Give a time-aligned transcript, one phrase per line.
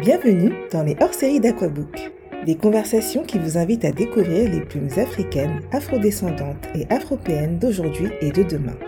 [0.00, 2.10] Bienvenue dans les hors-séries d'Aquabook,
[2.46, 8.30] des conversations qui vous invitent à découvrir les plumes africaines, afrodescendantes et afropéennes d'aujourd'hui et
[8.30, 8.78] de demain.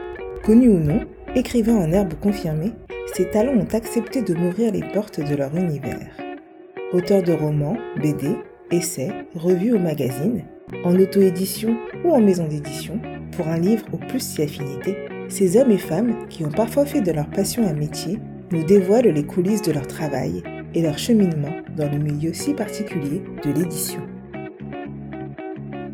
[0.42, 1.00] Connus ou non,
[1.34, 2.72] écrivains en herbe confirmés,
[3.12, 6.16] ces talents ont accepté de m'ouvrir les portes de leur univers.
[6.94, 8.28] Auteurs de romans, BD,
[8.70, 10.44] essais, revues ou magazines,
[10.82, 11.76] en auto-édition
[12.06, 12.98] ou en maison d'édition,
[13.36, 14.96] pour un livre ou plus si affinité,
[15.28, 18.18] ces hommes et femmes qui ont parfois fait de leur passion un métier
[18.50, 20.42] nous dévoilent les coulisses de leur travail
[20.74, 24.00] et leur cheminement dans le milieu si particulier de l'édition.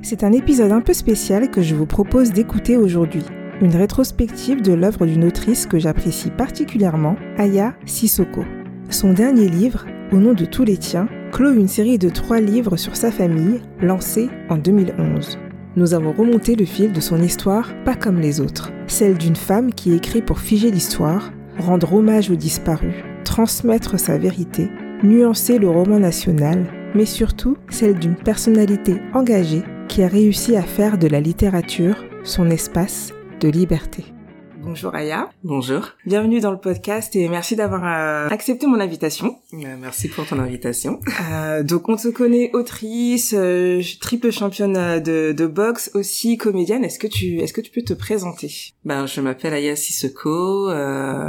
[0.02, 3.24] C'est un épisode un peu spécial que je vous propose d'écouter aujourd'hui.
[3.60, 8.44] Une rétrospective de l'œuvre d'une autrice que j'apprécie particulièrement, Aya Sissoko.
[8.90, 12.78] Son dernier livre, Au nom de tous les tiens, clôt une série de trois livres
[12.78, 15.38] sur sa famille, lancée en 2011.
[15.76, 19.74] Nous avons remonté le fil de son histoire pas comme les autres, celle d'une femme
[19.74, 24.70] qui écrit pour figer l'histoire, rendre hommage aux disparus, transmettre sa vérité,
[25.02, 30.96] nuancer le roman national, mais surtout celle d'une personnalité engagée qui a réussi à faire
[30.96, 34.17] de la littérature son espace de liberté.
[34.60, 35.30] Bonjour Aya.
[35.44, 35.90] Bonjour.
[36.04, 39.38] Bienvenue dans le podcast et merci d'avoir euh, accepté mon invitation.
[39.54, 41.00] Euh, merci pour ton invitation.
[41.32, 46.84] Euh, donc on te connaît autrice, euh, triple championne de, de boxe, aussi comédienne.
[46.84, 48.52] Est-ce que tu est-ce que tu peux te présenter?
[48.84, 50.68] Ben je m'appelle Aya Sissoko.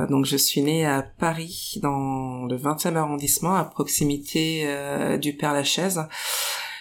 [0.10, 4.68] donc je suis née à Paris dans le 20e arrondissement à proximité
[5.22, 6.02] du Père Lachaise.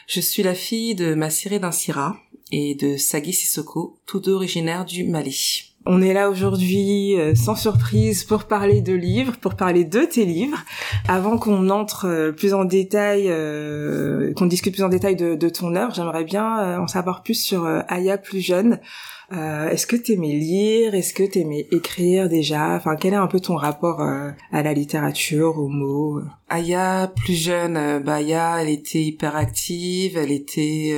[0.07, 2.17] Je suis la fille de Massiré d'Insira
[2.51, 5.75] et de Sagi Sissoko, tous deux originaires du Mali.
[5.91, 10.27] On est là aujourd'hui euh, sans surprise pour parler de livres, pour parler de tes
[10.27, 10.59] livres.
[11.09, 15.49] Avant qu'on entre euh, plus en détail, euh, qu'on discute plus en détail de, de
[15.49, 18.81] ton œuvre, j'aimerais bien en savoir plus sur Aya plus jeune.
[19.31, 20.95] Est-ce que t'aimais lire?
[20.95, 22.75] Est-ce que t'aimais écrire déjà?
[22.75, 26.21] Enfin, quel est un peu ton rapport à la littérature, aux mots?
[26.49, 30.97] Aya, plus jeune, bah Aya, elle était hyper active, elle était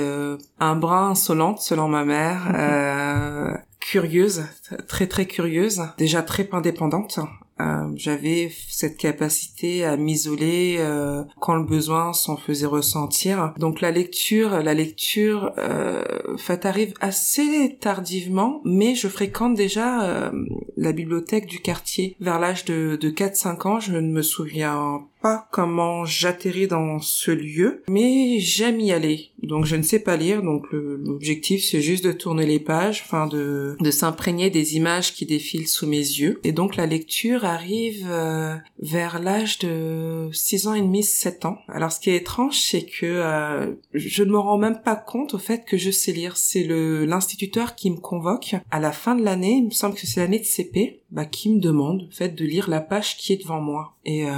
[0.60, 3.60] un brin insolente selon ma mère.
[3.80, 4.44] curieuse,
[4.86, 7.18] très très curieuse, déjà très indépendante.
[7.60, 13.52] Euh, j'avais cette capacité à m'isoler euh, quand le besoin s'en faisait ressentir.
[13.58, 16.02] Donc la lecture, la lecture, euh,
[16.36, 20.30] fait arrive assez tardivement, mais je fréquente déjà euh,
[20.76, 23.80] la bibliothèque du quartier vers l'âge de, de 4-5 ans.
[23.80, 29.32] Je ne me souviens pas comment j'atterris dans ce lieu, mais j'aime y aller.
[29.42, 33.26] Donc je ne sais pas lire, donc l'objectif c'est juste de tourner les pages, enfin
[33.26, 36.40] de, de s'imprégner des images qui défilent sous mes yeux.
[36.42, 41.58] Et donc la lecture arrive euh, vers l'âge de 6 ans et demi, 7 ans.
[41.68, 45.34] Alors ce qui est étrange, c'est que euh, je ne me rends même pas compte
[45.34, 46.36] au fait que je sais lire.
[46.36, 50.20] C'est l'instituteur qui me convoque à la fin de l'année, il me semble que c'est
[50.20, 53.42] l'année de CP, bah, qui me demande en fait de lire la page qui est
[53.42, 53.96] devant moi.
[54.04, 54.32] Et euh,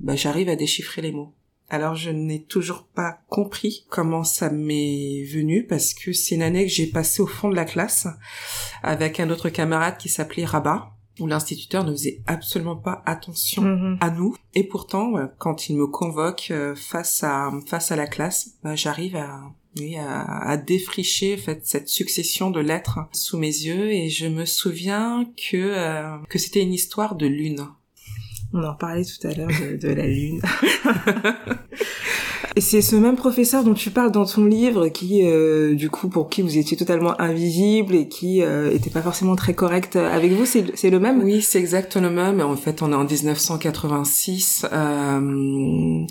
[0.00, 1.32] bah, j'arrive à déchiffrer les mots.
[1.70, 6.64] Alors je n'ai toujours pas compris comment ça m'est venu parce que c'est une année
[6.64, 8.08] que j'ai passée au fond de la classe
[8.82, 13.98] avec un autre camarade qui s'appelait Rabat où l'instituteur ne faisait absolument pas attention mhm.
[14.00, 14.34] à nous.
[14.54, 19.16] Et pourtant quand il me convoque euh, face à face à la classe bah, j'arrive
[19.16, 19.42] à
[19.78, 23.92] oui, à, défricher en fait cette succession de lettres sous mes yeux.
[23.92, 27.68] Et je me souviens que euh, que c'était une histoire de lune
[28.52, 30.40] on en parlait tout à l'heure de, la lune.
[32.56, 36.28] C'est ce même professeur dont tu parles dans ton livre qui, euh, du coup, pour
[36.28, 40.44] qui vous étiez totalement invisible et qui euh, pas forcément très correct avec vous.
[40.46, 41.22] C'est le même?
[41.22, 42.40] Oui, c'est exactement le même.
[42.40, 44.66] En fait, on est en 1986.
[44.72, 46.04] Euh,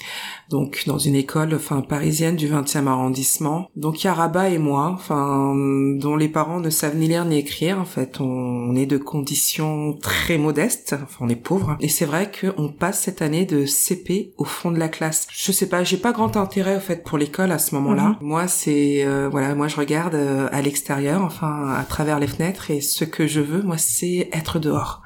[0.50, 3.70] donc dans une école enfin parisienne du 20e arrondissement.
[3.76, 7.38] Donc il y a Rabat et moi, dont les parents ne savent ni lire ni
[7.38, 12.06] écrire en fait, on, est de conditions très modestes, enfin on est pauvres et c'est
[12.06, 15.28] vrai qu'on passe cette année de CP au fond de la classe.
[15.32, 18.10] Je sais pas, j'ai pas grand intérêt au fait pour l'école à ce moment-là.
[18.10, 18.16] Mhm.
[18.22, 22.72] Moi c'est euh, voilà, moi je regarde euh, à l'extérieur, enfin à travers les fenêtres
[22.72, 25.02] et ce que je veux moi c'est être dehors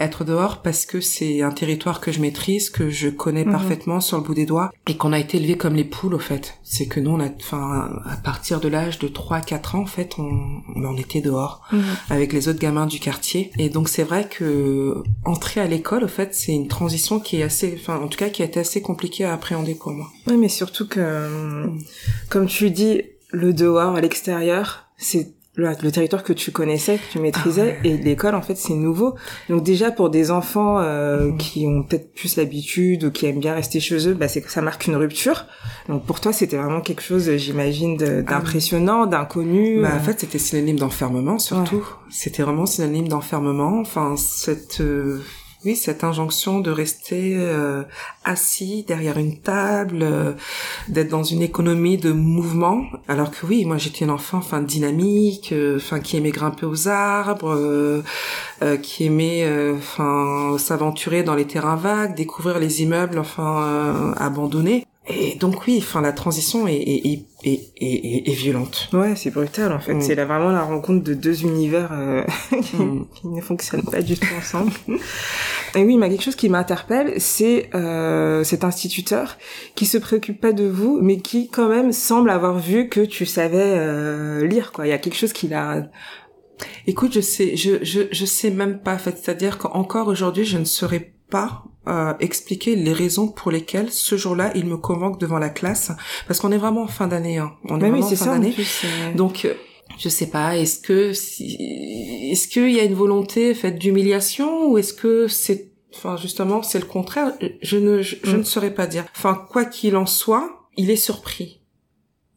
[0.00, 3.52] être dehors parce que c'est un territoire que je maîtrise, que je connais mhm.
[3.52, 6.18] parfaitement sur le bout des doigts et qu'on a été élevé comme les poules au
[6.18, 6.58] fait.
[6.62, 9.86] C'est que nous on a enfin à partir de l'âge de 3 4 ans en
[9.86, 11.82] fait, on on était dehors mhm.
[12.08, 16.08] avec les autres gamins du quartier et donc c'est vrai que entrer à l'école au
[16.08, 18.82] fait, c'est une transition qui est assez enfin en tout cas qui a été assez
[18.82, 20.08] compliquée à appréhender pour moi.
[20.26, 21.68] Oui, mais surtout que
[22.28, 23.02] comme tu dis
[23.32, 27.96] le dehors à l'extérieur, c'est le, territoire que tu connaissais, que tu maîtrisais, ah et
[27.96, 29.16] l'école en fait c'est nouveau.
[29.48, 33.54] Donc déjà pour des enfants euh, qui ont peut-être plus l'habitude ou qui aiment bien
[33.54, 35.46] rester chez eux, bah c'est que ça marque une rupture.
[35.88, 39.82] Donc pour toi c'était vraiment quelque chose, j'imagine, ah d'impressionnant, d'inconnu.
[39.82, 41.84] Bah, en fait c'était synonyme d'enfermement surtout.
[42.10, 43.80] C'était vraiment synonyme d'enfermement.
[43.80, 45.20] Enfin cette euh,
[45.64, 47.82] oui, cette injonction de rester euh,
[48.24, 50.32] assis derrière une table, euh,
[50.88, 55.52] d'être dans une économie de mouvement, alors que oui, moi j'étais une enfant, enfin dynamique,
[55.52, 58.02] euh, enfin qui aimait grimper aux arbres,
[58.82, 59.46] qui aimait,
[59.76, 64.86] enfin s'aventurer dans les terrains vagues, découvrir les immeubles, enfin abandonnés.
[65.12, 68.88] Et donc oui, enfin la transition est, est, est, est, violente.
[68.92, 69.94] Ouais, c'est brutal en fait.
[69.94, 70.00] Mm.
[70.00, 72.22] C'est là vraiment la rencontre de deux univers euh,
[72.52, 73.06] mm.
[73.14, 74.72] qui, ne fonctionnent pas du tout ensemble.
[75.74, 79.38] Et oui, mais quelque chose qui m'interpelle, c'est euh, cet instituteur
[79.74, 83.26] qui se préoccupe pas de vous, mais qui quand même semble avoir vu que tu
[83.26, 84.72] savais euh, lire.
[84.72, 85.88] Quoi, il y a quelque chose qui l'a
[86.86, 88.94] Écoute, je sais, je, je, je sais même pas.
[88.94, 93.90] En fait, c'est-à-dire qu'encore aujourd'hui, je ne saurais pas euh, expliquer les raisons pour lesquelles
[93.90, 95.92] ce jour-là il me convoque devant la classe.
[96.26, 97.52] Parce qu'on est vraiment en fin d'année hein.
[97.64, 98.54] on est vraiment en fin d'année.
[99.14, 99.54] donc euh,
[99.98, 104.92] je sais pas est-ce que est-ce qu'il y a une volonté faite d'humiliation ou est-ce
[104.92, 107.32] que c'est enfin justement c'est le contraire?
[107.62, 108.44] Je ne je, ne mm.
[108.44, 109.06] saurais pas dire.
[109.16, 111.60] Enfin quoi qu'il en soit il est surpris.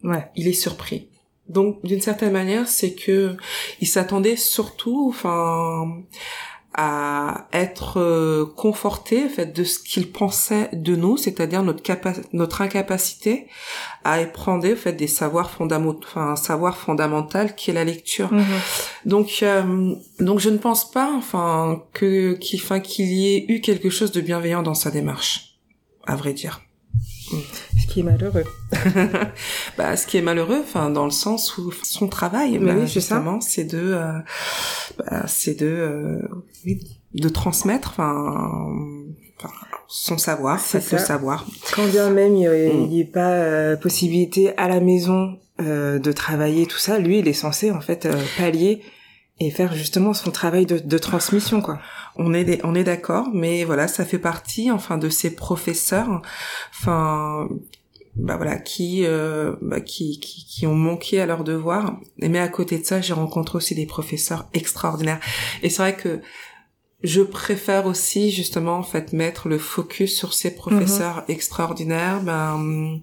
[0.03, 0.29] Ouais.
[0.35, 1.09] Il est surpris.
[1.49, 3.35] Donc d'une certaine manière c'est que
[3.81, 6.01] il s'attendait surtout enfin
[6.73, 11.83] à être euh, conforté en fait de ce qu'il pensait de nous, c'est-à-dire notre
[12.33, 13.47] notre incapacité
[14.03, 18.33] à éprendre en fait des savoirs fondamentaux, enfin un savoir fondamental qui est la lecture.
[18.33, 18.43] Mhm.
[19.05, 23.61] Donc euh, donc je ne pense pas enfin que qu'il enfin qu'il y ait eu
[23.61, 25.59] quelque chose de bienveillant dans sa démarche,
[26.07, 26.61] à vrai dire.
[27.29, 28.43] Ce qui est malheureux.
[29.77, 33.41] bah, ce qui est malheureux, enfin, dans le sens où son travail, bah, oui, justement,
[33.41, 34.19] c'est de, euh,
[34.97, 36.19] bah, c'est de, euh,
[37.13, 38.45] de transmettre, enfin,
[39.87, 41.45] son savoir, c'est le savoir.
[41.75, 43.11] Quand bien même il n'y ait, mm.
[43.11, 47.79] pas euh, possibilité à la maison de travailler tout ça, lui, il est censé en
[47.79, 48.81] fait pallier
[49.45, 51.79] et faire justement son travail de, de transmission, quoi
[52.15, 56.21] on est on est d'accord, mais voilà, ça fait partie enfin de ces professeurs,
[56.71, 57.47] enfin
[58.15, 61.97] bah voilà qui, euh, bah, qui, qui qui ont manqué à leur devoir.
[62.19, 65.19] Mais à côté de ça, j'ai rencontré aussi des professeurs extraordinaires.
[65.63, 66.21] Et c'est vrai que
[67.01, 71.31] je préfère aussi justement en fait mettre le focus sur ces professeurs mm-hmm.
[71.31, 72.21] extraordinaires.
[72.21, 73.01] Ben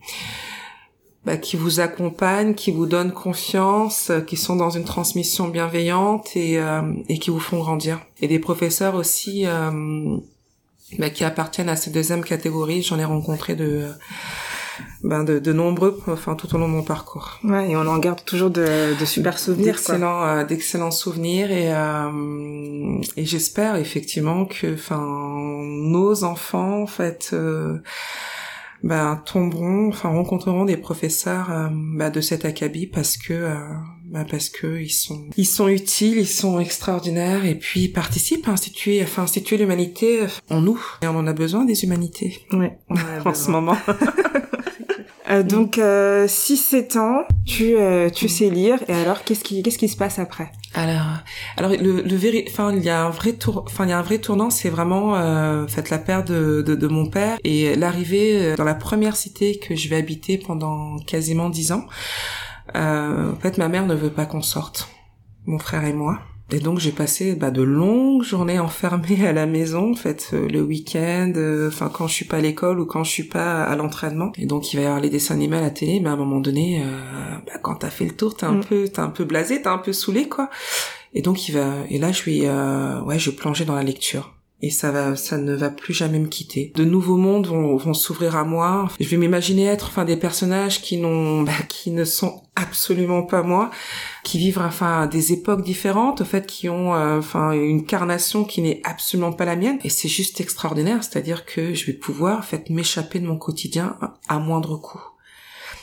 [1.24, 6.34] bah, qui vous accompagnent, qui vous donnent confiance, euh, qui sont dans une transmission bienveillante
[6.34, 6.80] et, euh,
[7.10, 8.00] et qui vous font grandir.
[8.22, 10.16] Et des professeurs aussi euh,
[10.98, 12.82] bah, qui appartiennent à cette deuxième catégorie.
[12.82, 13.88] J'en ai rencontré de,
[15.02, 17.38] ben de, de, nombreux, enfin tout au long de mon parcours.
[17.44, 19.74] Ouais, et on en garde toujours de, de super souvenirs.
[19.74, 21.70] D'excellents, d'excellents souvenirs et
[23.18, 27.34] et j'espère effectivement que, enfin, nos enfants, en fait
[28.82, 33.54] bah, tomberont, enfin rencontreront des professeurs euh, bah, de cet acabit parce que euh,
[34.06, 38.48] bah, parce que ils sont ils sont utiles, ils sont extraordinaires et puis ils participent
[38.48, 40.80] à instituer enfin instituer l'humanité en nous.
[41.02, 42.40] Et on en a besoin des humanités.
[42.52, 42.78] Ouais,
[43.24, 43.76] en ce moment.
[45.30, 49.78] Euh, donc, euh, 6-7 ans, tu, euh, tu sais lire, et alors, qu'est-ce qui, qu'est-ce
[49.78, 50.50] qui se passe après?
[50.72, 51.06] Alors,
[51.56, 54.02] alors le, le enfin, il y a un vrai tour, enfin, il y a un
[54.02, 58.52] vrai tournant, c'est vraiment, euh, fait, la perte de, de, de, mon père et l'arrivée
[58.52, 61.86] euh, dans la première cité que je vais habiter pendant quasiment 10 ans.
[62.76, 64.88] Euh, en fait, ma mère ne veut pas qu'on sorte,
[65.44, 66.20] mon frère et moi.
[66.52, 70.48] Et donc j'ai passé bah, de longues journées enfermées à la maison, en fait, euh,
[70.48, 73.62] le week-end, euh, enfin quand je suis pas à l'école ou quand je suis pas
[73.62, 74.32] à l'entraînement.
[74.36, 76.16] Et donc il va y avoir les dessins animés à la télé, mais à un
[76.16, 76.86] moment donné, euh,
[77.46, 78.64] bah, quand t'as fait le tour, t'es un mm.
[78.64, 80.50] peu, t'es un peu blasé, t'es un peu saoulé, quoi.
[81.14, 84.70] Et donc il va, et là je suis, ouais, je plongeais dans la lecture et
[84.70, 86.72] ça va, ça ne va plus jamais me quitter.
[86.74, 88.88] De nouveaux mondes vont, vont s'ouvrir à moi.
[89.00, 93.42] Je vais m'imaginer être, enfin, des personnages qui n'ont, bah, qui ne sont absolument pas
[93.42, 93.70] moi,
[94.22, 98.60] qui vivent, enfin, des époques différentes, au fait, qui ont, euh, enfin, une carnation qui
[98.60, 99.78] n'est absolument pas la mienne.
[99.82, 103.96] Et c'est juste extraordinaire, c'est-à-dire que je vais pouvoir, en fait, m'échapper de mon quotidien
[104.28, 105.00] à moindre coût.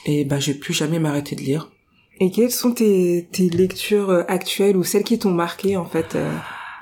[0.05, 1.72] Et bah, je vais plus jamais m'arrêter de lire.
[2.19, 6.15] Et quelles sont tes, tes lectures euh, actuelles ou celles qui t'ont marqué, en fait?
[6.15, 6.31] Euh?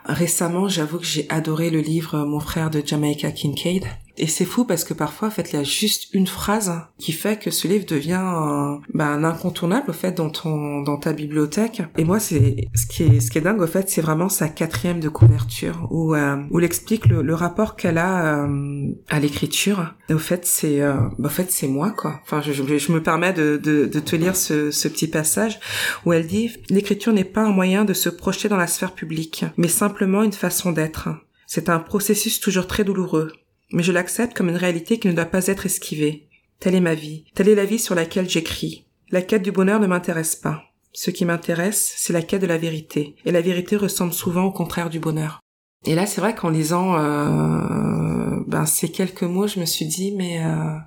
[0.07, 3.85] Récemment, j'avoue que j'ai adoré le livre Mon frère de Jamaica Kincaid.
[4.17, 7.11] Et c'est fou parce que parfois, en fait, il y a juste une phrase qui
[7.11, 11.13] fait que ce livre devient un, bah, un incontournable, au fait, dans ton, dans ta
[11.13, 11.81] bibliothèque.
[11.97, 14.47] Et moi, c'est, ce qui est, ce qui est dingue, au fait, c'est vraiment sa
[14.47, 19.19] quatrième de couverture, où, euh, où elle explique le, le rapport qu'elle a euh, à
[19.19, 19.93] l'écriture.
[20.09, 22.19] Et au fait, c'est, euh, bah, fait, c'est moi, quoi.
[22.23, 25.59] Enfin, je, je, je me permets de, de, de, te lire ce, ce petit passage
[26.05, 29.45] où elle dit, l'écriture n'est pas un moyen de se projeter dans la sphère publique,
[29.57, 31.09] mais simplement une façon d'être.
[31.47, 33.31] C'est un processus toujours très douloureux,
[33.71, 36.27] mais je l'accepte comme une réalité qui ne doit pas être esquivée.
[36.59, 38.85] Telle est ma vie, telle est la vie sur laquelle j'écris.
[39.11, 40.63] La quête du bonheur ne m'intéresse pas.
[40.93, 44.51] Ce qui m'intéresse, c'est la quête de la vérité, et la vérité ressemble souvent au
[44.51, 45.41] contraire du bonheur.
[45.85, 50.13] Et là, c'est vrai qu'en lisant euh, ben, ces quelques mots, je me suis dit,
[50.15, 50.77] mais euh,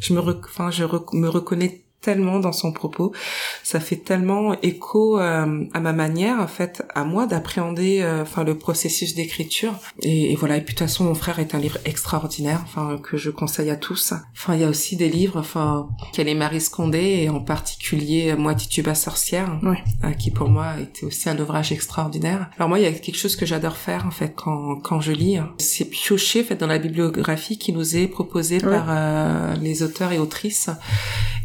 [0.00, 3.12] je me, je me reconnais tellement dans son propos,
[3.62, 8.42] ça fait tellement écho euh, à ma manière en fait, à moi d'appréhender euh, enfin
[8.42, 9.74] le processus d'écriture.
[10.02, 10.56] Et, voilà.
[10.56, 13.70] Et puis de toute façon mon frère est un livre extraordinaire enfin que je conseille
[13.70, 14.14] à tous.
[14.32, 18.34] Enfin il y a aussi des livres enfin qu'elle est Marie Scondé et en particulier
[18.36, 19.60] Moi Tituba sorcière
[20.04, 22.50] euh, qui pour moi était aussi un ouvrage extraordinaire.
[22.56, 25.12] Alors moi il y a quelque chose que j'adore faire en fait quand quand je
[25.12, 30.12] lis, c'est piocher en fait dans la bibliographie qui nous est proposée par les auteurs
[30.12, 30.70] et autrices.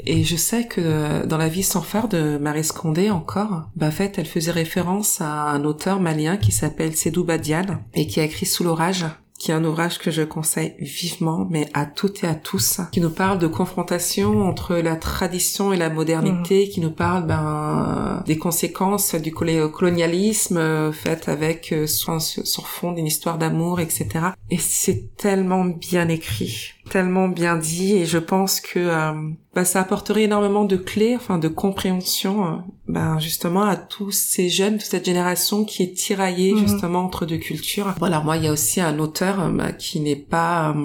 [0.05, 3.87] Et je sais que euh, dans La vie sans phare de Marie Scondé encore, bah,
[3.87, 8.19] en fait, elle faisait référence à un auteur malien qui s'appelle Sédou Badial et qui
[8.19, 9.05] a écrit Sous l'orage
[9.37, 13.01] qui est un ouvrage que je conseille vivement, mais à toutes et à tous, qui
[13.01, 16.69] nous parle de confrontation entre la tradition et la modernité, mmh.
[16.69, 23.07] qui nous parle ben, des conséquences du colonialisme euh, fait avec euh, sur fond d'une
[23.07, 24.07] histoire d'amour, etc.
[24.51, 29.11] Et c'est tellement bien écrit tellement bien dit et je pense que euh,
[29.53, 34.49] bah, ça apporterait énormément de clés, enfin de compréhension, euh, bah, justement à tous ces
[34.49, 36.67] jeunes, toute cette génération qui est tiraillée mhm.
[36.67, 37.93] justement entre deux cultures.
[37.99, 40.75] Voilà, moi il y a aussi un auteur euh, bah, qui n'est pas,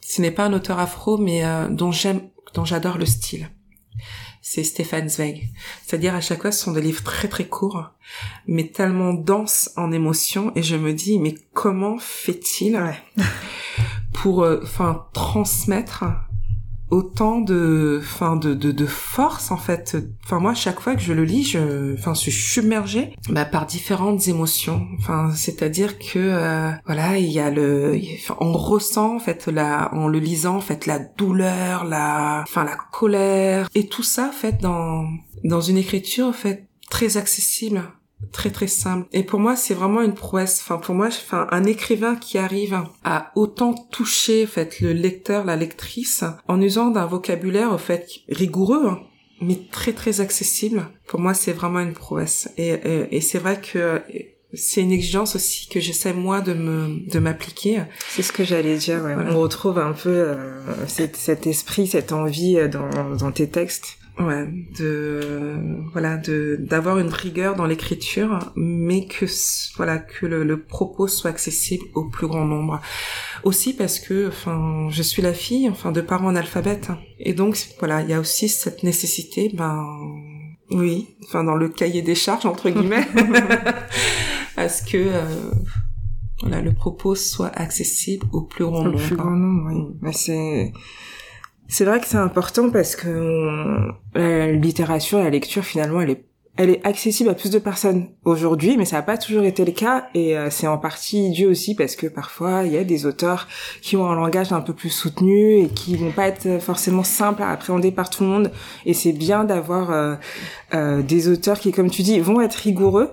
[0.00, 2.20] ce n'est pas un auteur afro, mais dont j'aime,
[2.54, 3.48] dont j'adore le style.
[4.40, 5.50] C'est Stéphane Zweig.
[5.84, 7.90] C'est-à-dire à chaque fois ce sont des livres très très courts,
[8.46, 12.80] mais tellement denses en émotions et je me dis mais comment fait-il?
[14.12, 16.04] Pour euh, enfin transmettre
[16.90, 19.96] autant de enfin de, de, de force en fait.
[20.24, 23.66] Enfin moi chaque fois que je le lis je enfin je suis submergée bah, par
[23.66, 24.86] différentes émotions.
[24.98, 28.00] Enfin c'est-à-dire que euh, voilà il y a le
[28.40, 32.76] on ressent en fait la en le lisant en fait la douleur la enfin la
[32.76, 33.68] colère.
[33.74, 35.06] Et tout ça en fait dans
[35.44, 37.82] dans une écriture en fait très accessible
[38.32, 39.06] très très simple.
[39.12, 40.60] Et pour moi, c'est vraiment une prouesse.
[40.62, 45.44] Enfin, pour moi, enfin, un écrivain qui arrive à autant toucher, en fait, le lecteur,
[45.44, 49.00] la lectrice, en usant d'un vocabulaire, en fait, rigoureux, hein,
[49.40, 50.88] mais très très accessible.
[51.06, 52.48] Pour moi, c'est vraiment une prouesse.
[52.58, 52.74] Et,
[53.10, 54.02] et, c'est vrai que
[54.54, 57.82] c'est une exigence aussi que j'essaie moi de me de m'appliquer.
[58.08, 59.02] C'est ce que j'allais dire.
[59.04, 59.14] Ouais.
[59.30, 63.97] On retrouve un peu euh, cet, cet, esprit, cette envie euh, dans, dans tes textes
[64.18, 64.48] ouais
[64.78, 65.58] de
[65.92, 69.26] voilà de d'avoir une rigueur dans l'écriture mais que
[69.76, 72.80] voilà que le, propos soit accessible au plus grand nombre
[73.44, 78.02] aussi parce que enfin je suis la fille enfin de parents analphabètes et donc voilà
[78.02, 79.84] il y a aussi cette nécessité ben
[80.70, 83.06] oui enfin dans le cahier des charges entre guillemets
[84.56, 85.50] à ce que euh,
[86.42, 88.96] voilà le propos soit accessible au plus grand nombre.
[88.96, 89.96] Au plus grand nombre, oui.
[90.02, 90.72] Mais c'est
[91.68, 96.24] c'est vrai que c'est important parce que la littérature, la lecture, finalement, elle est
[96.58, 99.70] elle est accessible à plus de personnes aujourd'hui, mais ça n'a pas toujours été le
[99.70, 103.06] cas, et euh, c'est en partie dû aussi parce que parfois il y a des
[103.06, 103.46] auteurs
[103.80, 107.44] qui ont un langage un peu plus soutenu et qui vont pas être forcément simples
[107.44, 108.50] à appréhender par tout le monde,
[108.86, 110.16] et c'est bien d'avoir euh,
[110.74, 113.12] euh, des auteurs qui, comme tu dis, vont être rigoureux,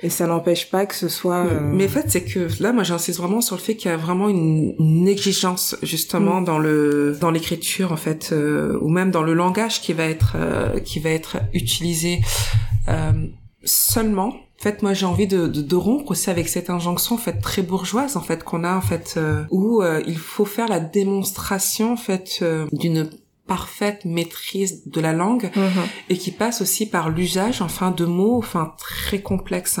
[0.00, 1.46] et ça n'empêche pas que ce soit.
[1.46, 3.94] Euh, mais en fait, c'est que là, moi, j'insiste vraiment sur le fait qu'il y
[3.94, 6.44] a vraiment une, une exigence justement mm.
[6.44, 10.34] dans le dans l'écriture en fait, euh, ou même dans le langage qui va être
[10.36, 12.20] euh, qui va être utilisé
[13.64, 14.28] seulement.
[14.28, 17.34] En fait, moi, j'ai envie de, de, de, rompre aussi avec cette injonction en fait
[17.40, 21.96] très bourgeoise en fait qu'on a en fait où il faut faire la démonstration en
[21.96, 23.10] fait d'une
[23.48, 25.82] parfaite maîtrise de la langue mhm.
[26.08, 29.80] et qui passe aussi par l'usage enfin de mots enfin très complexes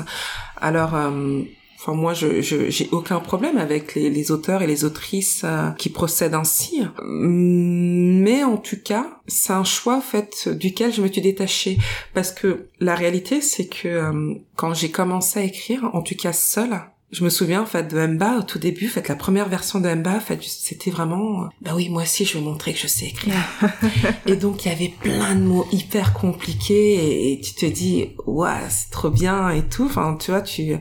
[0.60, 1.42] alors euh,
[1.80, 5.90] Enfin, moi, je j'ai aucun problème avec les, les, auteurs et les autrices euh, qui
[5.90, 6.82] procèdent ainsi.
[7.04, 11.78] Mais en tout cas, c'est un choix fait duquel je me suis détachée
[12.14, 16.32] parce que la réalité, c'est que euh, quand j'ai commencé à écrire, en tout cas
[16.32, 19.48] seule, je me souviens en fait de Mba au tout début, en fait la première
[19.48, 22.78] version de Mba, en fait c'était vraiment bah oui moi aussi je vais montrer que
[22.78, 23.34] je sais écrire.
[24.26, 28.60] et donc il y avait plein de mots hyper compliqués et, tu te dis ouais
[28.68, 29.86] c'est trop bien et tout.
[29.86, 30.76] Enfin tu vois tu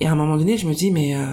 [0.00, 1.24] et à un moment donné je me dis mais euh...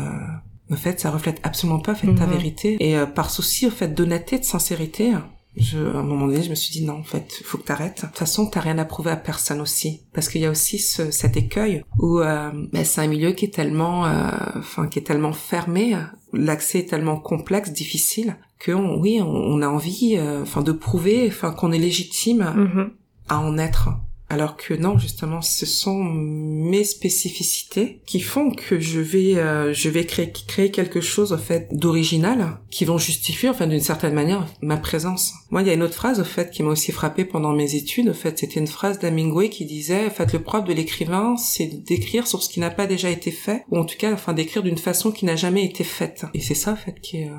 [0.71, 2.33] en fait ça reflète absolument pas en fait ta mhm.
[2.33, 5.13] vérité et euh, par souci au fait d'honnêteté de sincérité
[5.55, 8.01] je, à un moment donné, je me suis dit non, en fait, faut que t'arrêtes.
[8.01, 10.79] De toute façon, t'as rien à prouver à personne aussi, parce qu'il y a aussi
[10.79, 14.99] ce, cet écueil où euh, ben, c'est un milieu qui est tellement, euh, enfin, qui
[14.99, 15.95] est tellement fermé,
[16.31, 21.51] l'accès est tellement complexe, difficile, que oui, on, a envie, euh, enfin, de prouver, enfin,
[21.51, 22.89] qu'on est légitime mm-hmm.
[23.29, 23.89] à en être
[24.33, 29.89] alors que non justement ce sont mes spécificités qui font que je vais euh, je
[29.89, 34.47] vais créer créer quelque chose en fait d'original qui vont justifier enfin d'une certaine manière
[34.61, 35.33] ma présence.
[35.51, 37.75] Moi il y a une autre phrase au fait qui m'a aussi frappé pendant mes
[37.75, 41.37] études au fait c'était une phrase d'Hemingway qui disait en fait le propre de l'écrivain
[41.37, 44.33] c'est d'écrire sur ce qui n'a pas déjà été fait ou en tout cas enfin
[44.33, 47.29] d'écrire d'une façon qui n'a jamais été faite et c'est ça en fait qui est
[47.29, 47.35] euh,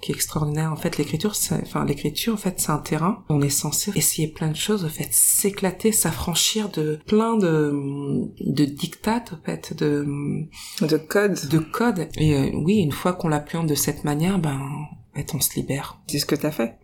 [0.00, 0.72] qui est extraordinaire.
[0.72, 3.24] En fait l'écriture enfin l'écriture en fait c'est un terrain.
[3.28, 6.35] On est censé essayer plein de choses en fait s'éclater s'affranchir
[6.74, 7.72] de plein de
[8.40, 10.06] de dictates en fait de
[10.82, 14.60] de codes de codes et euh, oui une fois qu'on l'appréhende de cette manière ben
[15.16, 15.98] en fait, on se libère.
[16.08, 16.76] C'est ce que t'as fait.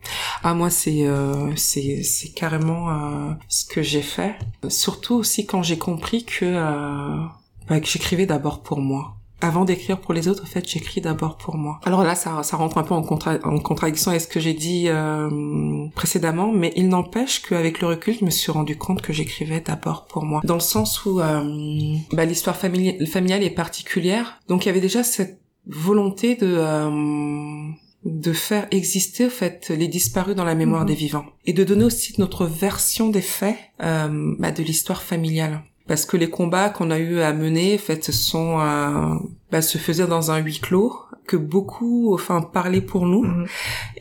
[0.42, 4.36] Ah moi c'est euh, c'est c'est carrément euh, ce que j'ai fait.
[4.68, 7.26] Surtout aussi quand j'ai compris que euh,
[7.68, 11.36] bah, que j'écrivais d'abord pour moi avant d'écrire pour les autres, en fait, j'écris d'abord
[11.36, 11.80] pour moi.
[11.84, 14.84] Alors là, ça, ça rentre un peu en, en contradiction avec ce que j'ai dit
[14.86, 19.60] euh, précédemment, mais il n'empêche qu'avec le recul, je me suis rendu compte que j'écrivais
[19.60, 20.40] d'abord pour moi.
[20.44, 24.80] Dans le sens où euh, bah, l'histoire famili familiale est particulière, donc il y avait
[24.80, 26.54] déjà cette volonté de...
[26.58, 27.70] Euh,
[28.04, 30.88] de faire exister en fait les disparus dans la mémoire mhm.
[30.88, 35.62] des vivants et de donner aussi notre version des faits euh, bah, de l'histoire familiale
[35.86, 39.14] parce que les combats qu'on a eu à mener, en fait, sont euh,
[39.50, 40.96] bah, se faisaient dans un huis clos
[41.26, 43.46] que beaucoup, enfin, parlaient pour nous mhm.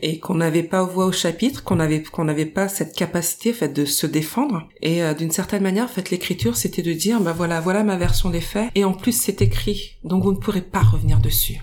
[0.02, 3.54] et qu'on n'avait pas voix au chapitre, qu'on avait qu'on n'avait pas cette capacité, en
[3.54, 4.68] fait, de se défendre.
[4.80, 7.96] Et euh, d'une certaine manière, en fait, l'écriture, c'était de dire, bah voilà, voilà ma
[7.96, 11.60] version des faits, et en plus, c'est écrit, donc vous ne pourrez pas revenir dessus.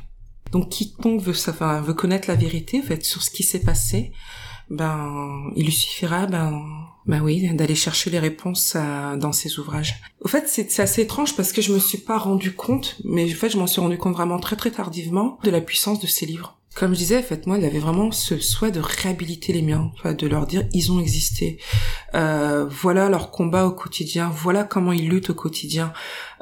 [0.51, 4.11] Donc quiconque veut, enfin, veut connaître la vérité, en fait, sur ce qui s'est passé,
[4.69, 6.61] ben, il lui suffira, ben,
[7.09, 8.77] ben oui, d'aller chercher les réponses
[9.17, 9.95] dans ses ouvrages.
[10.21, 13.35] Au fait, c'est assez étrange parce que je me suis pas rendu compte, mais en
[13.35, 16.27] fait, je m'en suis rendu compte vraiment très très tardivement de la puissance de ces
[16.27, 16.59] livres.
[16.75, 19.91] Comme je disais, en fait, moi, il avait vraiment ce souhait de réhabiliter les miens,
[20.05, 21.57] de leur dire ils ont existé.
[22.13, 24.31] Euh, voilà leur combat au quotidien.
[24.31, 25.91] Voilà comment ils luttent au quotidien.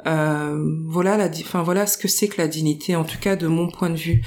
[0.06, 3.46] Euh, voilà la, enfin voilà ce que c'est que la dignité, en tout cas de
[3.46, 4.22] mon point de vue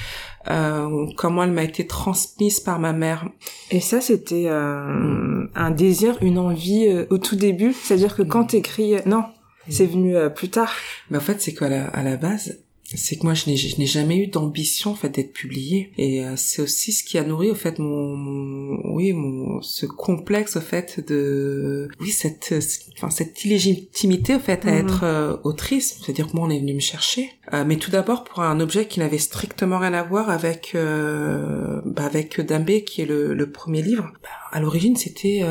[0.50, 3.28] euh, comment elle m'a été transmise par ma mère.
[3.70, 7.74] Et ça, c'était euh, un désir, une envie euh, au tout début.
[7.74, 9.24] C'est-à-dire que quand t'écris, non,
[9.70, 10.74] c'est venu euh, plus tard.
[11.10, 12.60] Mais en fait, c'est la, à la base,
[12.96, 16.62] c'est que moi je n'ai jamais eu d'ambition en fait d'être publiée et euh, c'est
[16.62, 21.90] aussi ce qui a nourri au fait mon, oui mon ce complexe au fait de
[22.00, 22.54] oui cette
[22.98, 24.78] enfin cette illégitimité au fait à mhm.
[24.78, 26.00] être euh, autrice.
[26.02, 27.30] C'est-à-dire que moi on est venu me chercher.
[27.54, 32.06] Euh, mais tout d'abord pour un objet qui n'avait strictement rien à voir avec bah,
[32.06, 35.42] avec Dambé qui est le, le premier livre bah, à l'origine c'était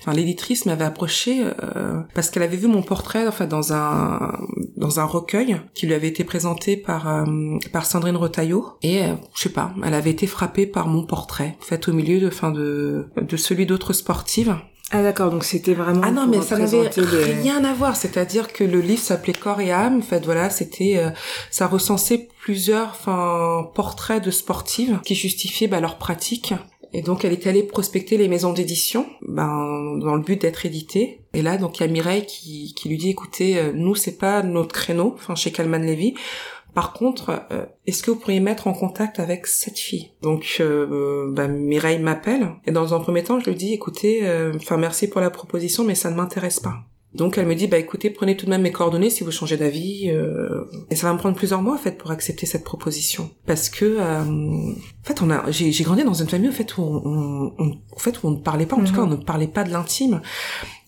[0.00, 1.44] enfin l'éditrice m'avait approché
[2.14, 4.38] parce qu'elle avait vu mon portrait enfin dans un
[4.78, 8.66] dans un recueil qui lui avait été présenté par euh, par Sandrine Retailleau.
[8.82, 12.20] Et euh, je sais pas, elle avait été frappée par mon portrait fait au milieu
[12.20, 14.56] de fin de de celui d'autres sportives.
[14.90, 18.64] Ah d'accord, donc c'était vraiment Ah non, mais ça n'avait rien à voir, c'est-à-dire que
[18.64, 21.10] le livre s'appelait Corps et âme, en fait voilà, c'était euh,
[21.50, 26.54] ça recensait plusieurs enfin portraits de sportives qui justifiaient bah, leur pratique
[26.92, 31.20] et donc elle est allée prospecter les maisons d'édition, ben dans le but d'être éditée.
[31.34, 34.16] Et là donc il y a Mireille qui, qui lui dit écoutez, euh, nous c'est
[34.16, 36.14] pas notre créneau, enfin chez Calman Levy.
[36.74, 40.12] Par contre, euh, est-ce que vous pourriez mettre en contact avec cette fille?
[40.22, 44.22] Donc euh, ben, Mireille m'appelle et dans un premier temps je lui dis écoutez,
[44.56, 46.84] enfin merci pour la proposition mais ça ne m'intéresse pas.
[47.14, 49.56] Donc elle me dit bah écoutez prenez tout de même mes coordonnées si vous changez
[49.56, 50.64] d'avis euh...
[50.90, 53.84] et ça va me prendre plusieurs mois en fait pour accepter cette proposition parce que
[53.98, 54.20] euh...
[54.24, 57.98] en fait on a j'ai grandi dans une famille en fait où on, on, en
[57.98, 59.20] fait où on ne parlait pas en tout cas on mhm.
[59.20, 60.20] ne parlait pas de l'intime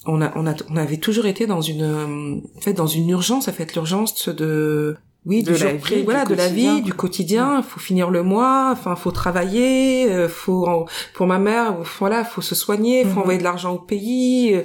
[0.04, 3.48] on a on a on avait toujours été dans une en fait dans une urgence
[3.48, 7.58] en fait l'urgence de oui, de la vie, voilà, de la vie, du quotidien.
[7.58, 8.70] Il faut finir le mois.
[8.72, 10.10] Enfin, faut travailler.
[10.10, 13.04] Euh, faut pour ma mère, voilà, faut se soigner.
[13.04, 13.18] Faut mhm.
[13.18, 14.54] envoyer de l'argent au pays.
[14.54, 14.62] Euh,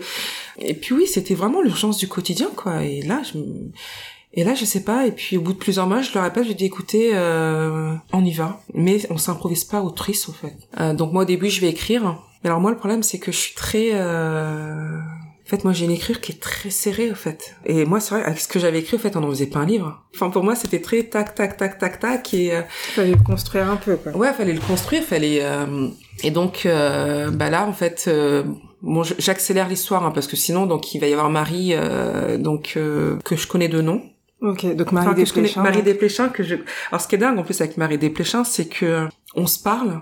[0.60, 2.84] et puis oui, c'était vraiment l'urgence du quotidien, quoi.
[2.84, 3.40] Et là, je
[4.38, 5.08] et là, je sais pas.
[5.08, 8.24] Et puis au bout de plusieurs mois, je leur rappelle, je dis écoutez, euh, on
[8.24, 10.56] y va, mais on s'improvise pas autrice, au fait.
[10.80, 12.04] Euh, donc moi, au début, je vais écrire.
[12.44, 15.00] Mais alors moi, le problème, c'est que je suis très euh...
[15.46, 17.56] En fait, moi, j'ai une écriture qui est très serrée, en fait.
[17.68, 19.60] Et moi, c'est vrai, avec ce que j'avais écrit, en fait, on n'en faisait pas
[19.60, 20.04] un livre.
[20.16, 22.52] Enfin, pour moi, c'était très tac, tac, tac, tac, tac, et...
[22.52, 22.62] Euh...
[22.70, 24.12] Fallait le construire un peu, quoi.
[24.18, 25.40] Ouais, fallait le construire, fallait...
[25.44, 25.88] Euh...
[26.24, 28.44] Et donc, euh, bah là, en fait, euh,
[28.86, 32.74] bon, j'accélère l'histoire, hein, parce que sinon, donc, il va y avoir Marie, euh, donc,
[32.74, 34.02] que je connais de nom.
[34.42, 35.64] Ok, donc Marie enfin, Desplechin.
[35.64, 36.56] Marie Desplechin, que je...
[36.92, 40.02] Alors, ce qui est dingue, en plus, avec Marie Desplechin, c'est que on se parle,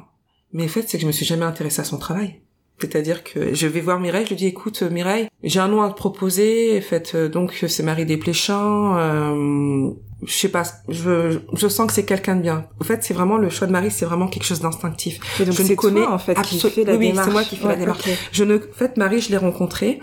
[0.52, 2.42] mais en fait, c'est que je me suis jamais intéressée à son travail.
[2.80, 5.90] C'est-à-dire que je vais voir Mireille, je lui dis écoute Mireille, j'ai un nom à
[5.90, 9.92] te proposer, fait euh, donc c'est Marie Desplechin, euh,
[10.26, 12.68] je sais pas, je, je sens que c'est quelqu'un de bien.
[12.80, 15.20] En fait, c'est vraiment le choix de Marie, c'est vraiment quelque chose d'instinctif.
[15.38, 18.08] Je ne connais en fait qui fait la oui, c'est moi qui fais la démarche.
[18.32, 20.00] Je ne, en fait, Marie, je l'ai rencontrée.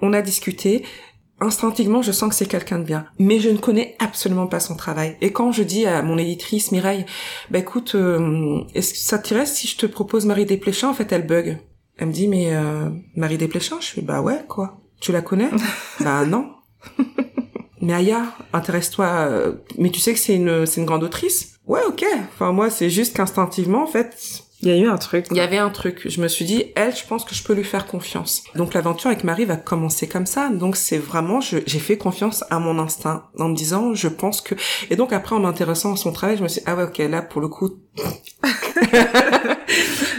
[0.00, 0.84] on a discuté,
[1.40, 4.76] instinctivement, je sens que c'est quelqu'un de bien, mais je ne connais absolument pas son
[4.76, 5.16] travail.
[5.20, 7.04] Et quand je dis à mon éditrice Mireille,
[7.50, 10.88] bah écoute, euh, est-ce que ça t'irait si je te propose Marie Desplechin?
[10.88, 11.58] En fait, elle bug.
[11.98, 13.76] Elle me dit mais euh, Marie Desplechin?
[13.80, 14.78] Je fais bah ouais quoi?
[15.00, 15.50] Tu la connais?
[16.00, 16.46] Bah non.
[17.82, 19.04] Mais Aya, intéresse-toi.
[19.06, 22.04] euh, mais tu sais que c'est une c'est une grande autrice Ouais, ok.
[22.34, 25.26] Enfin moi, c'est juste qu'instinctivement, en fait, Il y a eu un truc.
[25.32, 26.02] il y avait un truc.
[26.08, 28.44] Je me suis dit, elle, je pense que je peux lui faire confiance.
[28.54, 30.50] Donc l'aventure avec Marie va commencer comme ça.
[30.50, 34.54] Donc c'est vraiment, j'ai fait confiance à mon instinct en me disant, je pense que.
[34.90, 36.98] Et donc après, en m'intéressant à son travail, je me suis dit, ah ouais, ok,
[36.98, 37.70] là pour le coup,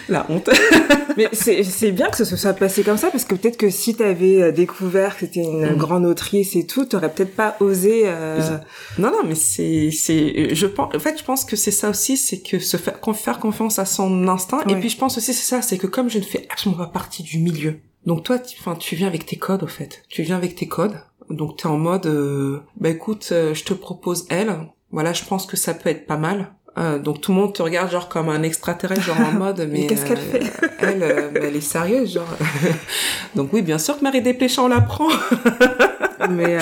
[0.10, 0.50] la honte.
[1.18, 3.96] Mais c'est bien que ce se soit passé comme ça parce que peut-être que si
[3.96, 5.78] t'avais euh, découvert que c'était une Mm.
[5.78, 8.04] grande autrice et tout, t'aurais peut-être pas osé.
[8.06, 8.58] euh,
[8.98, 12.18] Non, non, mais c'est, c'est, je pense, en fait, je pense que c'est ça aussi,
[12.18, 14.28] c'est que se faire, faire confiance à son
[14.70, 16.92] Et puis, je pense aussi, c'est ça, c'est que comme je ne fais absolument pas
[16.92, 17.80] partie du milieu.
[18.06, 20.04] Donc, toi, tu, enfin, tu viens avec tes codes, au fait.
[20.10, 21.00] Tu viens avec tes codes.
[21.30, 24.68] Donc, t'es en mode, euh, bah, écoute, euh, je te propose elle.
[24.92, 26.54] Voilà, je pense que ça peut être pas mal.
[26.80, 29.82] Euh, donc tout le monde te regarde genre comme un extraterrestre genre en mode mais,
[29.82, 30.52] Mais qu'est-ce qu'elle euh, fait?
[30.80, 32.26] elle euh, elle est sérieuse genre.
[33.36, 35.08] Donc oui bien sûr que Marie Desplechin on la prend.
[36.30, 36.58] Mais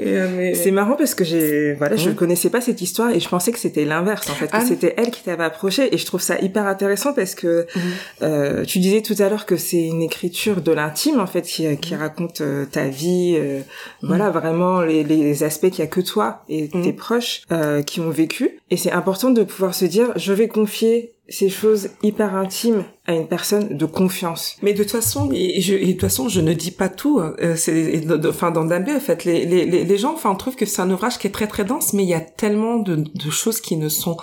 [0.00, 3.28] euh, mais- c'est marrant parce que j'ai voilà, je connaissais pas cette histoire et je
[3.28, 4.60] pensais que c'était l'inverse en fait, que Ah.
[4.64, 7.82] c'était elle qui t'avait approché et je trouve ça hyper intéressant parce que Mhm.
[8.22, 11.76] euh, tu disais tout à l'heure que c'est une écriture de l'intime en fait qui,
[11.78, 13.60] qui raconte euh, ta vie, euh,
[14.02, 16.82] voilà vraiment les, les aspects qu'il y a que toi et Mhm.
[16.84, 18.60] tes proches euh, qui ont vécu.
[18.70, 23.14] Et c'est important de pouvoir se dire je vais confier ces choses hyper intimes à
[23.14, 24.56] une personne de confiance.
[24.60, 27.20] Mais de toute façon, et je, et de toute façon, je ne dis pas tout.
[27.20, 27.34] hein.
[27.40, 30.56] Euh, c'est, de- de- enfin, dans Dambé, en fait, les, les, les gens, enfin, trouvent
[30.56, 32.96] que c'est un ouvrage qui est très très dense, mais il y a tellement de,
[32.96, 34.16] de choses qui ne sont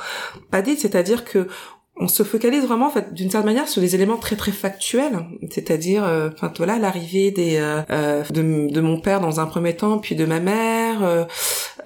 [0.51, 0.79] pas dites.
[0.79, 1.47] C'est-à-dire que
[2.01, 5.19] on se focalise vraiment, en fait, d'une certaine manière, sur des éléments très très factuels.
[5.51, 9.75] C'est-à-dire, euh, enfin, voilà, l'arrivée des euh, euh, de, de mon père dans un premier
[9.75, 11.25] temps, puis de ma mère, euh,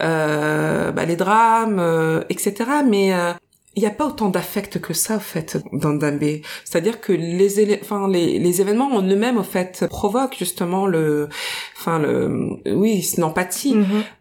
[0.01, 2.53] euh, bah, les drames, euh, etc.
[2.87, 3.31] Mais euh,
[3.75, 6.43] il n'y a pas autant d'affect que ça, en fait, dans Dambé.
[6.63, 11.27] C'est-à-dire que les, enfin, les, les événements en eux-mêmes, en fait, provoquent justement le,
[11.75, 13.75] enfin, le, oui, c'est l'empathie.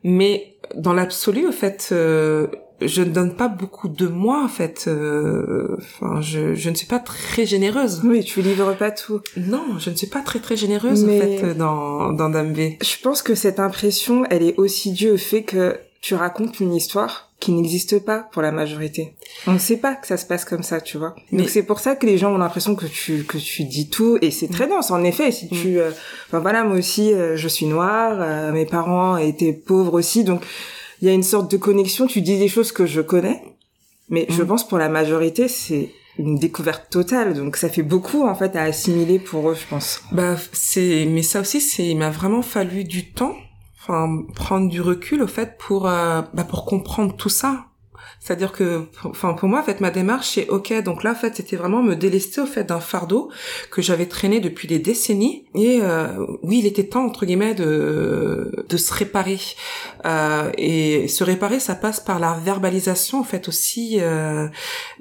[0.05, 2.47] Mais dans l'absolu, en fait, euh,
[2.81, 4.85] je ne donne pas beaucoup de moi, en fait.
[4.89, 8.01] euh, Enfin, je, je ne suis pas très généreuse.
[8.05, 9.21] Oui, tu livres pas tout.
[9.37, 12.79] Non, je ne suis pas très très généreuse, Mais- en fait, dans, dans Dambé.
[12.83, 16.75] Je pense que cette impression, elle est aussi due au fait que tu racontes une
[16.75, 19.15] histoire qui n'existe pas pour la majorité.
[19.47, 21.15] On ne sait pas que ça se passe comme ça, tu vois.
[21.31, 23.89] Mais- Donc c'est pour ça que les gens ont l'impression que tu que tu dis
[23.89, 25.31] tout et c'est très dense en effet.
[25.33, 25.91] Si tu, euh,
[26.29, 30.43] enfin voilà, moi aussi, euh, je suis noire, euh, mes parents étaient pauvres aussi, donc
[31.03, 32.07] il y a une sorte de connexion.
[32.07, 33.43] Tu dis des choses que je connais,
[34.09, 34.49] mais je Mhm.
[34.49, 37.35] pense pour la majorité, c'est une découverte totale.
[37.35, 40.01] Donc ça fait beaucoup en fait à assimiler pour eux, je pense.
[40.13, 43.35] Bah, c'est, mais ça aussi, c'est, il m'a vraiment fallu du temps,
[43.81, 47.67] enfin, prendre du recul, au fait, pour, euh, bah, pour comprendre tout ça.
[48.25, 50.81] C'est-à-dire que, enfin, pour moi, en fait, ma démarche, c'est ok.
[50.85, 53.33] Donc là, en fait, c'était vraiment me délester, au fait, d'un fardeau
[53.73, 55.45] que j'avais traîné depuis des décennies.
[55.57, 56.07] Et euh,
[56.45, 59.41] oui, il était temps, entre guillemets, de, de se réparer.
[60.07, 64.47] Euh, et se réparer, ça passe par la verbalisation, en fait, aussi euh,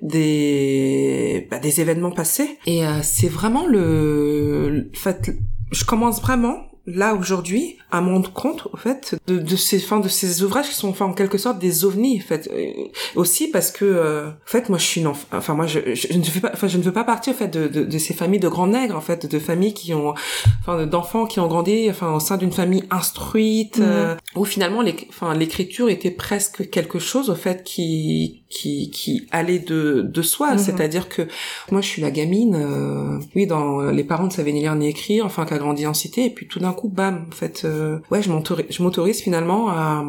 [0.01, 2.57] des, bah, des événements passés.
[2.65, 5.31] Et euh, c'est vraiment le, le- fait,
[5.71, 9.99] je commence vraiment là aujourd'hui à me rendre compte au fait de, de ces enfin
[9.99, 12.71] de ces ouvrages qui sont enfin en quelque sorte des ovnis en fait Euh,
[13.15, 16.07] aussi parce que euh, en fait moi je suis une enf- enfin moi je, je,
[16.09, 17.97] je ne fais pas enfin je ne veux pas partir en fait de, de, de
[17.99, 20.13] ces familles de grands nègres en fait de familles qui ont
[20.61, 23.85] enfin d'enfants qui ont grandi enfin au sein d'une famille instruite Mhm.
[23.87, 29.27] euh, où finalement les enfin l'écriture était presque quelque chose au fait qui qui qui
[29.31, 30.57] allait de de soi Mhm.
[30.59, 31.23] c'est-à-dire que
[31.71, 34.87] moi je suis la gamine euh, oui dans les parents ne savaient ni lire ni
[34.89, 37.63] écrire enfin qui a grandi en cité et puis tout d'un coup bam en fait
[37.65, 40.03] euh, ouais je m'autorise je m'autorise finalement à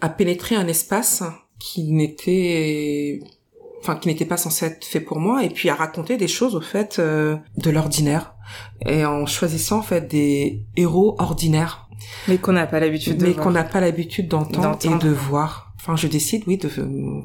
[0.00, 1.22] à pénétrer un espace
[1.58, 3.20] qui n'était
[3.80, 6.54] enfin qui n'était pas censé être fait pour moi et puis à raconter des choses
[6.54, 8.34] au fait euh, de l'ordinaire
[8.86, 11.88] et en choisissant en fait des héros ordinaires
[12.28, 15.73] Mais qu'on n'a pas l'habitude de mais qu'on n'a pas l'habitude d'entendre et de voir.
[15.86, 16.70] Enfin, je décide, oui, de,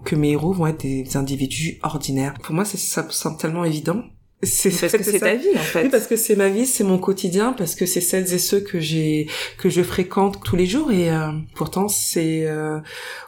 [0.03, 2.33] que mes héros vont être des individus ordinaires.
[2.43, 4.03] Pour moi, ça me semble tellement évident.
[4.41, 5.83] C'est Parce que c'est ta vie en fait.
[5.83, 8.61] Oui, parce que c'est ma vie, c'est mon quotidien, parce que c'est celles et ceux
[8.61, 12.79] que j'ai que je fréquente tous les jours et euh, pourtant c'est euh,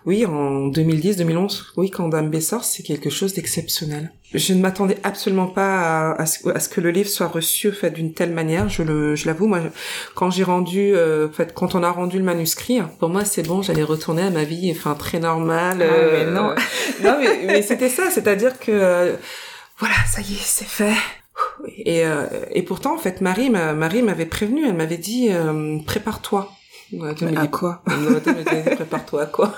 [0.06, 4.14] oui en 2010 2011 oui quand Dame sort c'est quelque chose d'exceptionnel.
[4.34, 7.68] Je ne m'attendais absolument pas à, à, ce, à ce que le livre soit reçu
[7.68, 8.70] en fait d'une telle manière.
[8.70, 9.60] Je le je l'avoue moi
[10.16, 13.46] quand j'ai rendu euh, en fait quand on a rendu le manuscrit pour moi c'est
[13.46, 15.82] bon j'allais retourner à ma vie enfin très normale.
[15.82, 16.56] Ah, mais non.
[17.04, 19.16] non mais, mais c'était ça c'est-à-dire que euh,
[19.82, 20.96] voilà ça y est c'est fait.
[21.76, 25.30] Et, euh, et pourtant, en fait, Marie, Marie m'avait prévenu, elle m'avait dit,
[26.94, 27.42] euh, prépare-toi.
[27.42, 27.82] à quoi
[28.76, 29.54] Prépare-toi à quoi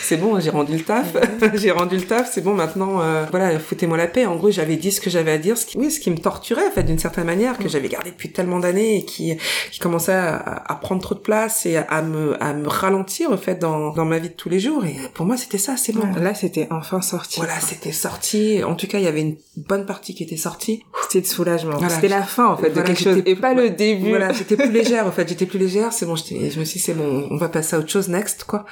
[0.00, 1.16] C'est bon, j'ai rendu le taf.
[1.54, 3.00] j'ai rendu le taf, c'est bon maintenant.
[3.00, 4.26] Euh, voilà, foutez-moi la paix.
[4.26, 6.18] En gros, j'avais dit ce que j'avais à dire, ce qui, oui, ce qui me
[6.18, 7.68] torturait en fait d'une certaine manière que mm.
[7.68, 9.36] j'avais gardé depuis tellement d'années et qui
[9.70, 13.36] qui commençait à, à, prendre trop de place et à me à me ralentir en
[13.36, 14.84] fait dans dans ma vie de tous les jours.
[14.84, 16.06] Et pour moi, c'était ça, c'est bon.
[16.20, 17.40] là, c'était enfin sorti.
[17.40, 18.62] Voilà, c'était sorti.
[18.64, 20.84] En tout cas, il y avait une bonne partie qui était sortie.
[21.02, 21.78] C'était de soulagement.
[21.88, 24.10] c'était la fin en fait de quelque chose et pas le début.
[24.10, 25.28] Voilà, j'étais plus légère en fait.
[25.28, 25.92] J'étais plus légère.
[25.92, 26.16] C'est bon.
[26.16, 28.64] Je me suis dit c'est bon, on va passer à autre chose next quoi.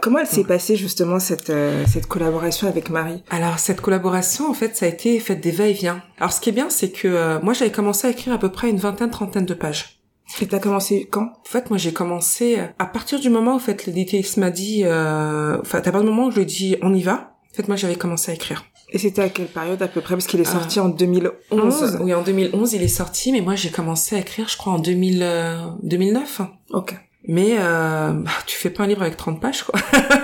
[0.00, 3.22] Comment elle s'est passée justement cette euh, cette collaboration avec Marie?
[3.30, 6.02] Alors cette collaboration en fait ça a été fait des va-et-vient.
[6.18, 8.50] Alors ce qui est bien c'est que euh, moi j'avais commencé à écrire à peu
[8.50, 10.00] près une vingtaine trentaine de pages.
[10.40, 11.26] Et t'as commencé quand?
[11.26, 14.50] En fait, moi, j'ai commencé euh, à partir du moment où, en fait, l'éditrice m'a
[14.50, 17.36] dit, euh, enfin, à partir du moment où je lui ai dit, on y va?
[17.52, 18.64] En fait, moi, j'avais commencé à écrire.
[18.90, 20.14] Et c'était à quelle période à peu près?
[20.14, 21.98] Parce qu'il est sorti en 2011.
[22.00, 24.78] Oui, en 2011, il est sorti, mais moi, j'ai commencé à écrire, je crois, en
[24.78, 25.26] 2000,
[25.82, 26.42] 2009.
[26.72, 26.94] Ok
[27.26, 29.80] mais euh, bah, tu fais pas un livre avec 30 pages quoi.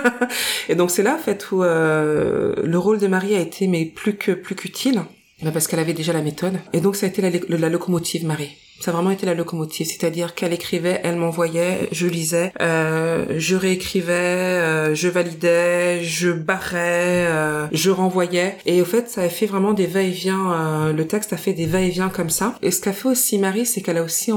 [0.69, 3.85] et donc c'est là en fait où euh, le rôle de Marie a été mais
[3.85, 5.01] plus que plus qu'utile
[5.41, 8.25] bah, parce qu'elle avait déjà la méthode et donc ça a été la, la, locomotive
[8.25, 8.51] Marie.
[8.81, 13.55] Ça a vraiment été la locomotive, c'est-à-dire qu'elle écrivait, elle m'envoyait, je lisais, euh, je
[13.55, 18.57] réécrivais, euh, je validais, je barrais, euh, je renvoyais.
[18.65, 20.51] Et au fait, ça a fait vraiment des va-et-vient.
[20.51, 22.55] Euh, le texte a fait des va-et-vient comme ça.
[22.63, 24.31] Et ce qu'a fait aussi Marie, c'est qu'elle a aussi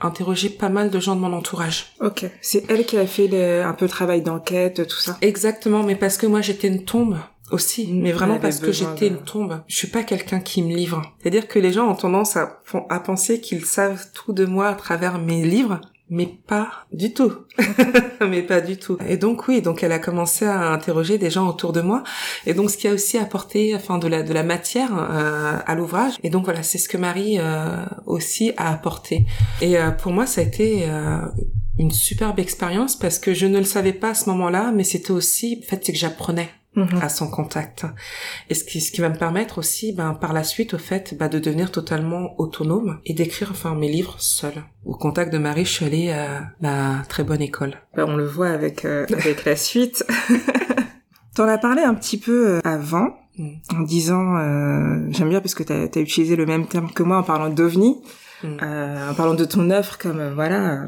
[0.00, 1.94] interrogé pas mal de gens de mon entourage.
[2.00, 5.16] Ok, c'est elle qui a fait un peu le travail d'enquête, tout ça.
[5.22, 7.16] Exactement, mais parce que moi j'étais une tombe
[7.50, 9.60] aussi, mais vraiment parce que j'étais une tombe.
[9.68, 11.02] Je suis pas quelqu'un qui me livre.
[11.20, 14.74] C'est-à-dire que les gens ont tendance à, à penser qu'ils savent tout de moi à
[14.74, 17.32] travers mes livres, mais pas du tout.
[18.20, 18.96] mais pas du tout.
[19.08, 22.04] Et donc oui, donc elle a commencé à interroger des gens autour de moi.
[22.46, 25.74] Et donc ce qui a aussi apporté, enfin de la de la matière euh, à
[25.74, 26.14] l'ouvrage.
[26.22, 29.26] Et donc voilà, c'est ce que Marie euh, aussi a apporté.
[29.60, 30.86] Et euh, pour moi, ça a été
[31.78, 35.10] une superbe expérience parce que je ne le savais pas à ce moment-là, mais c'était
[35.10, 37.00] aussi, en fait, c'est que j'apprenais Mhm.
[37.00, 37.86] à son contact.
[38.50, 41.16] Et ce qui, ce qui va me permettre aussi, ben, par la suite, au fait,
[41.18, 44.62] ben, de devenir totalement autonome et d'écrire, enfin, mes livres seul.
[44.84, 47.76] Au contact de Marie, je suis allée à la très bonne école.
[47.96, 50.04] Ben, on le voit avec, euh, avec la suite.
[51.34, 53.08] T'en as parlé un petit peu euh, avant,
[53.38, 53.52] mm.
[53.74, 57.16] en disant, euh, j'aime bien parce que t'as as utilisé le même terme que moi
[57.16, 57.96] en parlant d'OVNI,
[58.42, 58.58] mm.
[59.10, 60.84] en parlant de ton œuvre comme, voilà,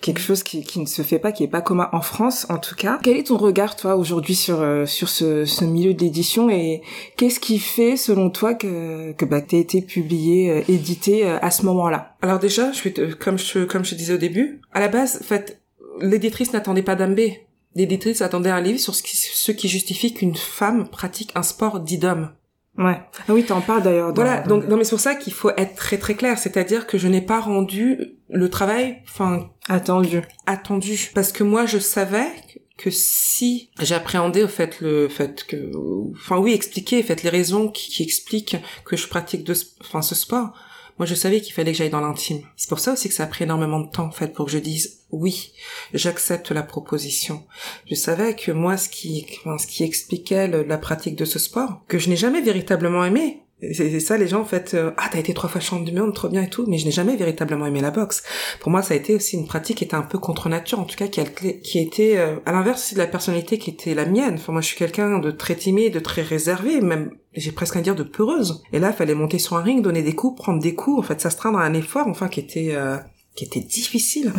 [0.00, 2.58] quelque chose qui, qui, ne se fait pas, qui est pas commun en France en
[2.58, 2.98] tout cas.
[3.02, 6.82] Quel est ton regard toi aujourd'hui sur euh, sur ce, ce milieu de l'édition et
[7.16, 11.64] qu'est-ce qui fait selon toi que que bah été publié, euh, édité euh, à ce
[11.66, 12.16] moment-là?
[12.22, 15.24] Alors déjà, je vais comme je comme je disais au début, à la base, en
[15.24, 15.60] fait,
[16.00, 17.46] l'éditrice n'attendait pas d'Ambé.
[17.76, 21.78] L'éditrice attendait un livre sur ce qui, ce qui justifie qu'une femme pratique un sport
[21.80, 22.30] dit d'homme.
[22.78, 22.98] Ouais.
[23.28, 24.12] Ah oui, t'en parles d'ailleurs.
[24.14, 24.40] Voilà.
[24.40, 26.38] Donc, non, mais c'est pour ça qu'il faut être très très clair.
[26.38, 30.22] C'est-à-dire que je n'ai pas rendu le travail, enfin, attendu.
[30.46, 31.10] Attendu.
[31.14, 32.30] Parce que moi, je savais
[32.76, 35.70] que si j'appréhendais au fait le fait que,
[36.12, 40.52] enfin oui, expliquer, fait les raisons qui, expliquent que je pratique de, enfin ce sport,
[40.98, 42.42] moi, je savais qu'il fallait que j'aille dans l'intime.
[42.56, 44.52] C'est pour ça aussi que ça a pris énormément de temps, en fait, pour que
[44.52, 45.52] je dise oui,
[45.94, 47.44] j'accepte la proposition.
[47.86, 51.98] Je savais que moi, ce qui, ce qui expliquait la pratique de ce sport, que
[51.98, 53.42] je n'ai jamais véritablement aimé,
[53.72, 56.14] c'est ça les gens en fait euh, ah t'as été trois fois champion du monde
[56.14, 58.22] trop bien et tout mais je n'ai jamais véritablement aimé la boxe.
[58.60, 60.84] Pour moi ça a été aussi une pratique qui était un peu contre nature en
[60.84, 63.94] tout cas qui a qui était euh, à l'inverse aussi de la personnalité qui était
[63.94, 64.34] la mienne.
[64.34, 67.80] Enfin moi je suis quelqu'un de très timide de très réservé même j'ai presque à
[67.80, 68.62] dire de peureuse.
[68.72, 71.02] Et là il fallait monter sur un ring donner des coups prendre des coups en
[71.02, 72.96] fait s'astreindre à un effort enfin qui était euh,
[73.34, 74.32] qui était difficile.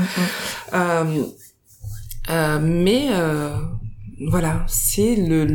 [0.74, 1.26] Mm-hmm.
[2.30, 3.10] euh, mais
[4.28, 5.46] voilà, c'est le,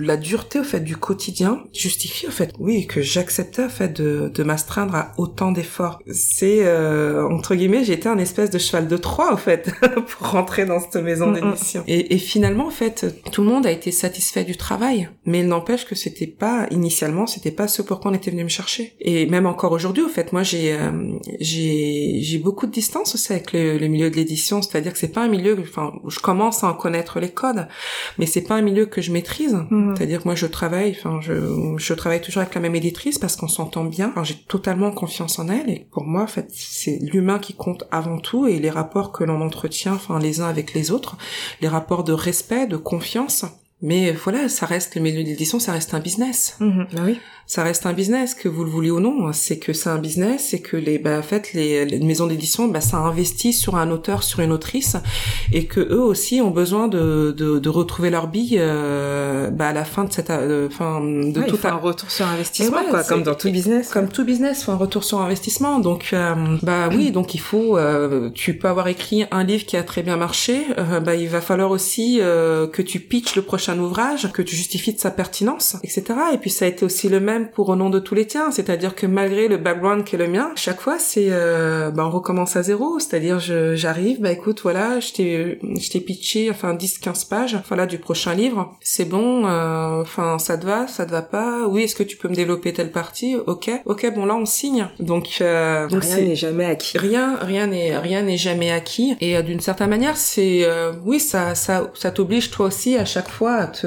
[0.00, 4.30] la dureté au fait du quotidien justifie au fait, oui, que j'acceptais au fait de,
[4.34, 6.00] de m'astreindre à autant d'efforts.
[6.10, 9.72] C'est euh, entre guillemets, été un espèce de cheval de Troie au fait
[10.08, 11.82] pour rentrer dans cette maison d'émission.
[11.86, 15.46] Et, et, finalement, en fait, tout le monde a été satisfait du travail, mais il
[15.46, 18.94] n'empêche que c'était pas initialement, c'était pas ce pourquoi on était venu me chercher.
[19.00, 20.90] Et même encore aujourd'hui, au fait, moi j'ai euh,
[21.40, 25.12] j'ai j'ai beaucoup de distance aussi avec le, le milieu de l'édition, c'est-à-dire que c'est
[25.12, 27.66] pas un milieu, enfin, je commence à en connaître les codes
[28.18, 29.56] mais c'est pas un milieu que je maîtrise.
[29.70, 29.94] Mhm.
[29.96, 31.34] C'est-à-dire que moi je travaille, enfin je,
[31.76, 34.12] je travaille toujours avec la même éditrice parce qu'on s'entend bien.
[34.22, 38.18] j'ai totalement confiance en elle et pour moi en fait c'est l'humain qui compte avant
[38.18, 41.16] tout et les rapports que l'on entretient, enfin les uns avec les autres,
[41.60, 43.44] les rapports de respect, de confiance
[43.80, 46.56] Mais voilà, ça reste le milieu d'édition, ça reste un business.
[46.60, 49.32] Bah oui ça reste un business, que vous le vouliez ou non.
[49.32, 52.68] C'est que c'est un business et que les, bah, en fait, les, les maisons d'édition,
[52.68, 54.96] bah, ça investit sur un auteur, sur une autrice,
[55.50, 59.72] et que eux aussi ont besoin de, de, de retrouver leur bille euh, bah, à
[59.72, 63.34] la fin de cette, euh, fin de tout un retour sur investissement, quoi, comme dans
[63.34, 63.88] tout business.
[63.88, 65.78] Comme tout business, faut un retour sur investissement.
[65.78, 69.78] Donc, euh, bah oui, donc il faut, euh, tu peux avoir écrit un livre qui
[69.78, 73.78] a très bien marché, euh, bah il va falloir aussi que tu pitches le prochain
[73.78, 76.04] ouvrage, que tu justifies de sa pertinence, etc.
[76.34, 78.50] Et puis ça a été aussi le même pour au nom de tous les tiens,
[78.50, 82.10] c'est-à-dire que malgré le background qui est le mien, chaque fois c'est euh, bah, on
[82.10, 86.98] recommence à zéro, c'est-à-dire j'arrive, bah écoute voilà, je t'ai je t'ai pitché enfin 10
[86.98, 91.10] 15 pages voilà du prochain livre, c'est bon euh, enfin ça te va, ça te
[91.10, 91.66] va pas?
[91.68, 93.36] Oui, est-ce que tu peux me développer telle partie?
[93.36, 93.70] OK.
[93.84, 94.88] OK, bon là on signe.
[94.98, 96.98] Donc euh, donc rien n'est jamais acquis.
[96.98, 101.20] Rien rien n'est rien n'est jamais acquis et euh, d'une certaine manière, c'est euh, oui,
[101.20, 103.86] ça ça ça t'oblige toi aussi à chaque fois à te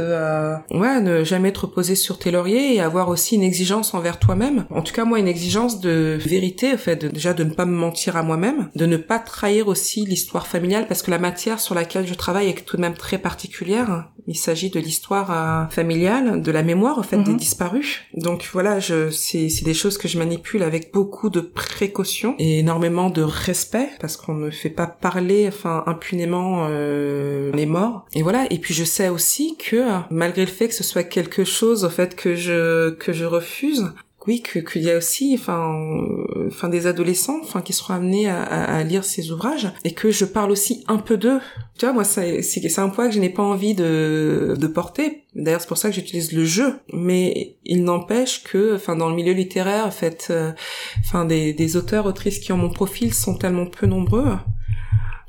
[0.71, 4.65] ouais, ne jamais te reposer sur tes lauriers et avoir aussi une exigence envers toi-même.
[4.69, 7.65] En tout cas, moi, une exigence de vérité, en fait, de, déjà de ne pas
[7.65, 11.59] me mentir à moi-même, de ne pas trahir aussi l'histoire familiale, parce que la matière
[11.59, 14.09] sur laquelle je travaille est tout de même très particulière.
[14.27, 17.37] Il s'agit de l'histoire euh, familiale, de la mémoire, en fait, des mhm.
[17.37, 18.01] disparus.
[18.13, 22.59] Donc voilà, je, c'est, c'est des choses que je manipule avec beaucoup de précaution et
[22.59, 28.05] énormément de respect, parce qu'on ne fait pas parler, enfin, impunément euh, les morts.
[28.13, 28.45] Et voilà.
[28.51, 31.89] Et puis je sais aussi que malgré le fait que ce soit quelque chose, en
[31.89, 33.91] fait, que je que je refuse
[34.27, 38.29] oui que qu'il y a aussi enfin euh, enfin des adolescents enfin qui seront amenés
[38.29, 41.39] à, à, lire ces ouvrages et que je parle aussi un peu d'eux.
[41.77, 45.23] Tu vois moi c'est c'est un poids que je n'ai pas envie de de porter.
[45.33, 46.75] D'ailleurs c'est pour ça que j'utilise le jeu.
[46.93, 50.51] Mais il n'empêche que enfin dans le milieu littéraire en fait euh,
[50.99, 54.37] enfin des des auteurs autrices qui ont mon profil sont tellement peu nombreux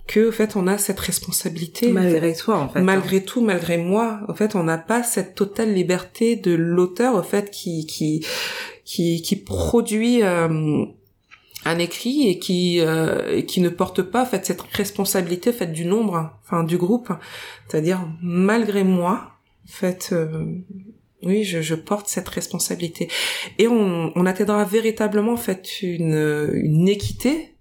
[0.07, 2.83] que en fait on a cette responsabilité malgré toi en fait hein.
[2.83, 7.23] malgré tout malgré moi en fait on n'a pas cette totale liberté de l'auteur en
[7.23, 8.25] fait qui qui
[8.85, 10.85] qui qui produit euh,
[11.65, 15.73] un écrit et qui euh, qui ne porte pas en fait cette responsabilité en fait
[15.73, 17.12] du nombre enfin du groupe
[17.69, 19.33] c'est-à-dire malgré moi
[19.65, 20.45] en fait euh,
[21.25, 23.07] oui, je, je, porte cette responsabilité.
[23.59, 27.53] Et on, on atteindra véritablement en fait une, une équité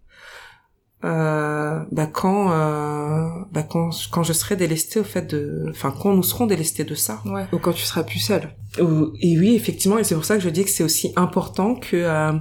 [1.03, 6.13] euh, bah quand euh, bah quand quand je serai délestée au fait de enfin quand
[6.13, 7.45] nous serons délestés de ça ouais.
[7.51, 10.49] ou quand tu seras plus seule et oui effectivement et c'est pour ça que je
[10.49, 12.33] dis que c'est aussi important que euh,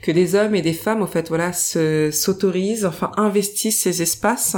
[0.00, 4.56] que des hommes et des femmes au fait voilà se s'autorisent enfin investissent ces espaces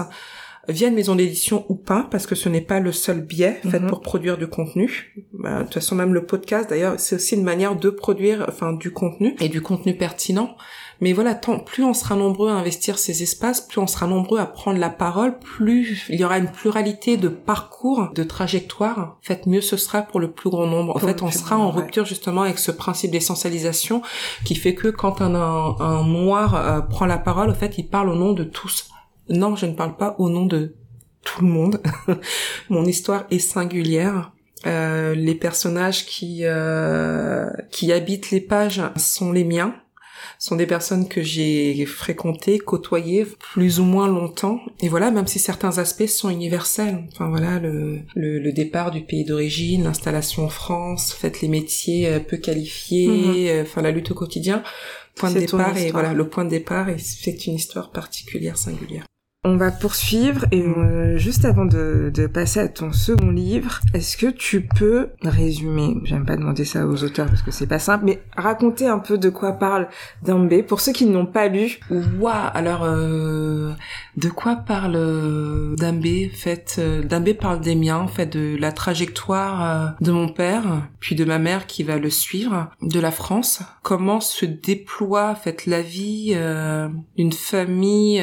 [0.68, 3.80] via une maison d'édition ou pas, parce que ce n'est pas le seul biais fait
[3.80, 3.88] mhm.
[3.88, 5.14] pour produire du contenu.
[5.32, 8.72] Bah, de toute façon, même le podcast, d'ailleurs, c'est aussi une manière de produire, enfin,
[8.72, 10.56] du contenu et du contenu pertinent.
[11.00, 14.38] Mais voilà, tant plus on sera nombreux à investir ces espaces, plus on sera nombreux
[14.38, 19.16] à prendre la parole, plus il y aura une pluralité de parcours, de trajectoires.
[19.18, 20.94] En fait, mieux ce sera pour le plus grand nombre.
[20.96, 24.02] En fait, on sera en rupture justement avec ce principe d'essentialisation
[24.44, 28.10] qui fait que quand un, un, noir euh, prend la parole, en fait, il parle
[28.10, 28.90] au nom de tous.
[29.28, 30.74] Non, je ne parle pas au nom de
[31.24, 31.80] tout le monde.
[32.68, 34.32] Mon histoire est singulière.
[34.66, 39.74] Euh, les personnages qui euh, qui habitent les pages sont les miens
[40.38, 44.60] sont des personnes que j'ai fréquentées, côtoyées plus ou moins longtemps.
[44.80, 47.04] Et voilà, même si certains aspects sont universels.
[47.12, 52.20] Enfin voilà, le, le, départ du pays d'origine, l'installation en France, fait les métiers euh,
[52.20, 53.34] peu qualifiés, mhm.
[53.48, 54.62] euh, enfin la lutte au quotidien.
[55.14, 59.04] Point de départ et voilà, le point de départ et c'est une histoire particulière, singulière.
[59.42, 64.18] On va poursuivre et euh, juste avant de, de, passer à ton second livre, est-ce
[64.18, 68.04] que tu peux résumer, j'aime pas demander ça aux auteurs parce que c'est pas simple,
[68.04, 69.88] mais raconter un peu de quoi parle
[70.22, 71.80] Dambé pour ceux qui n'ont pas lu.
[71.90, 73.72] Ouah, alors euh,
[74.18, 78.72] de quoi parle euh, Dambé fait euh, Dambé parle des miens, en fait de la
[78.72, 83.62] trajectoire de mon père, puis de ma mère qui va le suivre, de la France,
[83.82, 86.36] comment se déploie en fait la vie
[87.16, 88.22] d'une famille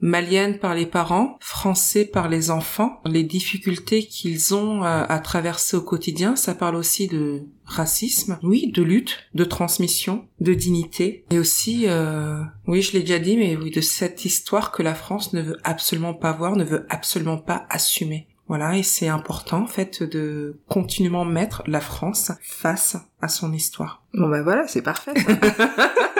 [0.00, 5.80] malienne par les parents, français par les enfants, les difficultés qu'ils ont à, traverser au
[5.80, 6.36] quotidien.
[6.36, 12.42] Ça parle aussi de racisme, oui, de lutte, de transmission, de dignité, et aussi, euh,
[12.66, 15.58] oui, je l'ai déjà dit, mais oui, de cette histoire que la France ne veut
[15.64, 18.28] absolument pas voir, ne veut absolument pas assumer.
[18.46, 24.02] Voilà, et c'est important en fait de continuellement mettre la France face à son histoire.
[24.12, 25.14] Bon ben voilà, c'est parfait.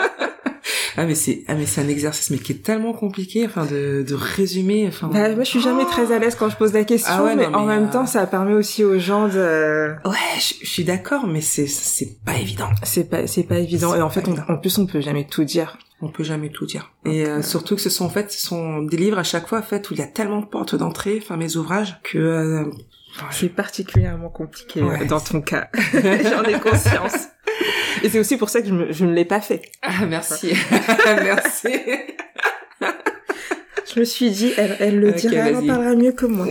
[0.97, 4.03] ah mais c'est ah mais c'est un exercice mais qui est tellement compliqué enfin de,
[4.07, 5.07] de résumer enfin.
[5.07, 7.45] Bah, moi je suis jamais très à l'aise quand je pose la question ah mais,
[7.47, 11.41] en même euh, temps ça permet aussi aux gens de ouais je, suis d'accord mais
[11.41, 12.69] c'est c'est pas évident.
[12.83, 13.95] C'est pas c'est pas évident.
[13.95, 15.77] Et en fait en plus on peut jamais tout dire.
[16.01, 16.91] On peut jamais tout dire.
[17.05, 19.59] Et euh, surtout que ce sont en fait ce sont des livres à chaque fois
[19.59, 22.65] en fait où il y a tellement de portes d'entrée enfin mes ouvrages que euh,
[23.31, 25.69] c'est particulièrement compliqué euh, dans ton cas.
[25.93, 27.27] J'en ai conscience.
[28.05, 29.63] Et c'est aussi pour ça que je, je ne l'ai pas fait.
[29.81, 30.53] Ah, merci.
[31.05, 31.69] merci.
[33.91, 36.45] Je me suis dit, elle, elle le dira, elle en parlera mieux que moi.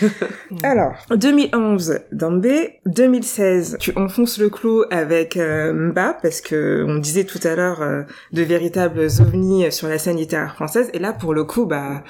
[0.62, 2.78] Alors, 2011, Dambé.
[2.86, 7.82] 2016, tu enfonces le clou avec euh, Mba, parce que on disait tout à l'heure
[7.82, 10.88] euh, de véritables ovnis sur la scène littéraire française.
[10.94, 12.02] Et là, pour le coup, bah,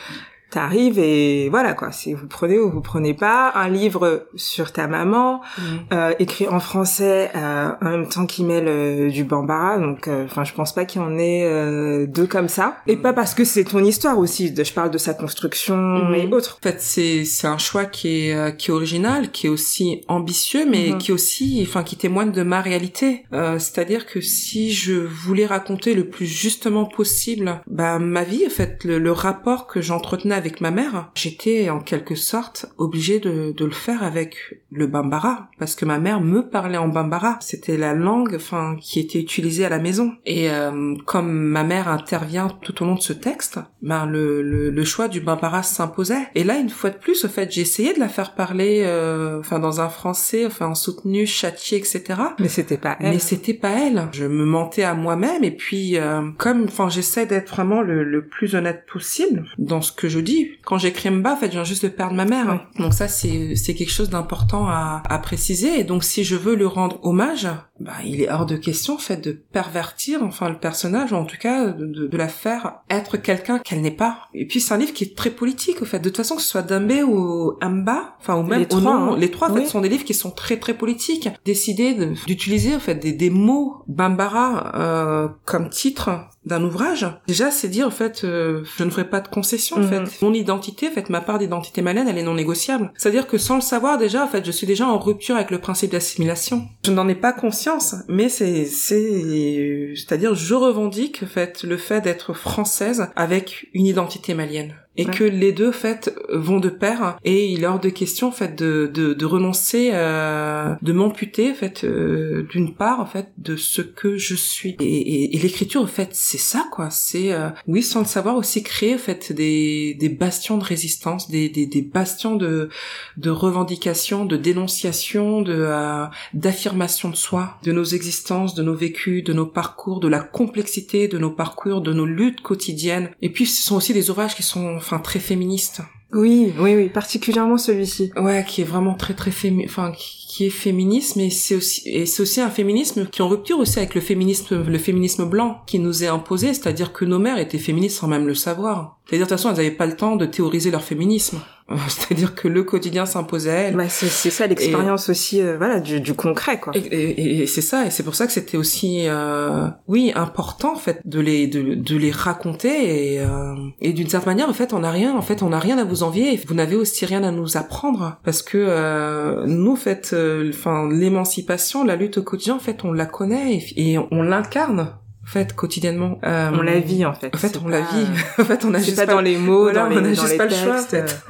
[0.50, 1.92] t'arrives et voilà quoi.
[1.92, 3.52] Si vous prenez ou vous prenez pas.
[3.54, 5.62] Un livre sur ta maman mm.
[5.92, 9.78] euh, écrit en français euh, en même temps qu'il mêle euh, du bambara.
[9.78, 12.78] Donc euh, enfin je pense pas qu'il y en ait euh, deux comme ça.
[12.86, 14.54] Et pas parce que c'est ton histoire aussi.
[14.56, 16.14] Je parle de sa construction mm.
[16.14, 16.58] et autres.
[16.62, 20.66] En fait c'est c'est un choix qui est qui est original qui est aussi ambitieux
[20.68, 20.98] mais mm-hmm.
[20.98, 23.24] qui aussi enfin qui témoigne de ma réalité.
[23.32, 28.84] C'est-à-dire que si je voulais raconter le plus justement possible bah ma vie en fait
[28.84, 33.64] le, le rapport que j'entretenais avec ma mère, j'étais en quelque sorte obligée de, de,
[33.64, 37.36] le faire avec le bambara parce que ma mère me parlait en bambara.
[37.40, 40.12] C'était la langue, enfin, qui était utilisée à la maison.
[40.24, 44.70] Et euh, comme ma mère intervient tout au long de ce texte, ben le, le,
[44.70, 46.28] le choix du bambara s'imposait.
[46.34, 49.40] Et là, une fois de plus, au fait, j'ai essayé de la faire parler, euh,
[49.40, 52.04] enfin, dans un français, enfin, soutenu, châtié, etc.
[52.38, 53.10] Mais c'était pas elle.
[53.10, 54.08] Mais c'était pas elle.
[54.12, 58.26] Je me mentais à moi-même et puis, euh, comme, enfin, j'essaie d'être vraiment le, le
[58.26, 60.20] plus honnête possible dans ce que je
[60.64, 62.66] quand j'écris Mba, en fait, je viens juste de perdre ma mère.
[62.78, 65.80] Donc ça, c'est, c'est quelque chose d'important à, à préciser.
[65.80, 67.48] Et donc, si je veux lui rendre hommage,
[67.80, 71.24] bah, il est hors de question, en fait, de pervertir, enfin, le personnage, ou en
[71.24, 74.28] tout cas, de, de, la faire être quelqu'un qu'elle n'est pas.
[74.34, 76.00] Et puis, c'est un livre qui est très politique, au fait.
[76.00, 79.16] De toute façon, que ce soit Dambé ou Mba, enfin, ou même les trois, hein.
[79.16, 81.28] les trois, en fait, sont des livres qui sont très, très politiques.
[81.44, 81.94] Décider
[82.26, 86.10] d'utiliser, en fait, des, des mots Bambara euh, comme titre
[86.48, 89.80] d'un ouvrage, déjà, c'est dire, en fait, euh, je ne ferai pas de concession, en
[89.80, 90.06] mhm.
[90.06, 90.22] fait.
[90.22, 92.90] Mon identité, en fait, ma part d'identité malienne, elle est non négociable.
[92.96, 95.58] C'est-à-dire que sans le savoir, déjà, en fait, je suis déjà en rupture avec le
[95.58, 96.66] principe d'assimilation.
[96.84, 102.00] Je n'en ai pas conscience, mais c'est, c'est, c'est-à-dire, je revendique, en fait, le fait
[102.00, 107.16] d'être française avec une identité malienne et que les deux en fait vont de pair
[107.24, 111.50] et il est hors de question en fait de de, de renoncer euh, de m'amputer
[111.50, 114.76] en fait euh, d'une part en fait de ce que je suis.
[114.80, 116.90] Et, et, et l'écriture en fait c'est ça quoi.
[116.90, 121.30] C'est euh, oui sans le savoir aussi créer en fait des des bastions de résistance
[121.30, 122.68] des des, des bastions de
[123.16, 129.22] de revendication de dénonciation de euh, d'affirmation de soi de nos existences de nos vécus
[129.22, 133.10] de nos parcours de la complexité de nos parcours de nos luttes quotidiennes.
[133.22, 135.82] Et puis ce sont aussi des ouvrages qui sont enfin très féministe.
[136.12, 138.10] Oui, oui, oui, particulièrement celui-ci.
[138.16, 142.06] Ouais, qui est vraiment très très fémi enfin qui est féministe, mais c'est aussi et
[142.06, 145.60] c'est aussi un féminisme qui est en rupture aussi avec le féminisme le féminisme blanc
[145.66, 148.98] qui nous est imposé, c'est-à-dire que nos mères étaient féministes sans même le savoir.
[149.06, 151.40] C'est-à-dire de toute façon, elles n'avaient pas le temps de théoriser leur féminisme.
[151.88, 153.76] C'est-à-dire que le quotidien s'imposait à elles.
[153.76, 156.72] Bah, c'est, ça l'expérience aussi, euh, voilà, du, du, concret, quoi.
[156.74, 160.78] Et, et, c'est ça, et c'est pour ça que c'était aussi, euh, oui, important en
[160.78, 164.72] fait de les de, de les raconter et, euh, et d'une certaine manière, en fait,
[164.72, 166.32] on n'a rien, en fait, on n'a rien à vous envier.
[166.32, 170.50] Et vous n'avez aussi rien à nous apprendre parce que euh, nous, en fait, euh,
[170.50, 174.92] enfin, l'émancipation, la lutte au quotidien, en fait, on la connaît et on l'incarne
[175.28, 177.34] fait quotidiennement euh, on la vit en fait.
[177.34, 178.06] en fait on la vit.
[178.38, 180.46] en fait on a juste pas, dans les mots dans les, on a juste pas
[180.46, 180.76] le choix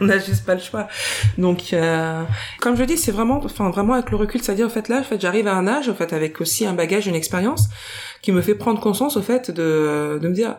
[0.00, 0.86] on a juste pas le choix.
[1.36, 2.22] Donc euh,
[2.60, 4.88] comme je dis c'est vraiment enfin vraiment avec le recul c'est à dire en fait
[4.88, 7.68] là en fait j'arrive à un âge en fait avec aussi un bagage une expérience
[8.22, 10.56] qui me fait prendre conscience au fait de de me dire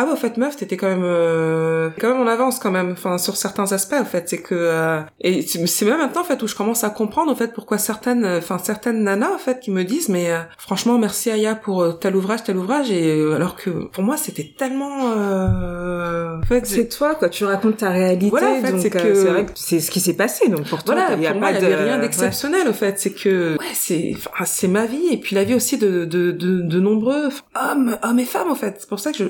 [0.00, 2.92] ah bah, au fait meuf t'étais quand même euh, quand même en avance quand même.
[2.92, 4.28] Enfin sur certains aspects en fait.
[4.28, 7.34] C'est que euh, et c'est même maintenant en fait où je commence à comprendre en
[7.34, 11.32] fait pourquoi certaines enfin certaines nanas en fait qui me disent mais euh, franchement merci
[11.32, 12.92] Aya pour tel ouvrage tel ouvrage.
[12.92, 17.28] Et alors que pour moi c'était tellement en fait c'est toi quoi.
[17.28, 19.98] Tu racontes ta réalité voilà en fait c'est que c'est vrai que c'est ce qui
[19.98, 21.66] s'est passé donc pour toi il y a pas de...
[21.66, 23.00] rien d'exceptionnel en fait.
[23.00, 25.08] C'est que ouais c'est enfin, c'est ma vie.
[25.10, 27.30] Et puis la vie aussi de de de, de nombreux
[27.60, 28.76] hommes hommes et femmes en fait.
[28.78, 29.24] C'est pour ça que je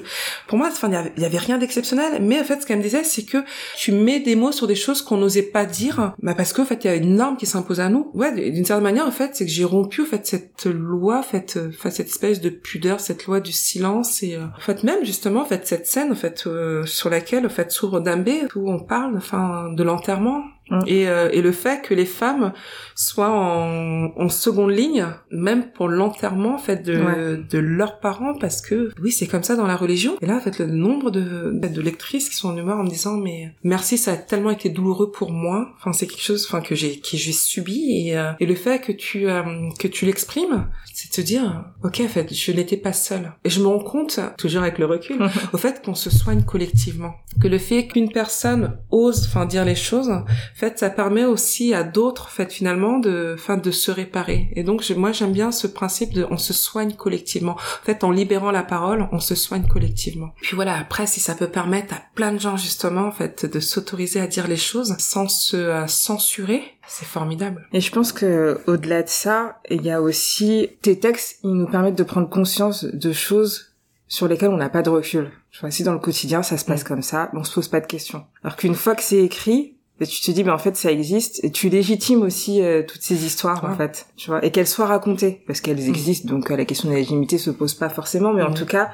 [0.47, 2.21] pour moi, enfin, il y avait, rien d'exceptionnel.
[2.21, 3.39] Mais en fait, ce qu'elle me disait, c'est que
[3.77, 6.85] tu mets des mots sur des choses qu'on n'osait pas dire, bah parce qu'en fait,
[6.85, 8.11] il y a une norme qui s'impose à nous.
[8.15, 11.23] Ouais, d'une certaine manière, en fait, c'est que j'ai rompu, en fait, cette loi, en
[11.23, 15.05] fait, euh, cette espèce de pudeur, cette loi du silence et, euh, en fait, même
[15.05, 18.71] justement, en fait, cette scène, en fait, euh, sur laquelle, en fait, s'ouvre Dambé, où
[18.71, 20.81] on parle, enfin, de l'enterrement, Mm.
[20.87, 22.53] Et, euh, et, le fait que les femmes
[22.95, 28.61] soient en, en seconde ligne, même pour l'enterrement en fait de, de leurs parents, parce
[28.61, 30.17] que oui c'est comme ça dans la religion.
[30.21, 32.91] Et là en fait le nombre de, de lectrices qui sont en humeur en me
[32.91, 35.71] disant mais merci ça a tellement été douloureux pour moi.
[35.79, 38.81] Enfin c'est quelque chose enfin que j'ai que j'ai subi et, euh, et le fait
[38.81, 39.43] que tu euh,
[39.79, 43.33] que tu l'exprimes, c'est de se dire ok en fait je n'étais pas seule.
[43.45, 45.19] Et je me rends compte toujours avec le recul
[45.53, 49.75] au fait qu'on se soigne collectivement, que le fait qu'une personne ose enfin dire les
[49.75, 50.13] choses
[50.59, 54.49] fait, ça permet aussi à d'autres, en fait, finalement, de, enfin, de se réparer.
[54.55, 57.53] Et donc, moi, j'aime bien ce principe de, on se soigne collectivement.
[57.53, 60.31] En fait, en libérant la parole, on se soigne collectivement.
[60.41, 63.61] Puis voilà, après, si ça peut permettre à plein de gens, justement, en fait, de
[63.61, 67.69] s'autoriser à dire les choses sans se euh, censurer, c'est formidable.
[67.73, 71.69] Et je pense que au-delà de ça, il y a aussi tes textes, ils nous
[71.69, 73.75] permettent de prendre conscience de choses
[74.09, 75.31] sur lesquelles on n'a pas de recul.
[75.51, 76.89] Je vois, si dans le quotidien ça se passe mm.
[76.89, 78.25] comme ça, on se pose pas de questions.
[78.43, 81.43] Alors qu'une fois que c'est écrit, bah, tu te dis mais en fait ça existe
[81.43, 84.87] et tu légitimes aussi euh, toutes ces histoires en fait, tu vois, et qu'elles soient
[84.87, 85.89] racontées parce qu'elles mm.
[85.89, 88.55] existent donc euh, la question de la légitimité se pose pas forcément, mais en mm.
[88.55, 88.91] tout cas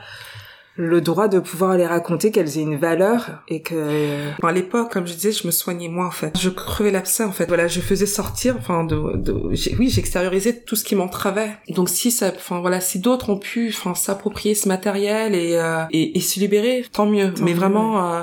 [0.76, 4.30] le droit de pouvoir les raconter, qu'elles aient une valeur et que.
[4.42, 6.36] à l'époque, comme je disais, je me soignais moi en fait.
[6.38, 7.46] Je crevais l'abcès en fait.
[7.46, 11.50] Voilà, je faisais sortir, enfin de, de oui, j'extériorisais tout ce qui m'entravait.
[11.68, 15.84] Donc si ça, enfin voilà, si d'autres ont pu, enfin s'approprier ce matériel et, euh,
[15.92, 17.32] et, et se libérer, tant mieux.
[17.40, 18.22] mais vraiment, euh,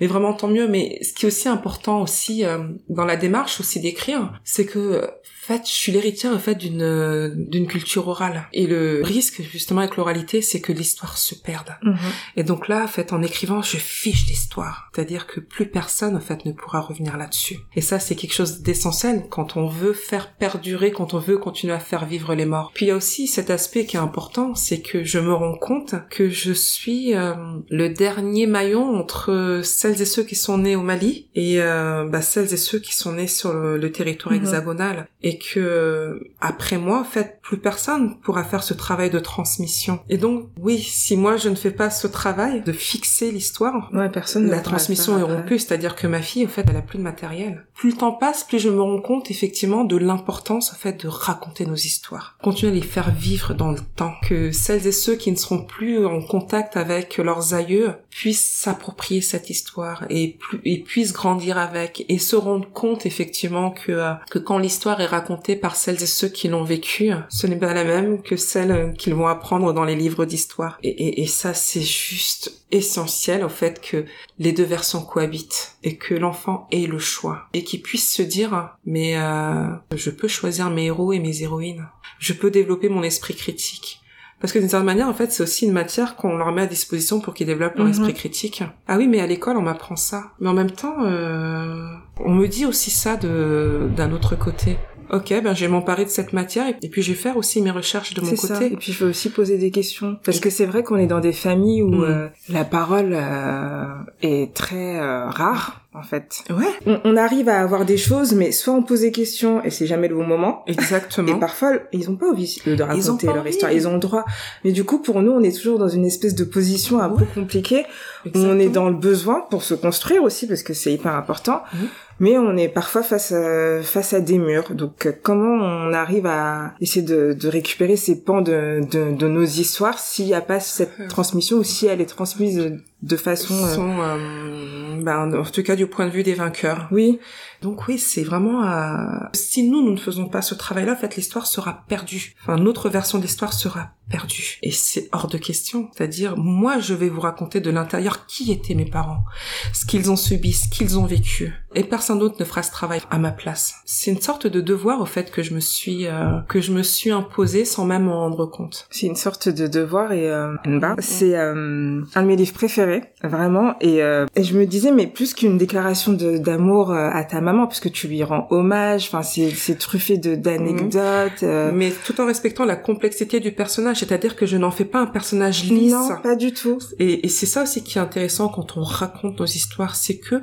[0.00, 0.66] mais vraiment tant mieux.
[0.68, 5.08] Mais ce qui est aussi important aussi euh, dans la démarche aussi d'écrire, c'est que
[5.44, 9.96] fait, je suis l'héritière en fait d'une d'une culture orale et le risque justement avec
[9.96, 11.76] l'oralité, c'est que l'histoire se perde.
[11.82, 11.96] Mhm.
[12.36, 16.20] Et donc là, en fait, en écrivant, je fiche l'histoire, c'est-à-dire que plus personne en
[16.20, 17.58] fait ne pourra revenir là-dessus.
[17.74, 21.74] Et ça, c'est quelque chose d'essentiel quand on veut faire perdurer, quand on veut continuer
[21.74, 22.70] à faire vivre les morts.
[22.74, 25.56] Puis il y a aussi cet aspect qui est important, c'est que je me rends
[25.56, 27.34] compte que je suis euh,
[27.70, 32.22] le dernier maillon entre celles et ceux qui sont nés au Mali et euh, bah,
[32.22, 34.40] celles et ceux qui sont nés sur le, territoire mhm.
[34.40, 35.08] hexagonal.
[35.22, 40.00] Et et que après moi, en fait, plus personne pourra faire ce travail de transmission.
[40.08, 44.10] Et donc, oui, si moi je ne fais pas ce travail de fixer l'histoire, ouais,
[44.10, 45.58] personne la transmission est rompue.
[45.58, 47.66] C'est-à-dire que ma fille, en fait, elle a plus de matériel.
[47.74, 51.08] Plus le temps passe, plus je me rends compte effectivement de l'importance, en fait, de
[51.08, 55.16] raconter nos histoires, continuer à les faire vivre dans le temps, que celles et ceux
[55.16, 60.82] qui ne seront plus en contact avec leurs aïeux puissent s'approprier cette histoire et, et
[60.82, 65.21] puissent grandir avec et se rendre compte effectivement que euh, que quand l'histoire est racontée
[65.22, 68.92] racontée par celles et ceux qui l'ont vécu, ce n'est pas la même que celle
[68.98, 70.78] qu'ils vont apprendre dans les livres d'histoire.
[70.82, 74.04] Et, ça, c'est juste essentiel au fait que
[74.38, 78.70] les deux versions cohabitent et que l'enfant ait le choix et qu'il puisse se dire
[78.84, 81.86] mais euh, je peux choisir mes héros et mes héroïnes.
[82.18, 84.02] Je peux développer mon esprit critique.
[84.42, 86.66] Parce que d'une certaine manière, en fait, c'est aussi une matière qu'on leur met à
[86.66, 87.92] disposition pour qu'ils développent leur mhm.
[87.92, 88.64] esprit critique.
[88.88, 90.32] Ah oui, mais à l'école, on m'apprend ça.
[90.40, 91.86] Mais en même temps, euh,
[92.18, 94.78] on me dit aussi ça de d'un autre côté
[95.12, 97.70] ok, ben je vais m'emparer de cette matière et, puis je vais faire aussi mes
[97.70, 98.54] recherches de mon côté.
[98.54, 98.64] Ça.
[98.64, 101.20] Et puis je vais aussi poser des questions parce que c'est vrai qu'on est dans
[101.20, 102.04] des familles où mm.
[102.04, 103.84] euh, la parole euh,
[104.22, 106.42] est très euh, rare en fait.
[106.48, 106.96] Ouais.
[107.04, 110.08] On, arrive à avoir des choses, mais soit on pose des questions et c'est jamais
[110.08, 110.64] le bon moment.
[110.66, 111.36] Exactement.
[111.36, 113.72] Et parfois, ils ont pas envie de raconter leur histoire.
[113.72, 114.24] Ils ont le droit.
[114.64, 117.26] Mais du coup, pour nous, on est toujours dans une espèce de position un peu
[117.34, 117.84] compliquée.
[118.24, 121.62] Où on est dans le besoin pour se construire aussi, parce que c'est hyper important.
[121.74, 121.88] Mhm.
[122.22, 124.76] Mais on est parfois face à, face à des murs.
[124.76, 129.26] Donc, euh, comment on arrive à essayer de, de récupérer ces pans de, de, de
[129.26, 133.54] nos histoires s'il n'y a pas cette transmission ou si elle est transmise de façon...
[133.54, 136.88] Euh, euh, ben, en tout cas, du point de vue des vainqueurs.
[136.90, 137.18] Oui.
[137.60, 138.64] Donc oui, c'est vraiment...
[138.64, 139.26] Euh...
[139.32, 142.34] Si nous, nous ne faisons pas ce travail-là, en fait, l'histoire sera perdue.
[142.42, 144.58] Enfin, notre version de l'histoire sera perdue.
[144.62, 145.88] Et c'est hors de question.
[145.92, 149.24] C'est-à-dire, moi, je vais vous raconter de l'intérieur qui étaient mes parents,
[149.72, 151.54] ce qu'ils ont subi, ce qu'ils ont vécu.
[151.74, 153.76] Et personne d'autre ne fera ce travail à ma place.
[153.86, 156.82] C'est une sorte de devoir, au fait, que je me suis euh, que je me
[156.82, 158.86] suis imposé sans même m'en rendre compte.
[158.90, 160.54] C'est une sorte de devoir et euh,
[160.98, 162.91] c'est euh, un de mes livres préférés,
[163.22, 163.74] vraiment.
[163.80, 167.90] Et, euh, et je me disais, mais plus qu'une déclaration d'amour à ta maman puisque
[167.92, 169.08] tu lui rends hommage.
[169.12, 171.42] Enfin, c'est truffé de d'anecdotes.
[171.42, 171.70] Euh.
[171.72, 175.06] Mais tout en respectant la complexité du personnage, c'est-à-dire que je n'en fais pas un
[175.06, 175.92] personnage lisse.
[175.92, 176.78] Non, pas du tout.
[176.98, 180.42] Et, et c'est ça aussi qui est intéressant quand on raconte nos histoires, c'est que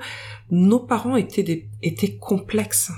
[0.51, 2.91] nos parents étaient des étaient complexes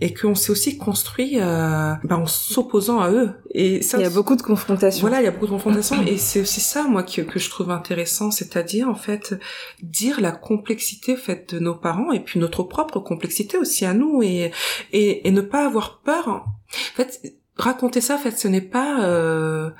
[0.00, 3.30] et qu'on s'est aussi construit euh, ben, en s'opposant à eux.
[3.52, 5.00] Et ça, il y a beaucoup de confrontations.
[5.00, 7.50] Voilà, il y a beaucoup de confrontations, et c'est aussi ça, moi, que, que je
[7.50, 9.34] trouve intéressant, c'est-à-dire en fait
[9.82, 13.94] dire la complexité en fait de nos parents et puis notre propre complexité aussi à
[13.94, 14.52] nous, et
[14.92, 16.28] et, et ne pas avoir peur.
[16.28, 19.70] En fait, raconter ça, en fait, ce n'est pas euh,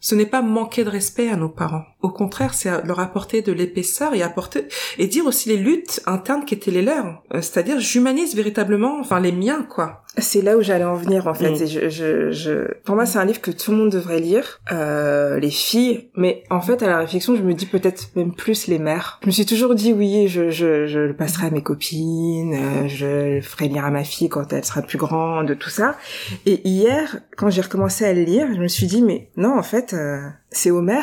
[0.00, 1.84] ce n'est pas manquer de respect à nos parents.
[2.02, 4.66] Au contraire, c'est leur apporter de l'épaisseur et apporter
[4.98, 7.22] et dire aussi les luttes internes qui étaient les leurs.
[7.32, 10.02] Euh, c'est-à-dire, j'humanise véritablement, enfin les miens, quoi.
[10.18, 11.52] C'est là où j'allais en venir en fait.
[11.52, 11.66] Mm.
[11.66, 15.40] je, je, je, Pour moi, c'est un livre que tout le monde devrait lire, euh,
[15.40, 16.10] les filles.
[16.16, 19.18] Mais en fait, à la réflexion, je me dis peut-être même plus les mères.
[19.22, 22.88] Je me suis toujours dit oui, je, je, je le passerai à mes copines, euh,
[22.88, 25.96] je le ferai lire à ma fille quand elle sera plus grande, tout ça.
[26.44, 29.62] Et hier, quand j'ai recommencé à le lire, je me suis dit mais non, en
[29.62, 31.00] fait, euh, c'est Homer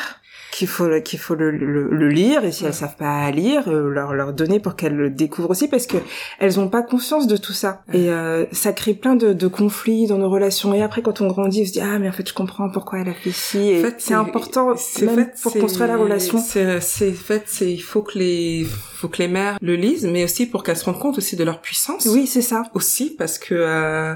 [0.51, 4.13] qu'il faut qu'il faut le, le, lire et si elles savent pas lire euh, leur
[4.13, 5.97] leur donner pour qu'elles le découvrent aussi parce que
[6.39, 7.83] elles ont pas conscience de tout ça.
[7.93, 10.73] Et euh, ça crée plein de, de, conflits dans nos relations.
[10.73, 12.99] Et après quand on grandit on se dit ah mais en fait je comprends pourquoi
[12.99, 14.69] elle a fait ci et c'est important
[15.01, 16.39] même fait, pour construire la relation.
[16.39, 20.23] c'est c'est fait c'est il faut que les faut que les mères le lisent mais
[20.23, 22.05] aussi pour qu'elles se rendent compte aussi de leur puissance.
[22.07, 22.63] Oui c'est ça.
[22.73, 24.15] Aussi parce que euh,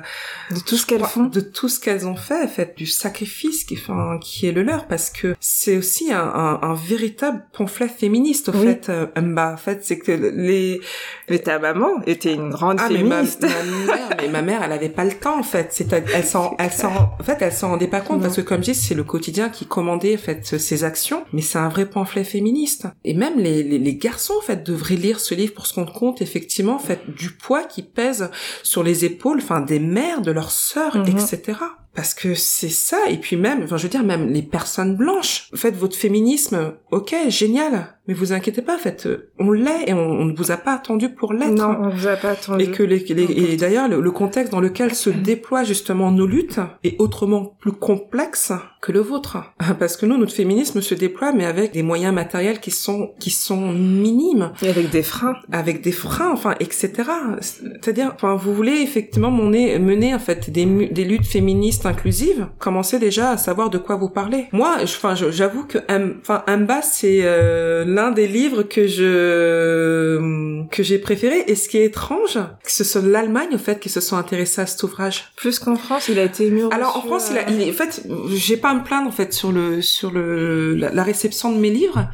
[0.51, 1.25] de tout ce qu'elles font.
[1.25, 4.87] de tout ce qu'elles ont fait fait du sacrifice qui enfin qui est le leur
[4.87, 9.83] parce que c'est aussi un un, un, véritable pamphlet féministe, au fait, euh, En fait,
[9.83, 10.81] c'est que les...
[11.29, 13.41] Mais ta maman était une grande ah, féministe.
[13.41, 15.67] Mais ma, mère, mais ma mère, elle avait pas le temps, en fait.
[15.71, 18.63] C'est, elle s'en, elle s'en, en fait, elle s'en rendait pas compte, parce que comme
[18.63, 21.23] je dis, c'est le quotidien qui commandait, en fait, ses actions.
[21.33, 22.87] Mais c'est un vrai pamphlet féministe.
[23.03, 25.93] Et même les, les, les, garçons, en fait, devraient lire ce livre pour se rendre
[25.93, 28.29] compte, effectivement, en fait, du poids qui pèse
[28.63, 31.07] sur les épaules, enfin, des mères, de leurs sœurs, mhm.
[31.07, 31.53] etc
[31.95, 35.49] parce que c'est ça et puis même enfin je veux dire même les personnes blanches
[35.55, 39.07] faites votre féminisme ok génial mais vous inquiétez pas, en fait,
[39.39, 41.53] on l'est et on, ne vous a pas attendu pour l'être.
[41.53, 42.63] Non, on vous a pas attendu.
[42.63, 46.99] Et que les, et d'ailleurs le, contexte dans lequel se déploient justement nos luttes est
[46.99, 48.51] autrement plus complexe
[48.81, 49.37] que le vôtre,
[49.79, 53.31] parce que nous notre féminisme se déploie mais avec des moyens matériels qui sont qui
[53.31, 56.91] sont minimes et avec des freins, avec des freins, enfin etc.
[57.39, 62.99] C'est-à-dire, enfin vous voulez effectivement mener mener en fait des des luttes féministes inclusives, commencez
[62.99, 64.47] déjà à savoir de quoi vous parlez.
[64.51, 65.79] Moi, enfin j'avoue que
[66.19, 71.77] enfin bas c'est euh, l'un des livres que je que j'ai préféré et ce qui
[71.77, 75.31] est étrange, que ce soit l'Allemagne au fait qui se sont intéressés à cet ouvrage.
[75.35, 76.67] Plus qu'en France, il a été mieux.
[76.71, 79.33] Alors en France, il, a, il en fait, j'ai pas à me plaindre en fait
[79.33, 82.07] sur le sur le la réception de mes livres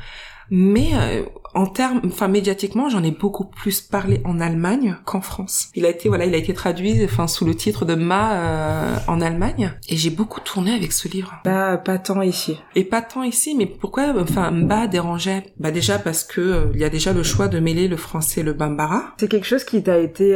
[0.51, 1.23] mais euh,
[1.53, 5.69] en termes, enfin médiatiquement, j'en ai beaucoup plus parlé en Allemagne qu'en France.
[5.75, 8.95] Il a été voilà, il a été traduit, enfin sous le titre de Ma euh,
[9.07, 11.33] en Allemagne, et j'ai beaucoup tourné avec ce livre.
[11.43, 12.57] Pas pas tant ici.
[12.75, 15.43] Et pas tant ici, mais pourquoi Enfin Mba dérangeait?
[15.59, 18.41] Bah déjà parce que euh, il y a déjà le choix de mêler le français
[18.41, 19.13] et le bambara.
[19.17, 20.35] C'est quelque chose qui t'a été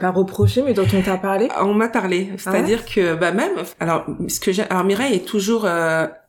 [0.00, 1.48] pas reproché, mais dont on t'a parlé?
[1.60, 5.26] On m'a parlé, ah c'est-à-dire que bah même, alors ce que j'ai, alors Mireille est
[5.26, 5.66] toujours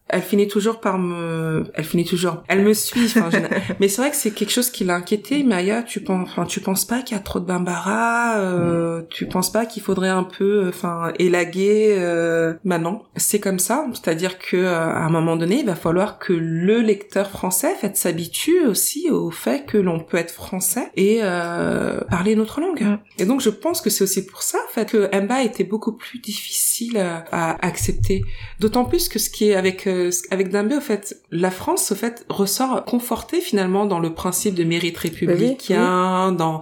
[0.09, 3.13] elle finit toujours par me, elle finit toujours, elle me suit.
[3.15, 3.29] Enfin,
[3.79, 5.43] mais c'est vrai que c'est quelque chose qui l'a inquiété.
[5.43, 9.27] Maya, tu penses, enfin, tu penses pas qu'il y a trop de bambara euh, Tu
[9.27, 12.55] penses pas qu'il faudrait un peu, enfin, élaguer euh...
[12.65, 13.85] Bah non, c'est comme ça.
[13.93, 17.95] C'est-à-dire que euh, à un moment donné, il va falloir que le lecteur français, fait,
[17.95, 22.97] s'habitue aussi au fait que l'on peut être français et euh, parler notre langue.
[23.19, 25.93] Et donc, je pense que c'est aussi pour ça, en fait, que Mba était beaucoup
[25.93, 28.23] plus difficile à accepter.
[28.59, 31.95] D'autant plus que ce qui est avec euh, avec Dambé, au fait, la France, au
[31.95, 36.61] fait, ressort confortée finalement dans le principe de mérite républicain, dans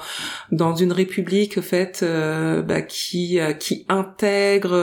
[0.51, 4.73] dans une république, au fait, euh, bah, qui euh, qui intègre,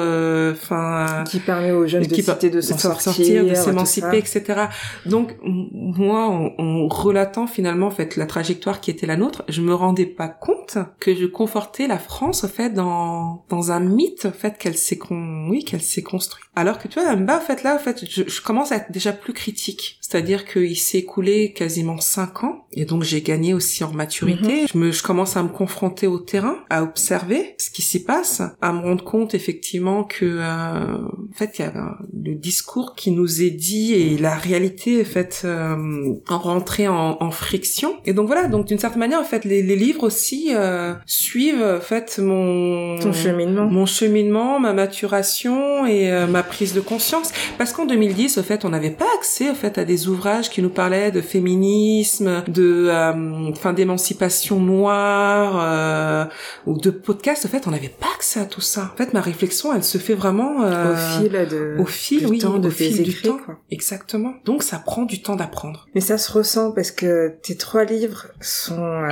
[0.52, 4.66] enfin, qui permet aux jeunes de citer de s'en sortir, de s'émanciper, etc.
[5.06, 9.74] Donc moi, en, relatant finalement, en fait, la trajectoire qui était la nôtre, je me
[9.74, 14.30] rendais pas compte que je confortais la France, au fait, dans dans un mythe, au
[14.30, 16.44] fait, qu'elle s'est con, oui, qu'elle s'est construite.
[16.56, 18.92] Alors que tu vois, Damba, en fait, là, en fait, je, je commence à être
[18.92, 19.98] déjà plus critique.
[20.14, 24.62] C'est-à-dire qu'il s'est écoulé quasiment cinq ans, et donc j'ai gagné aussi en maturité.
[24.62, 24.68] Mhm.
[24.72, 28.40] Je, me, je commence à me confronter au terrain, à observer ce qui s'y passe,
[28.62, 33.10] à me rendre compte effectivement que, euh, en fait, il y a le discours qui
[33.10, 37.96] nous est dit et la réalité, en fait, euh, en rentrer en, en, friction.
[38.04, 41.64] Et donc voilà, donc d'une certaine manière, en fait, les, les livres aussi euh, suivent,
[41.78, 47.32] en fait, mon Ton cheminement, mon cheminement, ma maturation et euh, ma prise de conscience.
[47.58, 50.62] Parce qu'en 2010, au fait, on n'avait pas accès, au fait, à des ouvrages qui
[50.62, 56.24] nous parlaient de féminisme, de, euh, enfin, d'émancipation noire, euh,
[56.66, 57.44] ou de podcasts.
[57.44, 58.90] Au fait, on n'avait pas accès à tout ça.
[58.92, 62.38] En fait, ma réflexion, elle se fait vraiment euh, au fil de, au fil, oui,
[62.38, 63.38] temps, de au fil du temps.
[63.44, 63.58] Quoi.
[63.70, 64.34] Exactement.
[64.44, 65.86] Donc, ça prend du temps d'apprendre.
[65.94, 69.08] Mais ça se ressent parce que tes trois livres sont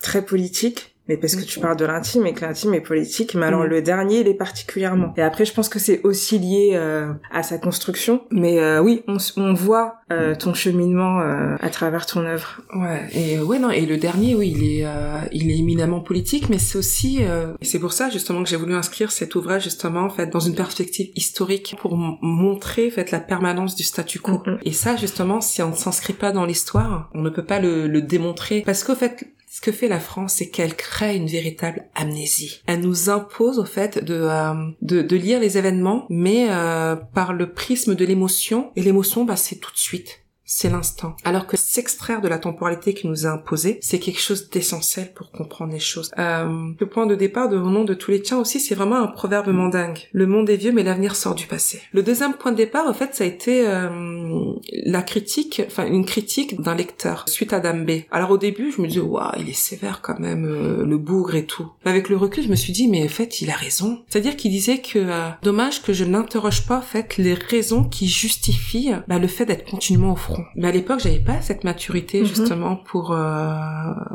[0.00, 3.46] très politiques mais parce que tu parles de l'intime et que l'intime est politique, mais
[3.46, 3.68] alors mm.
[3.68, 5.12] le dernier, il est particulièrement.
[5.16, 8.22] Et après, je pense que c'est aussi lié euh, à sa construction.
[8.30, 12.62] Mais euh, oui, on, on voit euh, ton cheminement euh, à travers ton œuvre.
[12.74, 14.86] Ouais, et ouais non, et le dernier, oui, il est,
[15.32, 17.20] il est éminemment politique, mais c'est aussi,
[17.62, 20.54] c'est pour ça justement que j'ai voulu inscrire cet ouvrage justement en fait dans une
[20.54, 24.32] perspective historique pour montrer en fait la permanence du statu quo.
[24.32, 24.58] Mm-hmm.
[24.64, 27.86] Et ça justement, si on ne s'inscrit pas dans l'histoire, on ne peut pas le,
[27.86, 31.84] le démontrer parce qu'au fait ce que fait la France, c'est qu'elle crée une véritable
[31.94, 32.60] amnésie.
[32.66, 34.52] Elle nous impose au fait de euh,
[34.82, 38.72] de, de, lire les événements, mais euh, par le prisme de l'émotion.
[38.74, 40.23] Et l'émotion, bah, c'est tout de suite
[40.56, 41.16] c'est l'instant.
[41.24, 45.32] Alors que s'extraire de la temporalité qui nous est imposée, c'est quelque chose d'essentiel pour
[45.32, 46.12] comprendre les choses.
[46.16, 49.02] Euh, le point de départ de Au nom de tous les tiens aussi, c'est vraiment
[49.02, 49.98] un proverbe mandingue.
[50.12, 51.82] Le monde est vieux, mais l'avenir sort du passé.
[51.92, 54.52] Le deuxième point de départ, en fait, ça a été euh,
[54.84, 58.02] la critique, enfin une critique d'un lecteur suite à Dame B.
[58.12, 61.34] Alors au début, je me disais, waouh, il est sévère quand même, euh, le bougre
[61.34, 61.68] et tout.
[61.84, 64.04] Mais avec le recul, je me suis dit, mais en fait, il a raison.
[64.08, 68.06] C'est-à-dire qu'il disait que euh, dommage que je n'interroge pas en fait les raisons qui
[68.06, 70.43] justifient bah, le fait d'être continuellement au front.
[70.56, 72.26] Mais à l'époque, j'avais pas cette maturité Mhm.
[72.26, 73.54] justement pour euh,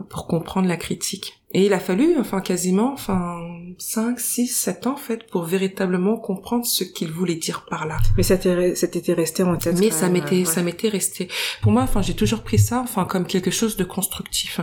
[0.09, 1.35] pour comprendre la critique.
[1.51, 3.39] Et il a fallu, enfin quasiment, enfin
[3.79, 7.97] 5, 6, 7 ans en fait pour véritablement comprendre ce qu'il voulait dire par là.
[8.17, 9.79] Mais ça t'était ça t'était resté en tête.
[9.79, 10.45] Mais ça même, m'était, ouais.
[10.45, 11.27] ça m'était resté.
[11.63, 14.61] Pour moi, enfin, j'ai toujours pris ça, enfin, comme quelque chose de constructif.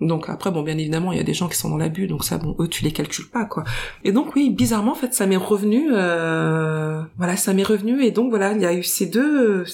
[0.00, 2.24] Donc après, bon, bien évidemment, il y a des gens qui sont dans l'abus, donc
[2.24, 3.62] ça, bon, eux, tu les calcules pas, quoi.
[4.04, 8.10] Et donc oui, bizarrement, en fait, ça m'est revenu, euh, voilà, ça m'est revenu, et
[8.10, 9.64] donc voilà, il y a eu ces deux,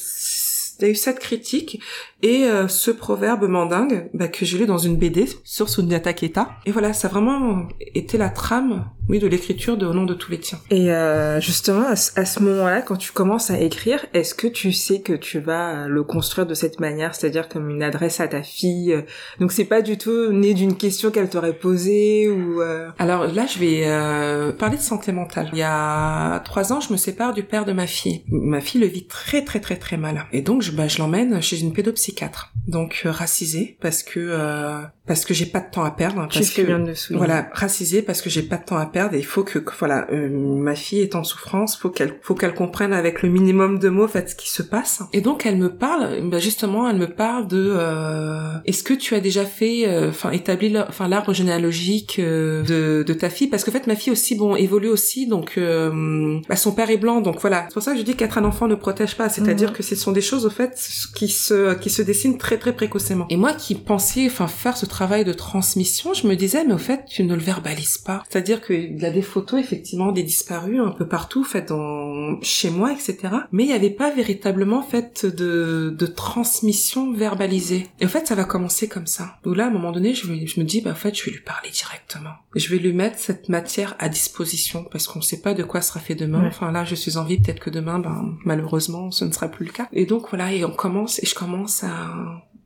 [0.79, 1.81] il y a eu cette critique
[2.23, 6.51] et euh, ce proverbe mandingue bah, que j'ai lu dans une BD sur Sunyata Keta.
[6.67, 10.15] Et voilà, ça a vraiment été la trame, oui, de l'écriture de Au nom de
[10.15, 10.59] tous les tiens.
[10.71, 14.47] Et euh, justement, à ce, à ce moment-là, quand tu commences à écrire, est-ce que
[14.47, 18.29] tu sais que tu vas le construire de cette manière, c'est-à-dire comme une adresse à
[18.29, 19.03] ta fille euh,
[19.41, 22.61] Donc c'est pas du tout né d'une question qu'elle t'aurait posée ou.
[22.61, 25.49] euh, Alors là, je vais euh, parler de santé mentale.
[25.53, 28.25] Il y a trois ans, je me sépare du père de ma fille.
[28.29, 30.27] Ma fille le vit très très très très mal.
[30.33, 32.53] Et donc, bah, je l'emmène chez une pédopsychiatre.
[32.67, 36.27] Donc euh, racisée parce que euh, parce que j'ai pas de temps à perdre.
[36.29, 37.17] Tu parce fais que, bien de le.
[37.17, 39.73] Voilà, racisée parce que j'ai pas de temps à perdre et il faut que, que,
[39.79, 43.79] voilà, euh, ma fille est en souffrance, faut qu'elle faut qu'elle comprenne avec le minimum
[43.79, 45.03] de mots en fait ce qui se passe.
[45.13, 49.15] Et donc elle me parle, bah, justement, elle me parle de euh, est-ce que tu
[49.15, 53.49] as déjà fait, euh, enfin établi, enfin l'arbre généalogique euh, de, de ta fille?
[53.49, 56.97] Parce qu'en fait ma fille aussi bon évolue aussi donc euh, bah, son père est
[56.99, 59.29] blanc donc voilà c'est pour ça que je dis qu'être un enfant ne protège pas
[59.29, 59.77] c'est-à-dire Mhm.
[59.77, 60.79] que ce sont des choses au fait
[61.15, 64.85] qui se qui se dessinent très très précocement et moi qui pensais enfin faire ce
[64.87, 68.23] travail de transmission je me disais mais au fait tu ne le verbalises pas.
[68.29, 72.71] C'est-à-dire qu'il y a des photos effectivement des disparus un peu partout faites dans chez
[72.71, 73.17] moi etc
[73.53, 77.87] mais il n'y avait pas véritablement fait de de transmission verbalisée.
[78.01, 79.37] Et en fait ça va commencer comme ça.
[79.47, 81.25] Où là à un moment donné je, me- je me dis bah en fait je
[81.25, 82.31] vais lui parler directement.
[82.55, 85.81] Je vais lui mettre cette matière à disposition parce qu'on ne sait pas de quoi
[85.81, 86.41] sera fait demain.
[86.43, 86.49] Ouais.
[86.49, 89.67] enfin là je suis en vie peut-être que demain ben malheureusement ce ne sera plus
[89.67, 89.89] le cas.
[89.93, 91.91] Et donc voilà et on commence et je commence à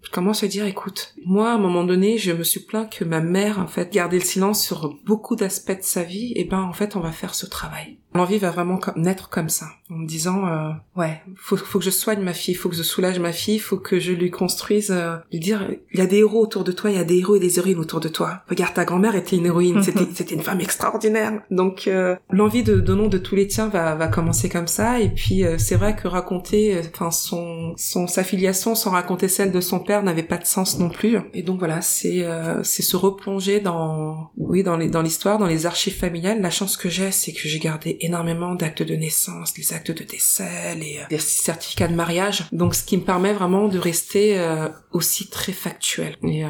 [0.02, 3.04] je commence à dire, écoute, moi, à un moment donné, je me suis plaint que
[3.04, 6.32] ma mère, en fait, gardait le silence sur beaucoup d'aspects de sa vie.
[6.36, 7.98] Et ben, en fait, on va faire ce travail.
[8.14, 11.90] L'envie va vraiment naître comme ça, en me disant, euh, ouais, faut, faut que je
[11.90, 15.16] soigne ma fille, faut que je soulage ma fille, faut que je lui construise, euh,
[15.32, 17.36] lui dire, il y a des héros autour de toi, il y a des héros
[17.36, 18.42] et des héroïnes autour de toi.
[18.48, 21.42] Regarde, ta grand-mère était une héroïne, c'était, c'était une femme extraordinaire.
[21.50, 25.00] Donc, euh, l'envie de, de nom de tous les tiens va, va commencer comme ça.
[25.00, 29.28] Et puis, euh, c'est vrai que raconter, euh, enfin, son, son, sa filiation sans raconter
[29.28, 31.18] celle de son père n'avait pas de sens non plus.
[31.34, 35.46] Et donc voilà, c'est, euh, c'est se replonger dans, oui, dans les, dans l'histoire, dans
[35.46, 36.40] les archives familiales.
[36.40, 40.04] La chance que j'ai, c'est que j'ai gardé énormément d'actes de naissance, les actes de
[40.04, 42.44] décès, les, euh, les certificats de mariage.
[42.52, 46.16] Donc, ce qui me permet vraiment de rester euh, aussi très factuel.
[46.22, 46.48] Et euh,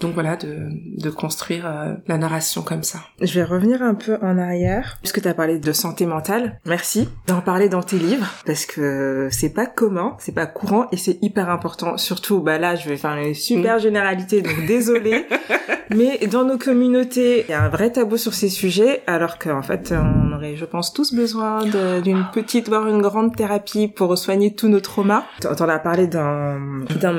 [0.00, 3.00] donc voilà, de, de construire euh, la narration comme ça.
[3.20, 6.58] Je vais revenir un peu en arrière, puisque tu as parlé de santé mentale.
[6.66, 10.96] Merci d'en parler dans tes livres, parce que c'est pas commun, c'est pas courant, et
[10.96, 11.96] c'est hyper important.
[11.96, 15.26] Surtout, bah là, je vais faire une super généralité, donc désolée.
[15.94, 19.62] Mais dans nos communautés, il y a un vrai tabou sur ces sujets, alors qu'en
[19.62, 21.64] fait, on aurait, je pense, tous besoin
[22.00, 25.24] d'une petite, voire une grande thérapie pour soigner tous nos traumas.
[25.40, 26.58] T'en as parlé dans,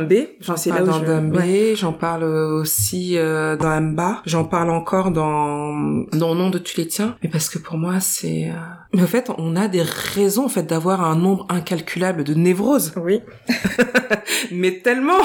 [0.07, 1.73] B, j'en sais là parle où dans ouais.
[1.75, 5.73] j'en parle aussi euh, dans Amba, j'en parle encore dans
[6.11, 8.49] dans Nom de tu les tiens, mais parce que pour moi c'est...
[8.49, 8.53] euh,
[8.93, 12.93] Mais en fait, on a des raisons en fait d'avoir un nombre incalculable de névroses,
[12.97, 13.21] Oui.
[14.51, 15.19] mais tellement.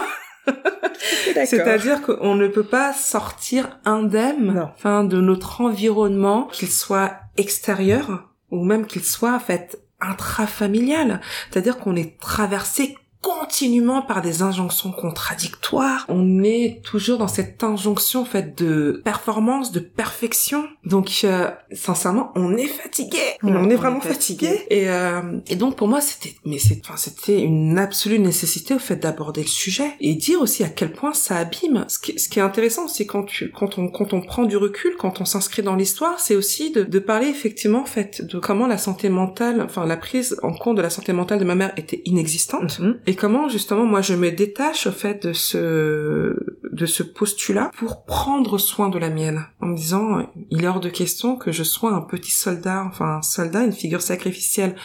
[1.45, 8.65] C'est-à-dire qu'on ne peut pas sortir indemne enfin, de notre environnement, qu'il soit extérieur ou
[8.65, 11.21] même qu'il soit en fait intrafamilial.
[11.51, 16.05] C'est-à-dire qu'on est traversé continuellement par des injonctions contradictoires.
[16.09, 20.65] On est toujours dans cette injonction en fait de performance, de perfection.
[20.85, 23.19] Donc euh, sincèrement, on est fatigué.
[23.43, 24.47] Ouais, on est on vraiment est fatigué.
[24.49, 24.67] fatigué.
[24.71, 28.79] Et euh, et donc pour moi c'était mais c'est enfin c'était une absolue nécessité au
[28.79, 31.85] fait d'aborder le sujet et dire aussi à quel point ça abîme.
[31.89, 34.57] Ce qui, ce qui est intéressant c'est quand tu quand on quand on prend du
[34.57, 38.39] recul, quand on s'inscrit dans l'histoire, c'est aussi de, de parler effectivement en fait de
[38.39, 41.55] comment la santé mentale, enfin la prise en compte de la santé mentale de ma
[41.55, 42.99] mère était inexistante Mhm.
[43.09, 46.37] Et comment justement moi je me détache au fait de ce
[46.71, 50.81] de ce postulat pour prendre soin de la mienne en me disant il est hors
[50.81, 54.77] de question que je sois un petit soldat enfin un soldat une figure sacrificielle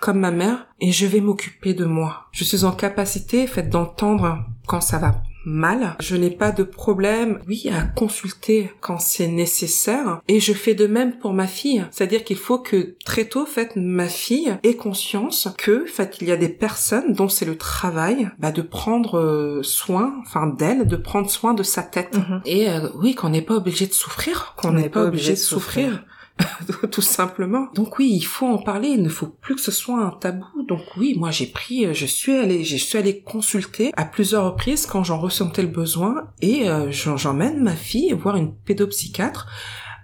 [0.00, 2.26] comme ma mère et je vais m'occuper de moi.
[2.32, 5.96] Je suis en capacité fait d'entendre quand ça va mal.
[6.00, 10.20] Je n'ai pas de problème, oui, à consulter quand c'est nécessaire.
[10.28, 11.84] Et je fais de même pour ma fille.
[11.90, 16.18] C'est-à-dire qu'il faut que très tôt, en fait, ma fille ait conscience que, en fait,
[16.20, 20.46] il y a des personnes dont c'est le travail bah, de prendre euh, soin, enfin
[20.46, 22.16] d'elle, de prendre soin de sa tête.
[22.16, 22.40] Mhm.
[22.44, 26.04] Et euh, oui, qu'on n'est pas obligé de souffrir, qu'on n'est pas, obligé de souffrir.
[26.90, 27.68] tout simplement.
[27.74, 30.46] Donc oui, il faut en parler, il ne faut plus que ce soit un tabou.
[30.68, 34.44] Donc oui, moi j'ai pris, euh, je suis allée, je suis allée consulter à plusieurs
[34.44, 39.48] reprises quand j'en ressentais le besoin et euh, j'emmène ma fille voir une pédopsychiatre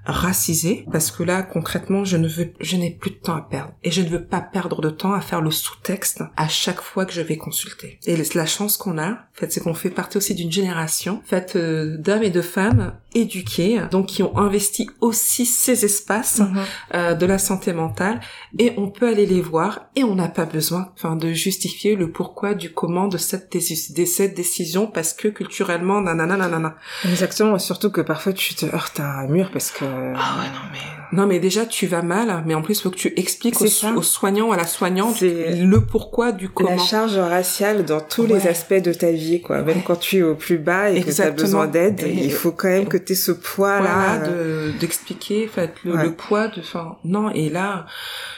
[0.09, 3.73] racisée parce que là concrètement je ne veux je n'ai plus de temps à perdre
[3.85, 7.05] et je ne veux pas perdre de temps à faire le sous-texte à chaque fois
[7.05, 10.17] que je vais consulter et la chance qu'on a en fait c'est qu'on fait partie
[10.17, 15.47] aussi d'une génération faite euh, d'hommes et de femmes éduqués donc qui ont investi aussi
[15.47, 16.65] ces espaces Mhm.
[16.95, 18.21] euh, de la santé mentale.
[18.59, 22.11] Et on peut aller les voir et on n'a pas besoin enfin de justifier le
[22.11, 26.77] pourquoi du comment de cette déci- de cette décision parce que culturellement nanana nanana.
[27.05, 29.85] Exactement, surtout que parfois tu te heurtes à un mur parce que...
[29.85, 30.79] Ah ouais, non mais...
[31.13, 34.53] Non mais déjà tu vas mal, mais en plus faut que tu expliques aux, soignants,
[34.53, 36.71] à la soignante, C'est- le pourquoi du comment.
[36.71, 38.39] La charge raciale dans tous Ouais.
[38.41, 39.63] les aspects de ta vie, quoi.
[39.63, 39.85] Même Ouais.
[39.87, 42.69] quand tu es au plus bas et que tu as besoin d'aide, il faut quand
[42.69, 43.81] même que tu aies ce poids-là.
[44.19, 46.03] Voilà, euh, de d'expliquer en fait le, Ouais.
[46.05, 47.87] le poids de enfin non et là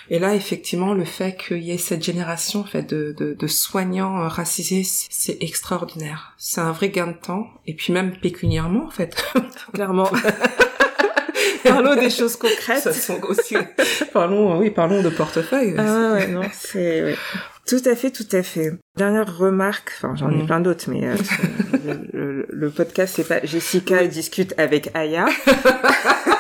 [0.09, 3.47] et là effectivement le fait qu'il y ait cette génération en fait de de, de
[3.47, 8.13] soignants euh, racisés c'est- c'est extraordinaire c'est un vrai gain de temps et puis même
[8.17, 9.17] pécuniairement en fait
[9.73, 10.09] Clairement.
[11.65, 12.83] Parlons des choses concrètes.
[12.83, 13.57] ça sont aussi
[14.13, 17.03] parlons oui parlons de portefeuille Ah ouais, ouais, non, c'est...
[17.03, 17.17] ouais.
[17.69, 18.73] Tout à fait, tout à fait.
[18.97, 20.47] Dernière remarque, enfin j'en ai Mm.
[20.47, 21.15] plein d'autres, mais euh,
[21.85, 25.27] le, le- le podcast c'est pas Jessica discute avec Aya.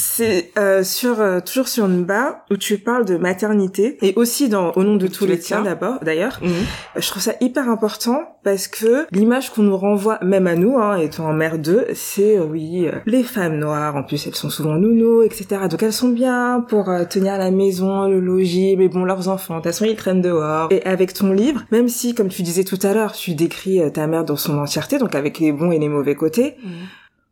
[0.00, 4.72] c'est euh, sur euh, toujours sur Nba où tu parles de maternité et aussi dans
[4.72, 6.38] au nom de tous les tiens d'abord d'ailleurs.
[6.42, 6.50] Mhm.
[6.96, 10.96] Je trouve ça hyper important parce que l'image qu'on nous renvoie, même à nous, hein,
[10.96, 14.76] étant mère d'eux, c'est euh, oui, euh, les femmes noires, en plus elles sont souvent
[14.76, 15.46] nounous, etc.
[15.70, 19.56] Donc elles sont bien pour euh, tenir la maison, le logis, mais bon, leurs enfants,
[19.56, 20.68] de toute façon ils traînent dehors.
[20.70, 23.90] Et avec ton livre, même si, comme tu disais tout à l'heure, tu décris euh,
[23.90, 26.70] ta mère dans son entièreté, donc avec les bons et les mauvais côtés, Mhm.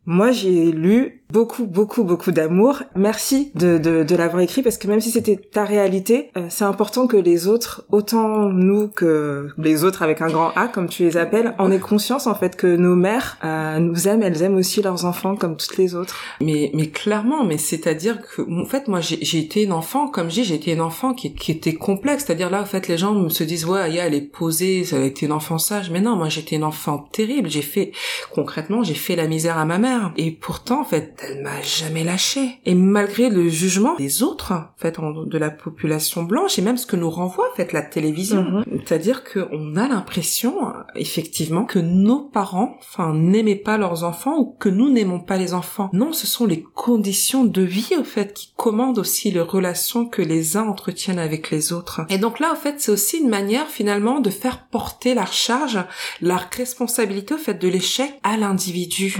[0.05, 2.83] moi, j'ai lu beaucoup, beaucoup, beaucoup d'amour.
[2.95, 6.65] Merci de, de, de l'avoir écrit parce que même si c'était ta réalité, euh, c'est
[6.65, 11.03] important que les autres, autant nous que les autres avec un grand A, comme tu
[11.03, 14.57] les appelles, en aient conscience en fait que nos mères euh, nous aiment, elles aiment
[14.57, 16.15] aussi leurs enfants comme toutes les autres.
[16.41, 20.35] Mais, mais clairement, mais c'est-à-dire que, en fait, moi, j'ai été une enfant, comme je
[20.35, 22.25] dis, j'ai été une enfant qui, qui était complexe.
[22.25, 25.01] C'est-à-dire là, en fait, les gens se disent, ouais, Aya, elle est posée, ça a
[25.01, 25.91] été une enfant sage.
[25.91, 27.49] Mais non, moi, j'étais une enfant terrible.
[27.49, 27.91] J'ai fait,
[28.33, 30.13] concrètement, j'ai fait la misère à ma mère.
[30.17, 32.59] Et pourtant, en fait, elle m'a jamais lâché.
[32.65, 36.77] Et malgré le jugement des autres, en fait, en- de la population blanche, et même
[36.77, 38.43] ce que nous renvoie, en fait, la télévision.
[38.43, 38.63] Mhm.
[38.85, 40.55] C'est-à-dire qu'on a l'impression,
[40.95, 45.53] effectivement, que nos parents, enfin, n'aimaient pas leurs enfants ou que nous n'aimons pas les
[45.53, 45.89] enfants.
[45.93, 50.21] Non, ce sont les conditions de vie, au fait, qui commandent aussi les relations que
[50.21, 52.01] les uns entretiennent avec les autres.
[52.09, 55.79] Et donc là, au fait, c'est aussi une manière, finalement, de faire porter la charge,
[56.21, 59.15] la responsabilité, au fait, de l'échec à l'individu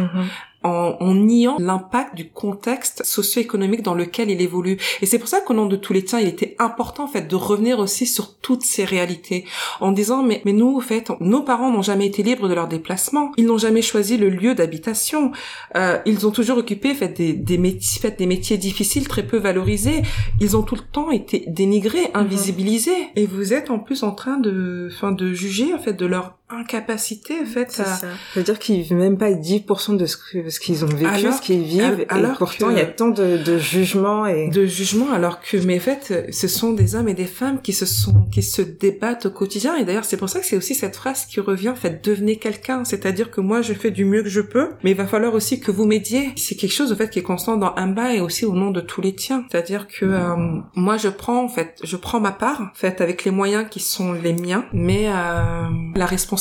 [0.64, 4.78] en, en niant l'impact du contexte socio-économique dans lequel il évolue.
[5.02, 7.28] Et c'est pour ça qu'au nom de tous les tiens, il était important en fait
[7.28, 9.46] de revenir aussi sur toutes ces réalités,
[9.80, 12.68] en disant mais mais nous en fait nos parents n'ont jamais été libres de leur
[12.68, 15.32] déplacement, ils n'ont jamais choisi le lieu d'habitation,
[15.76, 19.26] Euh, ils ont toujours occupé en fait des des métiers fait, des métiers difficiles très
[19.26, 20.02] peu valorisés,
[20.40, 23.10] ils ont tout le temps été dénigrés, invisibilisés.
[23.16, 26.39] Et vous êtes en plus en train de enfin de juger en fait de leur
[26.50, 28.08] incapacité en fait C'est à, ça.
[28.36, 31.34] Veut dire qu'ils vivent même pas 10% de ce que ce qu'ils ont vécu, Alors
[31.34, 34.50] ce qu'ils vivent, alors et pourtant que- il y a tant de, de jugements et
[34.50, 37.74] de jugement alors que mais en fait ce sont des hommes et des femmes qui
[37.74, 40.74] se sont qui se débattent au quotidien et d'ailleurs c'est pour ça que c'est aussi
[40.76, 44.24] cette phrase qui revient en fait devenez quelqu'un c'est-à-dire que moi je fais du mieux
[44.24, 46.96] que je peux mais il va falloir aussi que vous m'aidiez c'est quelque chose en
[46.96, 49.88] fait qui est constant dans Amba et aussi au nom de tous les tiens c'est-à-dire
[49.88, 50.36] que euh,
[50.76, 53.80] moi je prends en fait je prends ma part en fait avec les moyens qui
[53.80, 55.64] sont les miens mais euh,
[55.96, 56.39] la responsabilité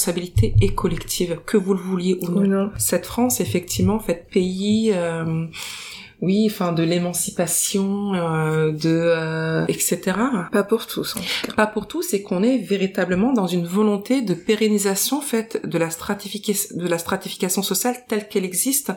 [0.61, 2.71] est collective que vous le vouliez ou non ou non.
[2.79, 5.47] cette France, effectivement, fait pays euh,
[6.21, 9.99] oui, enfin de l'émancipation, euh, de euh, etc.
[10.53, 11.17] Pas pour tous.
[11.17, 11.53] En tout cas.
[11.53, 15.91] Pas pour tous, c'est qu'on est véritablement dans une volonté de pérennisation faite de la
[15.91, 18.93] stratification de la stratification sociale telle qu'elle existe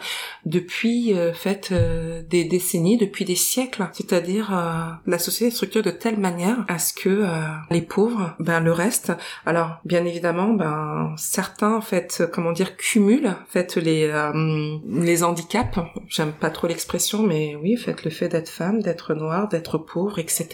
[0.46, 3.88] depuis euh, fait euh, des décennies, depuis des siècles.
[3.94, 8.36] C'est-à-dire euh, la société est structurée de telle manière à ce que euh, les pauvres,
[8.40, 9.12] ben le reste.
[9.46, 15.24] Alors bien évidemment, ben certains en fait comment dire cumulent en fait les euh, les
[15.24, 15.78] handicaps.
[16.08, 19.78] J'aime pas trop l'expression, mais oui, en fait le fait d'être femme, d'être noire, d'être
[19.78, 20.47] pauvre, etc.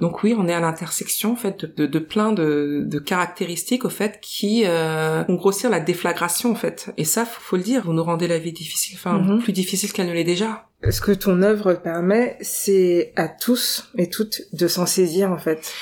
[0.00, 3.84] Donc oui, on est à l'intersection en fait de, de, de plein de, de caractéristiques
[3.84, 6.92] au fait qui euh, vont grossir la déflagration en fait.
[6.96, 9.42] Et ça, faut, faut le dire, vous nous rendez la vie difficile, enfin Mhm.
[9.42, 10.68] plus difficile qu'elle ne l'est déjà.
[10.90, 15.72] Ce que ton œuvre permet, c'est à tous et toutes de s'en saisir en fait,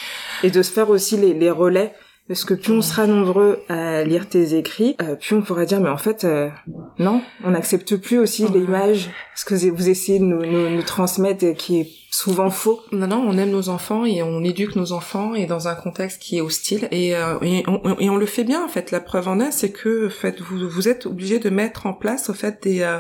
[0.45, 1.93] et de se faire aussi les, les relais.
[2.27, 5.81] Parce que plus on sera nombreux à lire tes écrits, euh, plus on pourra dire
[5.81, 6.49] mais en fait euh,
[6.99, 11.45] non, on n'accepte plus aussi l'image, ce que vous essayez de nous, nous, nous transmettre
[11.45, 12.81] et qui est souvent faux.
[12.93, 16.23] Non, non, on aime nos enfants et on éduque nos enfants et dans un contexte
[16.23, 18.91] qui est hostile et, euh, et, on, et on le fait bien en fait.
[18.91, 21.93] La preuve en est, c'est que en fait vous vous êtes obligé de mettre en
[21.93, 22.99] place au fait des euh,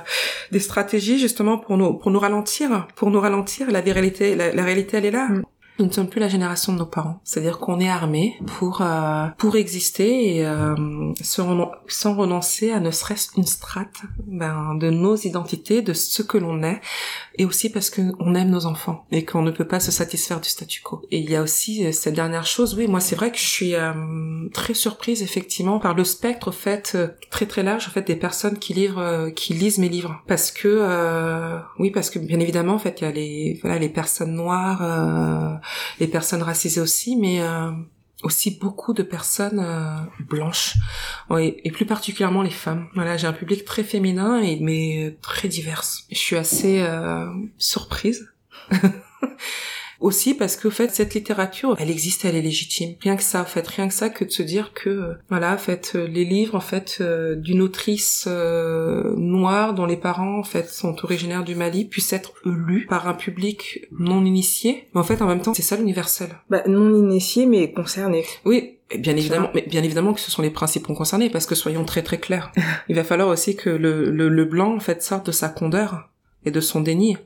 [0.53, 3.71] des stratégies justement pour nous pour nous ralentir, pour nous ralentir.
[3.71, 5.29] La réalité, la, la réalité, elle est là.
[5.29, 5.45] Mm.
[5.81, 7.21] Nous ne sommes plus la génération de nos parents.
[7.25, 10.77] C'est-à-dire qu'on est armé pour euh, pour exister et euh,
[11.21, 16.23] sans, renon- sans renoncer à ne serait-ce une strate ben, de nos identités, de ce
[16.23, 16.81] que l'on est,
[17.39, 20.41] et aussi parce que on aime nos enfants et qu'on ne peut pas se satisfaire
[20.41, 21.03] du statu quo.
[21.11, 22.77] Et il y a aussi euh, cette dernière chose.
[22.77, 23.93] Oui, moi c'est vrai que je suis euh,
[24.53, 28.17] très surprise effectivement par le spectre au fait euh, très très large en fait des
[28.17, 30.85] personnes qui livrent, euh, qui lisent mes livres, parce que
[31.81, 35.61] oui, parce que bien évidemment en fait il y a les voilà les personnes noires.
[36.01, 37.71] Les personnes racisées aussi, mais euh,
[38.25, 40.75] aussi beaucoup de personnes euh, blanches,
[41.39, 42.89] et plus particulièrement les femmes.
[42.95, 45.85] Voilà, j'ai un public très féminin et mais euh, très divers.
[46.11, 47.27] Je suis assez euh,
[47.59, 48.33] surprise.
[50.05, 52.95] Aussi parce que, en fait, cette littérature, elle existe, elle est légitime.
[53.01, 55.55] Rien que ça, en fait, rien que ça, que de se dire que, euh, voilà,
[55.55, 60.39] en fait, euh, les livres, en fait, euh, d'une autrice euh, noire dont les parents,
[60.39, 64.89] en fait, sont originaires du Mali, puissent être lus par un public non initié.
[64.93, 66.29] Mais en fait, en même temps, c'est ça l'universel.
[66.51, 68.27] Bah, non initié mais concerné.
[68.45, 71.87] Oui, bien évidemment, mais bien évidemment que ce sont les principaux concernés, parce que soyons
[71.87, 72.53] très très clairs.
[72.91, 76.11] Il va falloir aussi que le, le, le blanc, en fait, sorte de sa condeur
[76.45, 77.17] et de son déni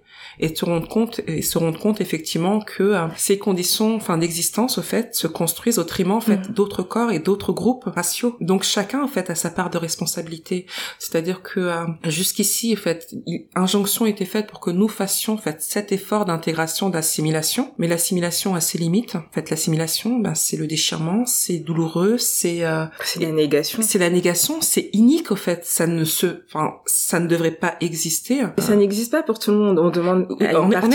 [0.40, 4.78] et se rendre compte et se rendre compte effectivement que euh, ces conditions enfin d'existence
[4.78, 6.54] au fait se construisent au détriment en fait Mhm.
[6.54, 10.66] d'autres corps et d'autres groupes raciaux donc chacun en fait a sa part de responsabilité
[10.98, 13.14] c'est-à-dire que euh, jusqu'ici en fait
[13.54, 18.54] injonction était faite pour que nous fassions en fait cet effort d'intégration d'assimilation mais l'assimilation
[18.54, 23.20] a ses limites en fait l'assimilation ben, c'est le déchirement c'est douloureux c'est euh, C'est
[23.20, 23.80] la négation.
[23.82, 27.76] c'est la négation c'est inique au fait ça ne se enfin ça ne devrait pas
[27.80, 29.78] exister Et ça n'existe pas pour tout le monde.
[29.78, 30.27] On demande
[30.60, 30.88] on est, partie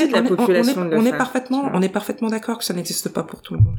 [0.98, 3.60] on est- le parfaitement, on est parfaitement d'accord que ça n'existe pas pour tout le
[3.62, 3.76] monde.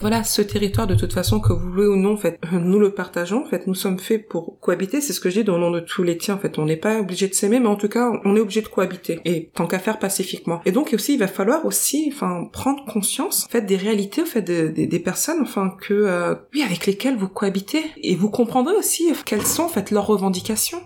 [0.00, 2.78] Voilà, ce territoire, de toute façon, que vous voulez ou non, en fait, euh, nous
[2.78, 3.42] le partageons.
[3.44, 5.00] En fait, nous sommes faits pour cohabiter.
[5.00, 6.34] C'est ce que je dis au nom de tous les tiens.
[6.34, 8.62] En fait, on n'est pas obligé de s'aimer, mais en tout cas, on est obligé
[8.62, 9.20] de cohabiter.
[9.24, 10.60] Et tant qu'à faire pacifiquement.
[10.64, 14.26] Et donc aussi, il va falloir aussi, enfin, prendre conscience, en fait, des réalités, en
[14.26, 17.84] fait, de- des- des personnes, enfin, que, euh, oui, avec lesquelles vous cohabitez.
[18.02, 20.80] Et vous comprendrez aussi quelles sont, en fait, leurs revendications.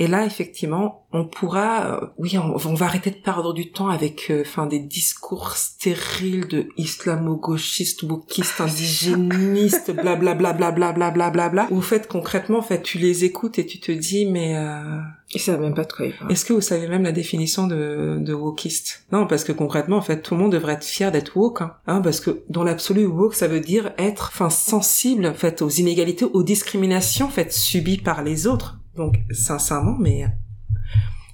[0.00, 3.90] Et là, effectivement, on pourra, euh, oui, on, on va arrêter de perdre du temps
[3.90, 11.68] avec, euh, enfin, des discours stériles de islamo-gauchistes, wokistes, indigénistes, blablabla, blablabla, blablabla.
[11.70, 15.00] Où, en fait, concrètement, en fait, tu les écoutes et tu te dis, mais euh,
[15.34, 16.32] Ils savent même pas de quoi ils parlent.
[16.32, 19.04] est-ce que vous savez même la définition de, de wokiste?
[19.12, 21.74] Non, parce que concrètement, en fait, tout le monde devrait être fier d'être woke, hein,
[21.86, 25.68] Hein, parce que dans l'absolu, woke, ça veut dire être, enfin, sensible, en fait, aux
[25.68, 28.78] inégalités, aux discriminations, en fait, subies par les autres.
[28.96, 30.26] Donc, sincèrement, mais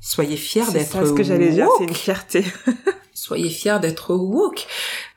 [0.00, 1.74] soyez fiers C'est d'être ça ce que j'allais dire, woke.
[1.78, 2.44] c'est une fierté.
[3.14, 4.66] Soyez fiers d'être woke.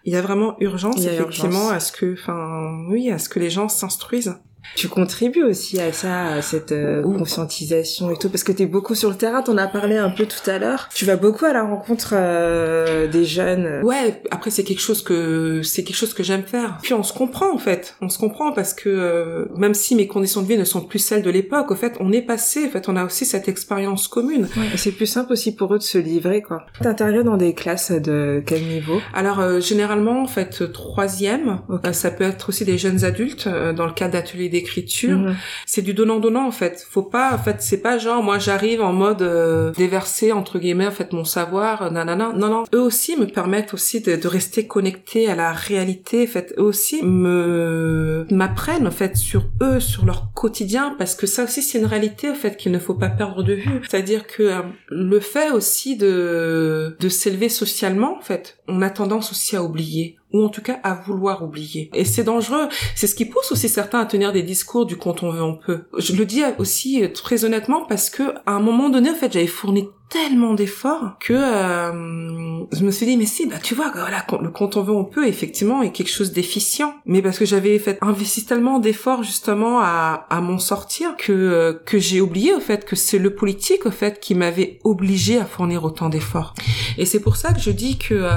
[0.06, 1.72] Il y a vraiment urgence, a effectivement, urgence.
[1.72, 4.36] à ce que, enfin, oui, à ce que les gens s'instruisent.
[4.76, 8.96] Tu contribues aussi à ça, à cette euh, conscientisation et tout, parce que t'es beaucoup
[8.96, 10.90] sur le terrain, t'en as parlé un peu tout à l'heure.
[10.94, 13.82] Tu vas beaucoup à la rencontre euh, des jeunes.
[13.84, 16.78] Ouais, après c'est quelque chose que c'est quelque chose que j'aime faire.
[16.82, 20.08] Puis on se comprend en fait, on se comprend parce que euh, même si mes
[20.08, 22.70] conditions de vie ne sont plus celles de l'époque, au fait, on est passé, en
[22.70, 24.48] fait, on a aussi cette expérience commune.
[24.74, 26.66] Et c'est plus simple aussi pour eux de se livrer, quoi.
[26.82, 29.02] T'interviens dans des classes de quel niveau?
[29.14, 33.74] Alors euh, généralement en fait troisième, euh, ça peut être aussi des jeunes adultes euh,
[33.74, 35.18] dans le cadre d'ateliers ateliers d'écriture.
[35.18, 35.36] Mhm.
[35.66, 36.86] C'est du donnant donnant en fait.
[36.90, 40.88] Faut pas en fait c'est pas genre moi j'arrive en mode euh, déverser entre guillemets
[40.88, 42.34] en fait mon savoir euh, nanana.
[42.36, 46.24] Non non, eux aussi me permettent aussi de, de rester connecté à la réalité.
[46.24, 51.28] En fait, eux aussi me m'apprennent en fait sur eux, sur leur quotidien parce que
[51.28, 53.82] ça aussi c'est une réalité en fait qu'il ne faut pas perdre de vue.
[53.88, 59.32] C'est-à-dire que euh, le fait aussi de de s'élever socialement en fait, on a tendance
[59.32, 61.90] aussi à oublier ou en tout cas à vouloir oublier.
[61.94, 62.70] Et c'est dangereux.
[62.96, 65.56] C'est ce qui pousse aussi certains à tenir des discours du quand on veut on
[65.56, 65.86] peut.
[65.98, 69.32] Je le dis aussi euh, très honnêtement parce que à un moment donné, en fait,
[69.32, 73.92] j'avais fourni tellement d'efforts que euh, je me suis dit mais si bah tu vois
[73.92, 76.96] voilà le quand on veut on peut effectivement est quelque chose d'efficient.
[77.06, 81.74] Mais parce que j'avais fait investi tellement d'efforts justement à, à m'en sortir que euh,
[81.86, 85.46] que j'ai oublié au fait que c'est le politique au fait qui m'avait obligé à
[85.46, 86.56] fournir autant d'efforts.
[86.98, 88.32] Et c'est pour ça que je dis que euh,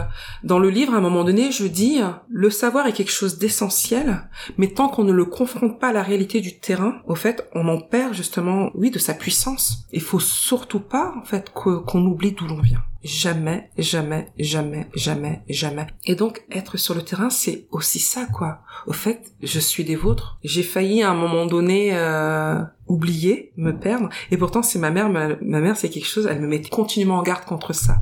[0.44, 4.28] dans le livre à un moment donné je dis le savoir est quelque chose d'essentiel
[4.58, 7.66] mais tant qu'on ne le confronte pas à la réalité du terrain au fait on
[7.68, 9.86] en perd justement oui de sa puissance.
[9.92, 12.82] Il faut surtout pas en fait qu'on oublie d'où l'on vient.
[13.04, 15.86] Jamais, jamais, jamais, jamais, jamais.
[16.06, 18.60] Et donc, être sur le terrain, c'est aussi ça, quoi.
[18.86, 20.38] Au fait, je suis des vôtres.
[20.44, 24.08] J'ai failli à un moment donné euh, oublier, me perdre.
[24.30, 25.08] Et pourtant, c'est ma mère.
[25.08, 26.28] Ma, ma mère, c'est quelque chose.
[26.30, 27.96] Elle me met continuellement en garde contre ça.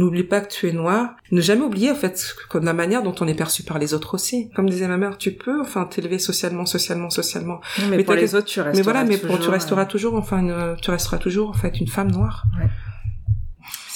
[0.00, 1.14] N'oublie pas que tu es noir.
[1.30, 4.14] Ne jamais oublier, en fait, comme la manière dont on est perçu par les autres
[4.14, 4.50] aussi.
[4.50, 7.60] Comme disait ma mère, tu peux, enfin, t'élever socialement, socialement, socialement.
[7.80, 8.76] Non, mais, pour les autres, tu resteras.
[8.76, 11.54] Mais voilà, mais toujours, pour, tu resteras euh, toujours, enfin, une, tu resteras toujours, en
[11.54, 12.44] fait, une femme noire.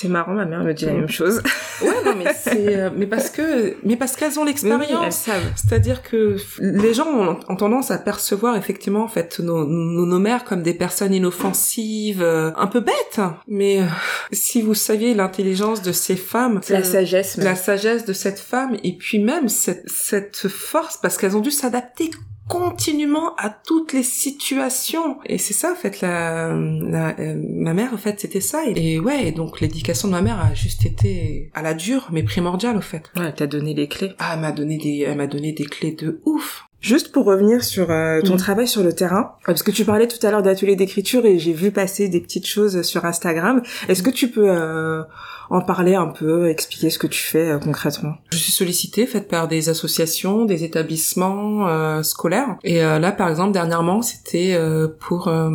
[0.01, 1.42] C'est marrant, ma mère me dit la même chose.
[1.82, 5.16] Ouais, non, mais c'est, euh, mais parce que, mais parce qu'elles ont Oui, elles l'expérience.
[5.16, 5.42] savent.
[5.57, 10.18] C'est-à-dire que les gens ont, ont tendance à percevoir effectivement en fait nos, nos, nos
[10.20, 13.20] mères comme des personnes inoffensives, euh, un peu bêtes.
[13.49, 13.86] Mais euh,
[14.32, 17.36] si vous saviez l'intelligence de ces femmes, La euh, sagesse.
[17.36, 17.46] même.
[17.46, 21.51] la sagesse de cette femme et puis même cette, cette force parce qu'elles ont dû
[21.51, 22.11] s'adapter
[22.49, 25.18] continuellement à toutes les situations.
[25.26, 28.62] Et c'est ça en fait la, la euh, ma mère en fait c'était ça.
[28.66, 32.22] Et, et ouais donc l'éducation de ma mère a juste été à la dure mais
[32.22, 33.11] primordiale au fait.
[33.16, 34.12] Ouais, elle t'a donné les clés.
[34.18, 37.64] ah elle m'a donné des elle m'a donné des clés de ouf Juste pour revenir
[37.64, 38.39] sur euh, ton Mhm.
[38.39, 41.53] travail sur le terrain, parce que tu parlais tout à l'heure d'atelier d'écriture et j'ai
[41.53, 43.62] vu passer des petites choses sur Instagram.
[43.89, 45.03] Est-ce que tu peux euh,
[45.51, 48.14] en parler un peu, expliquer ce que tu fais euh, concrètement?
[48.31, 52.57] Je suis sollicitée, faite par des associations, des établissements euh, scolaires.
[52.62, 55.51] Et euh, là, par exemple, dernièrement, c'était euh, pour euh,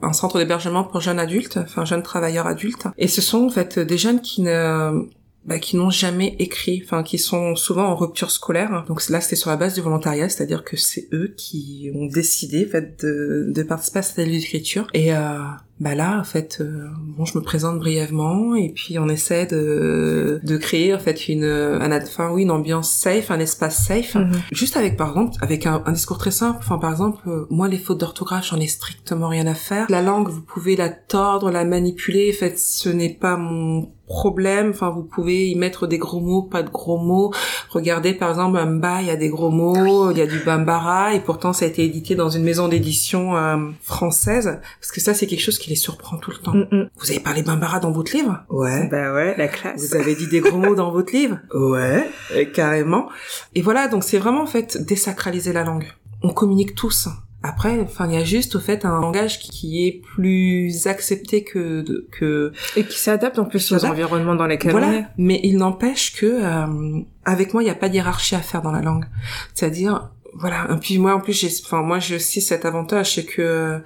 [0.00, 2.86] un centre d'hébergement pour jeunes adultes, enfin jeunes travailleurs adultes.
[2.96, 5.02] Et ce sont en fait des jeunes qui ne
[5.44, 8.84] bah, qui n'ont jamais écrit, enfin qui sont souvent en rupture scolaire.
[8.86, 12.64] Donc là, c'était sur la base du volontariat, c'est-à-dire que c'est eux qui ont décidé
[12.64, 14.86] de, participer à cette atelier d'écriture.
[14.94, 15.38] Et euh,
[15.80, 20.40] bah là, en fait, euh, bon, je me présente brièvement et puis on essaie de
[20.42, 24.16] de créer en fait une un, enfin oui une ambiance safe, un espace safe.
[24.52, 26.58] Juste avec, par exemple, avec un, un discours très simple.
[26.60, 29.86] Enfin, par exemple, euh, moi, les fautes d'orthographe, j'en ai strictement rien à faire.
[29.88, 32.32] La langue, vous pouvez la tordre, la manipuler.
[32.32, 34.70] En fait, ce n'est pas mon problème.
[34.70, 37.32] Enfin, vous pouvez y mettre des gros mots, pas de gros mots.
[37.70, 41.14] Regardez, par exemple, Bamba, il y a des gros mots, il y a du Bambara,
[41.14, 44.60] et pourtant, ça a été édité dans une maison d'édition euh, française.
[44.80, 46.54] Parce que ça, c'est quelque chose qui les surprend tout le temps.
[46.54, 46.88] Mm, mm.
[46.98, 48.42] Vous avez parlé Bambara dans votre livre?
[48.48, 48.88] Ouais.
[48.88, 49.88] Bah ouais, la classe.
[49.88, 51.38] Vous avez dit des gros mots dans votre livre?
[51.54, 53.08] Ouais, euh, carrément.
[53.54, 55.86] Et voilà, donc c'est vraiment en fait désacraliser la langue.
[56.22, 57.08] On communique tous.
[57.44, 61.80] Après, enfin, il y a juste au fait un langage qui- est plus accepté que
[61.82, 64.84] de- que Et qui s'adapte en plus aux environnements dans lesquels on est.
[64.86, 65.06] voilà.
[65.18, 68.62] Mais il n'empêche que euh, avec moi, il n'y a pas de hiérarchie à faire
[68.62, 69.06] dans la langue.
[69.54, 70.68] C'est-à-dire, voilà.
[70.72, 73.80] Et puis moi, en plus, j'ai, enfin, moi, j'ai aussi cet avantage, c'est que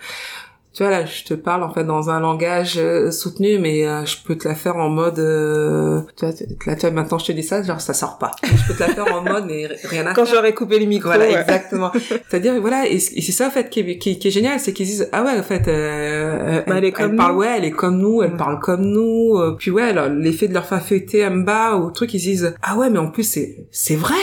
[0.77, 4.05] tu vois là, je te parle en fait dans un langage euh, soutenu, mais euh,
[4.05, 6.35] je peux te la faire en mode, euh, tu vois,
[6.67, 8.33] là, tu vois, maintenant je te dis ça, genre ça sort pas.
[8.45, 11.09] Je peux te la faire en mode, mais rien à Quand j'aurais coupé les micros.
[11.09, 11.41] Voilà, ouais.
[11.41, 11.91] exactement.
[12.29, 14.61] C'est-à-dire, voilà, et, c- et c'est ça, en fait, qui est, qui, qui est génial,
[14.61, 17.39] c'est qu'ils disent, ah ouais, en fait, euh, Bah, elle est comme parle, nous.
[17.39, 18.37] ouais, elle est comme nous, elle Ouais.
[18.37, 22.13] parle comme nous, euh, puis ouais, alors, l'effet de leur faire fêter bas ou truc,
[22.13, 24.15] ils disent, ah ouais, mais en plus, c'est, c'est vrai.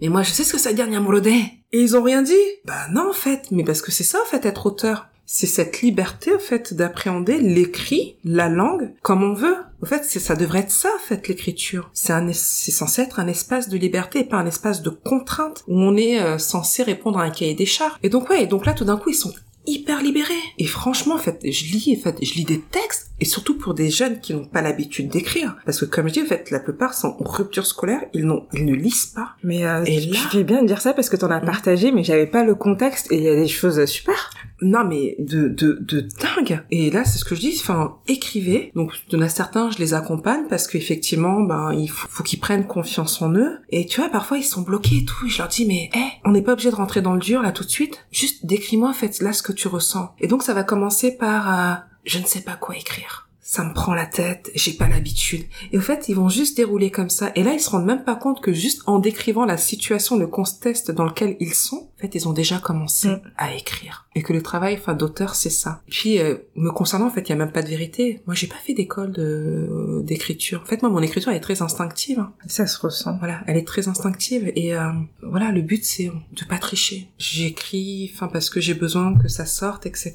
[0.00, 1.34] Mais moi, je sais ce que ça veut dire, Nyamolodé.
[1.72, 2.32] Et ils ont rien dit?
[2.64, 5.08] Bah non, en fait, mais parce que c'est ça, en fait, être auteur.
[5.30, 9.56] C'est cette liberté, en fait, d'appréhender l'écrit, la langue, comme on veut.
[9.82, 11.90] En fait, c'est, ça devrait être ça, en fait, l'écriture.
[11.92, 14.88] C'est un, es- c'est censé être un espace de liberté et pas un espace de
[14.88, 17.98] contrainte où on est euh, censé répondre à un cahier des charges.
[18.02, 19.34] Et donc, ouais, et donc là, tout d'un coup, ils sont
[19.66, 20.34] hyper libérés.
[20.58, 23.74] Et franchement, en fait, je lis, en fait, je lis des textes, et surtout pour
[23.74, 25.56] des jeunes qui n'ont pas l'habitude d'écrire.
[25.64, 28.46] Parce que, comme je dis, en fait, la plupart sont en rupture scolaire, ils n'ont,
[28.52, 29.30] ils ne lisent pas.
[29.42, 30.18] Mais, euh, et là...
[30.22, 31.46] je fais bien de dire ça parce que t'en as mm.
[31.46, 34.30] partagé, mais j'avais pas le contexte, et il y a des choses super.
[34.60, 36.62] Non, mais de, de, de dingue.
[36.70, 38.72] Et là, c'est ce que je dis, enfin, écrivez.
[38.74, 42.24] Donc, il y en a certains, je les accompagne parce qu'effectivement, ben, il faut, faut
[42.24, 43.58] qu'ils prennent confiance en eux.
[43.70, 45.26] Et tu vois, parfois, ils sont bloqués et tout.
[45.26, 47.40] Et je leur dis, mais, hé, on n'est pas obligé de rentrer dans le dur,
[47.40, 48.04] là, tout de suite.
[48.10, 50.14] Juste, décris-moi, en fait, là, ce que tu ressens.
[50.18, 53.72] Et donc, ça va commencer par, euh, je ne sais pas quoi écrire ça me
[53.72, 55.46] prend la tête, j'ai pas l'habitude.
[55.72, 57.32] Et au fait, ils vont juste dérouler comme ça.
[57.34, 60.26] Et là, ils se rendent même pas compte que juste en décrivant la situation, le
[60.26, 63.20] contexte dans lequel ils sont, en fait, ils ont déjà commencé mm.
[63.38, 64.06] à écrire.
[64.14, 65.80] Et que le travail, enfin, d'auteur, c'est ça.
[65.88, 68.20] Puis, euh, me concernant, en fait, il y a même pas de vérité.
[68.26, 70.60] Moi, j'ai pas fait d'école de d'écriture.
[70.62, 72.18] En fait, moi, mon écriture, elle est très instinctive.
[72.18, 72.34] Hein.
[72.48, 73.16] Ça se ressent.
[73.16, 74.52] Voilà, elle est très instinctive.
[74.56, 74.90] Et euh,
[75.22, 77.08] voilà, le but, c'est de pas tricher.
[77.16, 80.12] J'écris, enfin, parce que j'ai besoin que ça sorte, etc.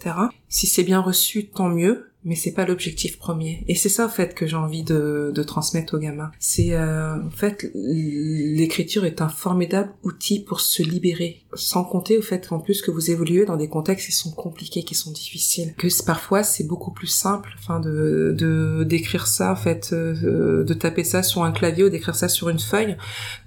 [0.49, 3.63] Si c'est bien reçu, tant mieux mais c'est pas l'objectif premier.
[3.67, 6.31] Et c'est ça en fait que j'ai envie de, de, transmettre aux gamins.
[6.39, 12.21] C'est euh, en fait l'écriture est un formidable outil pour se libérer, sans compter au
[12.21, 15.73] fait qu'en plus que vous évoluez dans des contextes qui sont compliqués, qui sont difficiles,
[15.77, 21.03] que parfois c'est beaucoup plus simple, enfin de d'écrire ça en fait, euh, de taper
[21.03, 22.97] ça sur un clavier ou d'écrire ça sur une feuille,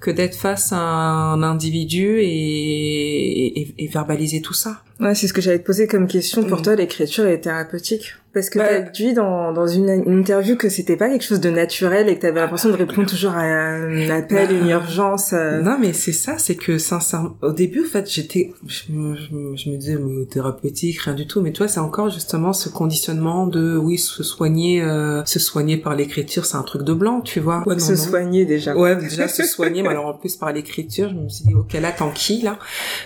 [0.00, 4.82] que d'être face à un individu et, et, et verbaliser tout ça.
[5.00, 6.42] Ouais, c'est ce que j'allais te poser comme question.
[6.44, 6.62] Pour mm.
[6.62, 10.96] toi, l'écriture est thérapeutique Parce que bah, t'as dit dans, dans une, interview que c'était
[10.96, 14.52] pas quelque chose de naturel et que t'avais l'impression de répondre toujours à un appel,
[14.52, 15.32] une bah, urgence.
[15.32, 15.62] Euh.
[15.62, 19.76] Non, mais c'est ça, c'est que sincèrement, au début, en fait, j'étais, je, je, me
[19.78, 19.96] disais,
[20.28, 21.40] thérapeutique, rien du tout.
[21.40, 25.96] Mais toi, c'est encore justement ce conditionnement de, oui, se soigner, euh, se soigner par
[25.96, 27.64] l'écriture, c'est un truc de blanc, tu vois.
[27.78, 28.76] se soigner déjà.
[28.76, 31.72] Ouais, déjà se soigner, mais alors en plus par l'écriture, je me suis dit, ok,
[31.72, 32.58] là, tant qui, là.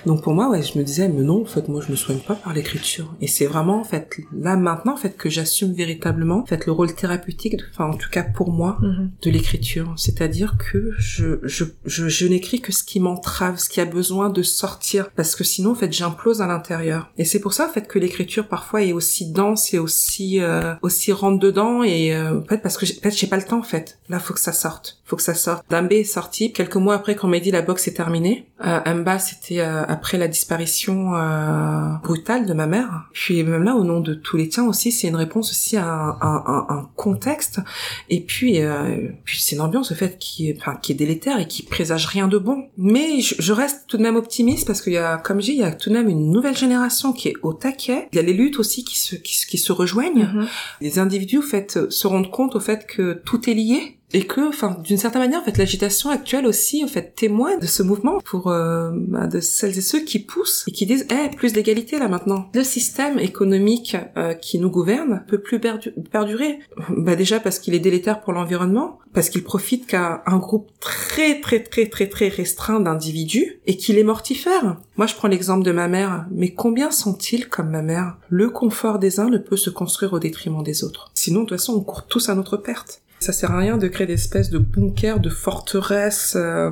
[0.07, 2.19] Donc pour moi, ouais, je me disais, mais non, en fait, moi, je me soigne
[2.19, 3.15] pas par l'écriture.
[3.21, 6.73] Et c'est vraiment en fait là maintenant en fait que j'assume véritablement en fait le
[6.73, 9.11] rôle thérapeutique, enfin en tout cas pour moi, mhm.
[9.23, 9.93] de l'écriture.
[9.97, 14.31] C'est-à-dire que je je je, je n'écris que ce qui m'entrave, ce qui a besoin
[14.31, 17.13] de sortir, parce que sinon en fait j'implose à l'intérieur.
[17.19, 20.75] Et c'est pour ça en fait que l'écriture parfois est aussi dense et aussi euh,
[20.83, 23.63] aussi rentre dedans et euh, en fait parce que peut-être j'ai pas le temps en
[23.63, 23.99] fait.
[24.09, 25.65] Là faut que ça sorte, faut que ça sorte.
[25.69, 28.47] Dambé est sorti quelques mois après qu'on m'a dit la boxe est terminée.
[28.65, 33.09] Euh, Mba c'était euh, après la disparition euh, brutale de ma mère.
[33.13, 35.85] Puis même là, au nom de tous les tiens aussi, c'est une réponse aussi à
[35.87, 37.61] un, un, un contexte.
[38.09, 41.39] Et puis, euh, puis c'est une ambiance, au fait, qui est, enfin, qui est délétère
[41.39, 42.69] et qui présage rien de bon.
[42.77, 45.53] Mais je, je reste tout de même optimiste parce qu'il y a, comme je dis,
[45.53, 48.09] il y a tout de même une nouvelle génération qui est au taquet.
[48.13, 50.25] Il y a les luttes aussi qui se, qui, qui se rejoignent.
[50.25, 50.47] Mm-hmm.
[50.81, 54.49] Les individus, au fait, se rendent compte au fait que tout est lié et que,
[54.49, 58.19] enfin, d'une certaine manière, en fait, l'agitation actuelle aussi, en fait, témoigne de ce mouvement
[58.25, 61.99] pour euh, bah, de celles et ceux qui poussent et qui disent, eh, plus d'égalité
[61.99, 62.49] là maintenant.
[62.55, 66.59] Le système économique euh, qui nous gouverne peut plus perdurer.
[67.01, 71.41] Bah déjà parce qu'il est délétère pour l'environnement, parce qu'il profite qu'à un groupe très
[71.41, 74.77] très très très très restreint d'individus et qu'il est mortifère.
[74.97, 78.17] Moi, je prends l'exemple de ma mère, mais combien sont-ils comme ma mère?
[78.29, 81.11] Le confort des uns ne peut se construire au détriment des autres.
[81.15, 83.03] Sinon, de toute façon, on court tous à notre perte.
[83.21, 86.71] Ça sert à rien de créer des espèces de bunkers, de forteresses, euh,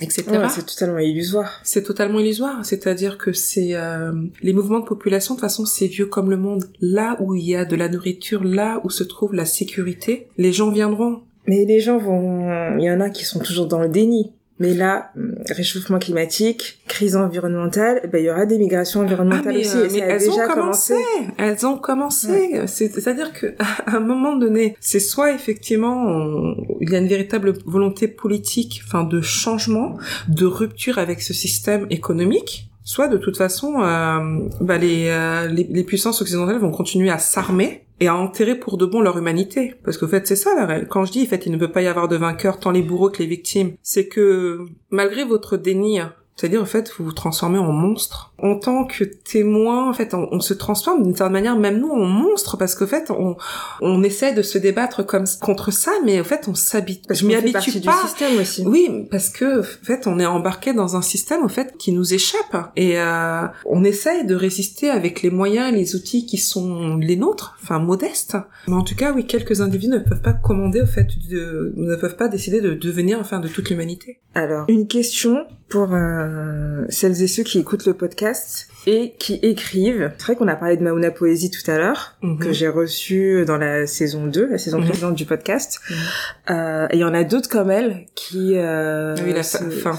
[0.00, 0.24] etc.
[0.50, 1.60] c'est totalement illusoire.
[1.64, 2.64] C'est totalement illusoire.
[2.64, 4.12] C'est-à-dire que c'est euh,
[4.42, 5.34] les mouvements de population.
[5.34, 6.66] De toute façon, c'est vieux comme le monde.
[6.80, 10.52] Là où il y a de la nourriture, là où se trouve la sécurité, les
[10.52, 11.22] gens viendront.
[11.46, 14.32] Mais les gens vont, il y en a qui sont toujours dans le déni.
[14.58, 19.60] Mais là, hum, réchauffement climatique, crise environnementale, ben, il y aura des migrations environnementales ah,
[19.60, 19.76] aussi.
[19.76, 20.94] Euh, mais elles, ont commencé.
[21.36, 22.66] Elles ont commencé.
[22.66, 28.08] C'est-à-dire que à un moment donné, c'est soit effectivement il y a une véritable volonté
[28.08, 34.48] politique, enfin de changement, de rupture avec ce système économique, soit de toute façon, euh,
[34.60, 38.76] bah, les, euh, les, les puissances occidentales vont continuer à s'armer et à enterrer pour
[38.76, 39.74] de bon leur humanité.
[39.84, 41.82] Parce qu'au fait, c'est ça la Quand je dis, en fait, il ne peut pas
[41.82, 46.00] y avoir de vainqueur tant les bourreaux que les victimes, c'est que malgré votre déni
[46.36, 48.34] c'est-à-dire, en fait, vous vous transformez en monstre.
[48.36, 52.04] En tant que témoin, en fait, on, se transforme d'une certaine manière, même nous, en
[52.04, 53.38] monstre, parce qu'en fait, on,
[53.80, 57.04] on essaie de se débattre comme contre ça, mais en fait, on s'habite.
[57.10, 58.02] Je m'y habitue pas.
[58.02, 58.64] Du système aussi.
[58.66, 62.12] Oui, parce que, en fait, on est embarqué dans un système, en fait, qui nous
[62.12, 62.70] échappe.
[62.76, 67.56] Et euh, on essaye de résister avec les moyens, les outils qui sont les nôtres,
[67.62, 68.36] enfin, modestes.
[68.68, 71.96] Mais en tout cas, oui, quelques individus ne peuvent pas commander, au fait, de, ne
[71.96, 74.20] peuvent pas décider de devenir, enfin, de toute l'humanité.
[74.34, 75.94] Alors, une question pour...
[75.94, 80.12] Euh euh, celles et ceux qui écoutent le podcast et qui écrivent.
[80.18, 82.38] C'est vrai qu'on a parlé de Mauna Poésie tout à l'heure, Mhm.
[82.38, 84.84] que j'ai reçu dans la saison 2, la saison Mhm.
[84.86, 85.80] précédente du podcast.
[85.90, 85.96] Mhm.
[86.50, 88.52] Euh, et il y en a d'autres comme elle qui...
[88.56, 89.92] Euh, oui, la fa- enfin,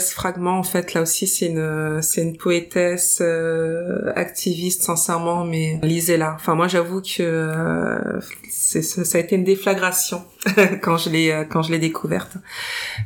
[0.00, 6.34] Fragment, en fait, là aussi, c'est une, c'est une poétesse, euh, activiste, sincèrement, mais lisez-la.
[6.34, 8.20] Enfin, moi, j'avoue que euh,
[8.50, 10.22] ça, ça a été une déflagration
[10.82, 12.32] quand je l'ai, quand je l'ai découverte.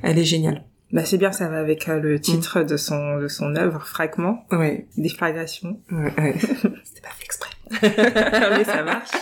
[0.02, 0.64] Elle est géniale.
[0.92, 4.46] Bah c'est bien, ça va avec euh, le titre de son de son œuvre, Fragment,
[4.50, 5.80] Ouais, Déflagration.
[5.92, 6.34] ouais, ouais.
[6.84, 7.50] C'était pas fait exprès.
[8.58, 9.10] Mais ça marche.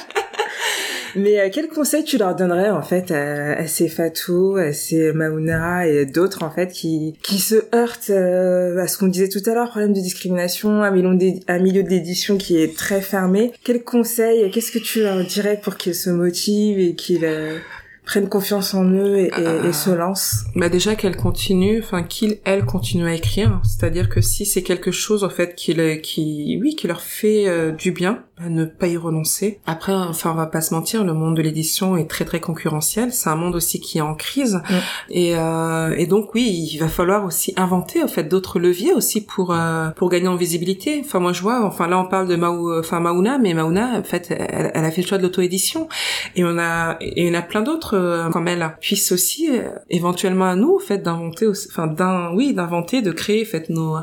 [1.16, 5.12] Mais euh, quel conseil tu leur donnerais en fait à, à ces Fatou, à ces
[5.12, 9.40] Mauna et d'autres en fait qui qui se heurtent euh, à ce qu'on disait tout
[9.48, 13.52] à l'heure, problème de discrimination, un un milieu d'édition qui est très fermé.
[13.64, 17.59] Quel conseil, qu'est-ce que tu leur dirais pour qu'ils se motivent et qu'ils euh,
[18.07, 19.66] prennent confiance en eux et, Ah.
[19.69, 24.20] et se lancent Bah déjà qu'elle continue, enfin qu'il elle continue à écrire, c'est-à-dire que
[24.23, 28.24] si c'est quelque chose en fait qui qui oui qui leur fait euh, du bien,
[28.39, 29.61] bah, ne pas y renoncer.
[29.65, 33.11] Après enfin on va pas se mentir, le monde de l'édition est très très concurrentiel,
[33.11, 34.61] c'est un monde aussi qui est en crise.
[35.09, 39.23] Et euh, et donc oui il va falloir aussi inventer en fait d'autres leviers aussi
[39.23, 41.01] pour euh, pour gagner en visibilité.
[41.03, 44.03] Enfin moi je vois, enfin là on parle de Maou, enfin Mauna, mais Mauna en
[44.03, 45.89] fait elle, elle a fait le choix de l'auto-édition.
[46.35, 49.49] Et on a et il y en a plein d'autres euh, comme elle puissent aussi
[49.49, 53.71] euh, éventuellement à nous en fait d'inventer enfin d'un oui d'inventer de créer en fait
[53.71, 53.97] nos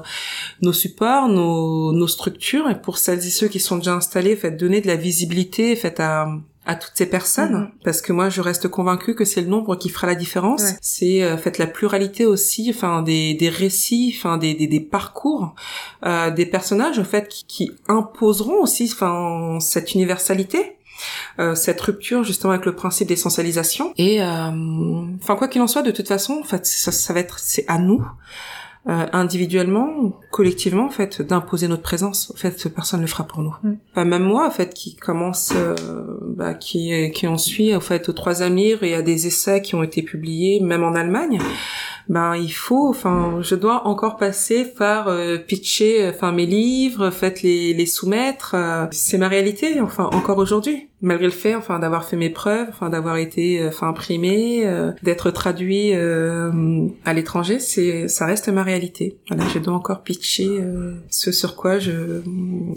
[0.64, 2.68] nos supports nos nos structures.
[2.68, 5.74] Et pour celles et ceux qui sont déjà installés en fait donner de la visibilité
[5.74, 6.28] en fait à
[6.66, 7.72] à toutes ces personnes Mhm.
[7.84, 10.78] parce que moi je reste convaincue que c'est le nombre qui fera la différence Ouais.
[10.82, 14.80] c'est euh, en fait la pluralité aussi enfin des des récits enfin des des, des
[14.80, 15.56] parcours
[16.06, 20.78] euh, des personnages en fait qui, qui imposeront aussi enfin cette universalité
[21.40, 25.82] euh, cette rupture justement avec le principe d'essentialisation et euh, enfin quoi qu'il en soit
[25.82, 28.06] de toute façon en fait ça, ça va être c'est à nous
[28.90, 32.32] euh, individuellement ou collectivement en fait d'imposer notre présence.
[32.32, 33.56] En fait personne ne le fera pour nous.
[33.64, 33.74] Mm.
[33.92, 35.74] Enfin, même moi en fait qui commence euh,
[36.36, 39.76] bah, qui qui en suit en fait aux trois amirs et à des essais qui
[39.76, 41.40] ont été publiés même en Allemagne.
[42.10, 47.42] Ben il faut enfin je dois encore passer par euh, pitcher enfin mes livres fait
[47.42, 48.56] les les soumettre.
[48.56, 52.68] Euh, c'est ma réalité enfin encore aujourd'hui malgré le fait enfin d'avoir fait mes preuves
[52.70, 58.50] enfin d'avoir été euh, enfin imprimé euh, d'être traduit euh, à l'étranger c'est ça reste
[58.50, 59.18] ma réalité.
[59.28, 62.22] Voilà je dois encore pitcher euh, ce sur quoi je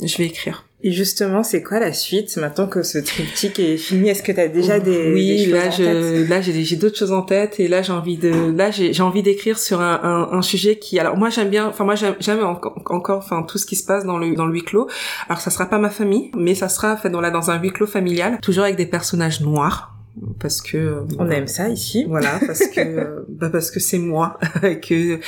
[0.02, 4.10] je vais écrire Et justement, c'est quoi la suite maintenant que ce triptyque est fini?
[4.10, 5.76] Est-ce que tu as déjà des, oui des choses là en tête?
[5.78, 9.22] je là j'ai d'autres choses en tête et là j'ai envie de là j'ai envie
[9.22, 12.80] d'écrire sur un, un, un sujet qui alors moi j'aime bien enfin moi j'aime encore
[12.86, 14.86] encore enfin tout ce qui se passe dans le dans le huis clos.
[15.28, 17.70] Alors ça sera pas ma famille mais ça sera fait dans là dans un huis
[17.70, 19.95] clos familial toujours avec des personnages noirs
[20.40, 22.04] parce que On aime ça ici.
[22.08, 24.38] voilà parce que bah parce que c'est moi
[24.88, 25.20] que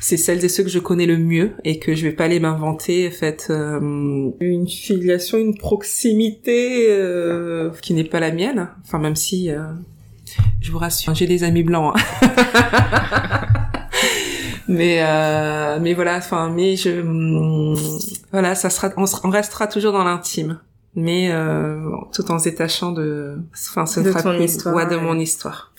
[0.00, 2.40] c'est celles et ceux que je connais le mieux et que je vais pas aller
[2.40, 8.98] m'inventer en fait euh, une filiation une proximité euh, qui n'est pas la mienne enfin
[8.98, 9.58] même si euh,
[10.60, 12.30] je vous rassure j'ai des amis blancs hein.
[14.68, 17.76] mais euh, mais voilà enfin mais je hum,
[18.32, 20.58] voilà ça sera on, sera- on restera toujours dans l'intime
[20.96, 21.78] mais euh,
[22.12, 25.72] tout en se détachant de enfin ce De sera ton histoire, ouais, de mon histoire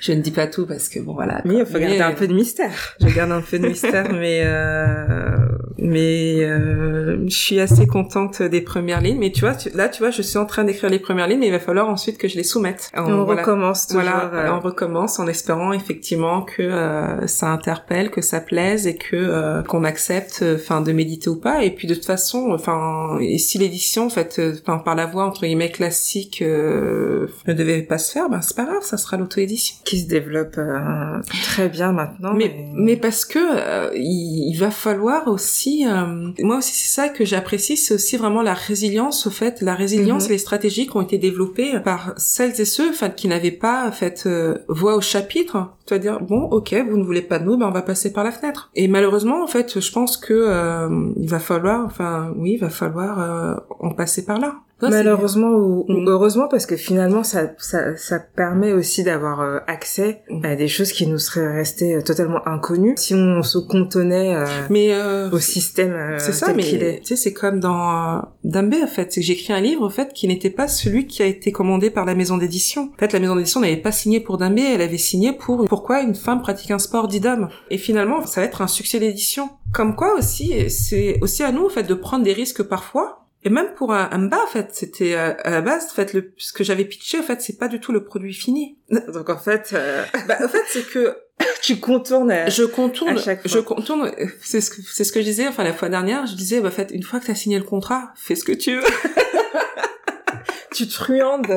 [0.00, 2.12] je ne dis pas tout parce que bon voilà Oui, il faut Mais- garder un
[2.12, 2.96] peu de mystère.
[3.00, 5.36] je garde un peu de mystère mais euh,
[5.78, 10.02] mais euh, je suis assez contente des premières lignes mais tu vois tu- là tu
[10.02, 12.28] vois je suis en train d'écrire les premières lignes mais il va falloir ensuite que
[12.28, 13.42] je les soumette Et on voilà.
[13.42, 14.02] recommence toujours.
[14.02, 18.96] Voilà, euh, on recommence en espérant effectivement que euh, ça interpelle, que ça plaise et
[18.96, 21.62] que euh, qu'on accepte, enfin de méditer ou pas.
[21.64, 25.42] Et puis de toute façon, enfin, si l'édition, en fait, enfin par la voie entre
[25.42, 29.76] guillemets classique, euh, ne devait pas se faire, ben c'est pas grave, ça sera l'auto-édition.
[29.84, 32.34] qui se développe euh, très bien maintenant.
[32.34, 37.08] Mais, mais parce que euh, il, il va falloir aussi, euh, moi aussi c'est ça
[37.08, 40.30] que j'apprécie, c'est aussi vraiment la résilience au fait, la résilience Mhm.
[40.30, 43.86] et les stratégies qui ont été développées par celles et ceux, enfin qui n'avaient pas
[43.88, 47.56] en fait euh, voix au chapitre, c'est-à-dire bon ok vous ne voulez pas de nous,
[47.56, 48.70] ben on va passer par la fenêtre.
[48.74, 52.70] Et malheureusement en fait je pense que euh, il va falloir, enfin oui il va
[52.70, 54.54] falloir euh, en passer par là.
[54.82, 56.08] Malheureusement ou, ou Mm.
[56.08, 60.42] heureusement parce que finalement ça ça, ça permet aussi d'avoir euh, accès Mm.
[60.46, 64.46] à des choses qui nous seraient restées euh, totalement inconnues si on se cantonnait euh,
[64.70, 67.00] Mais euh, au système euh, C'est ça, tel mais qu'il est.
[67.00, 70.14] tu sais, c'est comme dans Dambé en fait, c'est que j'écris un livre en fait
[70.14, 72.90] qui n'était pas celui qui a été commandé par la maison d'édition.
[72.94, 76.00] En fait, la maison d'édition n'avait pas signé pour Dambé, elle avait signé pour pourquoi
[76.00, 77.50] une femme pratique un sport dit d'homme.
[77.70, 79.50] Et finalement, ça va être un succès d'édition.
[79.74, 83.19] Comme quoi aussi, c'est aussi à nous en fait de prendre des risques parfois.
[83.42, 86.12] Et même pour un, un bas, en fait, c'était euh, à la base, en fait,
[86.12, 88.76] le, ce que j'avais pitché, en fait, c'est pas du tout le produit fini.
[89.14, 91.16] Donc en fait, euh, bah, en fait, c'est que
[91.62, 92.30] tu contournes.
[92.30, 93.16] À, je contourne.
[93.16, 93.50] à chaque fois.
[93.50, 94.12] Je contourne.
[94.42, 95.48] C'est ce que c'est ce que je disais.
[95.48, 98.12] Enfin la fois dernière, je disais bah fait une fois que t'as signé le contrat,
[98.14, 98.82] fais ce que tu veux.
[100.74, 101.50] tu truandes.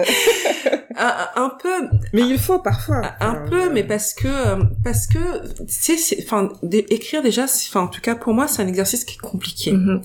[0.95, 1.87] un, un peu.
[2.13, 3.01] Mais il faut parfois.
[3.19, 5.19] Un peu, mais parce que euh, parce que
[5.67, 9.21] c'est- enfin écrire déjà, enfin en tout cas pour moi, c'est un exercice qui est
[9.21, 9.73] compliqué.
[9.73, 10.01] Mhm.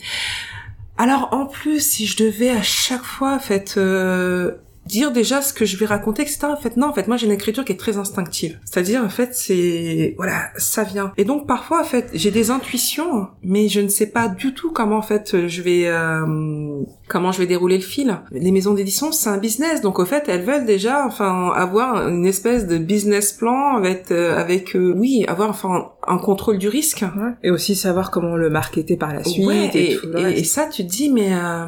[0.99, 5.53] Alors en plus, si je devais à chaque fois, en fait, euh, dire déjà ce
[5.53, 6.41] que je vais raconter, etc.
[6.47, 8.59] En fait, non, en fait, moi j'ai une écriture qui est très instinctive.
[8.65, 11.13] C'est-à-dire, en fait, c'est voilà, ça vient.
[11.17, 14.73] Et donc parfois, en fait, j'ai des intuitions, mais je ne sais pas du tout
[14.73, 18.19] comment, en fait, je vais euh, comment je vais dérouler le fil.
[18.31, 22.27] Les maisons d'édition, c'est un business, donc au fait, elles veulent déjà, enfin, avoir une
[22.27, 27.03] espèce de business plan avec, euh, avec, euh, oui, avoir enfin un contrôle du risque.
[27.03, 27.33] Ouais.
[27.43, 30.45] Et aussi savoir comment le marketer par la suite Ouais, et, et, tout le et-
[30.45, 31.65] ça, tu te dis, mais euh,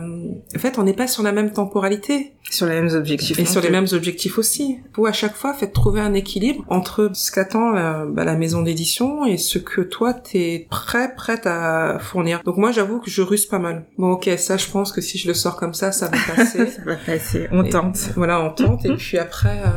[0.54, 3.38] en fait, on n'est pas sur la même temporalité sur les mêmes objectifs.
[3.38, 4.78] et sur les mêmes objectifs aussi.
[4.94, 8.62] Faut à chaque fois, fait trouver un équilibre entre ce qu'attend la, bah, la maison
[8.62, 12.40] d'édition et ce que toi t'es prêt, prête à fournir.
[12.44, 13.86] Donc moi, j'avoue que je ruse pas mal.
[13.98, 16.66] Bon, ok, ça, je pense que si je le sors comme ça, ça va passer.
[16.76, 17.48] ça va passer.
[17.52, 18.10] On Et- tente.
[18.16, 19.58] voilà, on tente et puis après.
[19.64, 19.70] euh,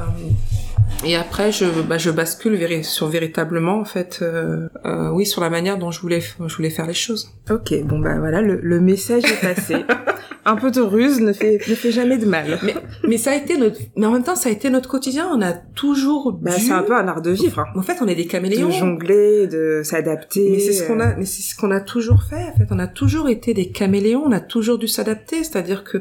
[1.06, 5.50] et après, je, bah, je bascule sur véritablement, en fait, euh, euh, oui, sur la
[5.50, 7.30] manière dont je voulais, je voulais faire les choses.
[7.50, 9.76] Ok, bon bah voilà, le, le message est passé.
[10.46, 12.60] un peu de ruse ne fait ne fait jamais de mal.
[12.64, 12.74] Mais,
[13.08, 15.30] mais ça a été notre, mais en même temps, ça a été notre quotidien.
[15.34, 17.60] On a toujours Bah, dû- c'est un peu un art de vivre.
[17.60, 17.66] hein.
[17.76, 18.68] En fait, on est des caméléons.
[18.68, 20.50] De jongler, de s'adapter.
[20.52, 22.36] Mais c'est ce qu'on a, mais c'est ce qu'on a toujours fait.
[22.54, 24.24] En fait, on a toujours été des caméléons.
[24.26, 25.44] On a toujours dû s'adapter.
[25.44, 25.98] C'est-à-dire que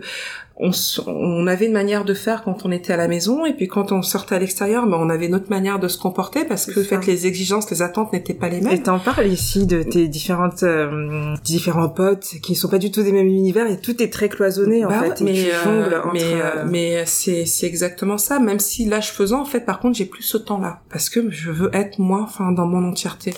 [0.57, 0.70] on,
[1.07, 3.93] on avait une manière de faire quand on était à la maison, et puis quand
[3.93, 6.85] on sortait à l'extérieur, ben, on avait notre manière de se comporter parce que, en
[6.85, 8.73] fait, les exigences, les attentes n'étaient pas les mêmes.
[8.74, 13.03] Et t'en parles ici de tes différentes euh, différents potes qui sont pas du tout
[13.03, 15.20] des mêmes univers et tout est très cloisonné en Bah fait.
[15.20, 18.59] et mais tu euh, jongles entre, mais euh, euh, mais c'est c'est exactement ça même
[18.59, 21.51] si l'âge faisant en fait par contre j'ai plus ce temps là parce que je
[21.51, 23.35] veux être moi enfin dans mon entièreté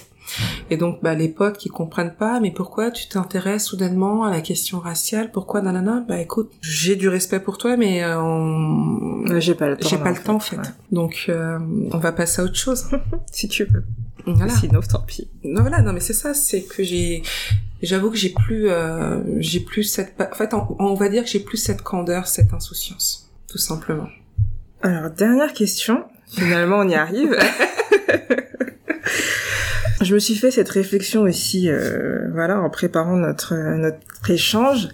[0.71, 4.41] et donc bah les potes qui comprennent pas mais pourquoi tu t'intéresses soudainement à la
[4.41, 5.31] question raciale?
[5.33, 6.05] Pourquoi nanana?
[6.09, 9.39] Bah écoute j'ai du respect pour toi mais euh, on...
[9.41, 9.89] j'ai pas le temps.
[9.89, 10.63] j'ai pas le temps en fait ouais.
[10.93, 11.59] donc euh,
[11.93, 12.87] on va passer à autre chose
[13.33, 13.85] Si tu veux.
[14.27, 15.29] voilà Sinon, tant pis.
[15.45, 17.23] non voilà non mais c'est ça c'est que j'ai
[17.83, 21.29] j'avoue que j'ai plus euh, j'ai plus cette en fait on, on va dire que
[21.31, 24.09] j'ai plus cette candeur cette insouciance tout simplement
[24.83, 26.05] Alors dernière question.
[26.27, 27.37] Finalement, on y arrive.
[30.05, 34.89] Je me suis fait cette réflexion aussi, euh, voilà, en préparant notre notre échange,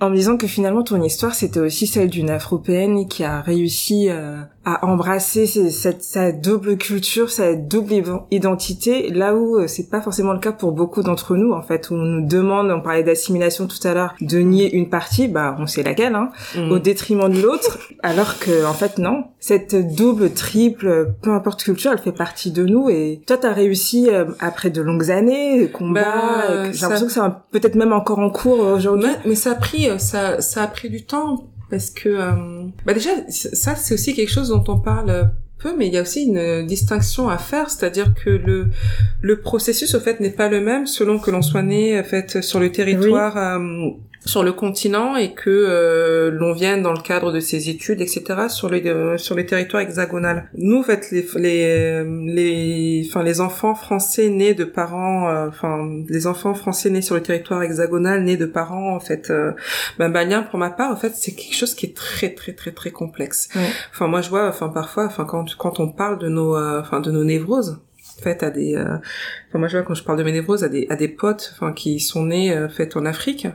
[0.00, 4.08] en me disant que finalement ton histoire c'était aussi celle d'une Afropéenne qui a réussi
[4.08, 7.94] euh, à embrasser ses- cette sa double culture, sa double
[8.30, 11.88] identité, là où euh, c'est pas forcément le cas pour beaucoup d'entre nous en fait,
[11.90, 15.56] où on nous demande, on parlait d'assimilation tout à l'heure, de nier une partie, bah
[15.58, 16.72] on sait laquelle, hein, Mm.
[16.72, 19.24] au détriment de l'autre, alors que en fait non.
[19.42, 24.08] Cette double, triple, peu importe culture, elle fait partie de nous et toi t'as réussi
[24.10, 27.94] euh, après de longues années, de combats, Bah, j'ai ça- l'impression que c'est peut-être même
[27.94, 29.08] encore en cours euh, aujourd'hui.
[29.08, 32.32] Mais, mais ça a pris, ça, ça a pris du temps parce que, euh,
[32.84, 36.02] bah déjà, ça c'est aussi quelque chose dont on parle peu, mais il y a
[36.02, 38.68] aussi une distinction à faire, c'est-à-dire que le
[39.20, 42.40] le processus au fait n'est pas le même selon que l'on soit né en fait
[42.42, 43.36] sur le territoire.
[43.36, 43.90] euh,
[44.24, 48.48] sur le continent et que euh, l'on vienne dans le cadre de ses études, etc.
[48.48, 50.48] sur les euh, sur les territoires hexagonal.
[50.54, 55.88] Nous, en fait, les les les enfin les enfants français nés de parents, euh, enfin
[56.08, 59.52] les enfants français nés sur le territoire hexagonal nés de parents en fait euh,
[59.98, 62.72] ben maliens pour ma part, en fait, c'est quelque chose qui est très très très
[62.72, 63.48] très complexe.
[63.54, 63.62] Ouais.
[63.92, 67.00] Enfin moi je vois, enfin parfois, enfin quand quand on parle de nos euh, enfin
[67.00, 67.80] de nos névroses
[68.20, 68.96] fait à des euh,
[69.48, 71.52] enfin moi je vois quand je parle de mes névroses à des à des potes
[71.54, 73.46] enfin qui sont nés euh, fait en Afrique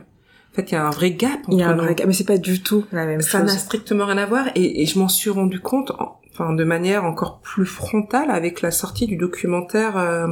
[0.56, 2.24] fait il y a un vrai gap Il y a un vrai cas, mais c'est
[2.26, 3.58] pas du tout la même ça n'a chose.
[3.58, 7.04] strictement rien à voir et, et je m'en suis rendu compte en- enfin de manière
[7.04, 10.26] encore plus frontale avec la sortie du documentaire euh,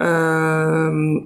[0.00, 1.20] euh,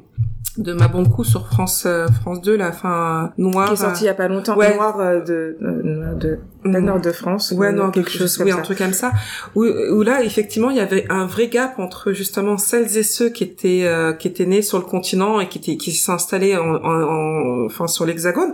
[0.59, 4.11] de Mabonkou sur France euh, France 2 la fin noire Qui est sorti il y
[4.11, 4.75] a pas longtemps, Ouais.
[4.75, 6.73] Noir euh, de, euh, de, Mm.
[6.73, 7.53] la Nord de France.
[7.57, 8.59] Ouais, ou non, quelque chose oui, ça.
[8.59, 9.13] un truc comme ça.
[9.55, 13.31] Où, où là, effectivement, il y avait un vrai gap entre justement celles et ceux
[13.31, 16.75] qui étaient euh, qui étaient nés sur le continent et qui étaient qui s'installaient en,
[16.75, 18.53] en, en- enfin sur l'hexagone,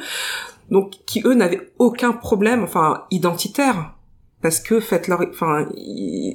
[0.71, 3.96] donc qui eux n'avaient aucun problème, enfin identitaire.
[4.47, 5.69] Parce que, en fait, leur, enfin,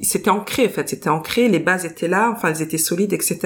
[0.02, 3.38] c'était ancré, en fait, c'était ancré, les bases étaient là, enfin, elles étaient solides, etc.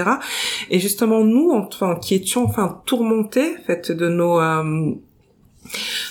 [0.70, 4.90] Et justement, nous, enfin, qui étions, enfin, tourmentés, en fait, de nos, euh,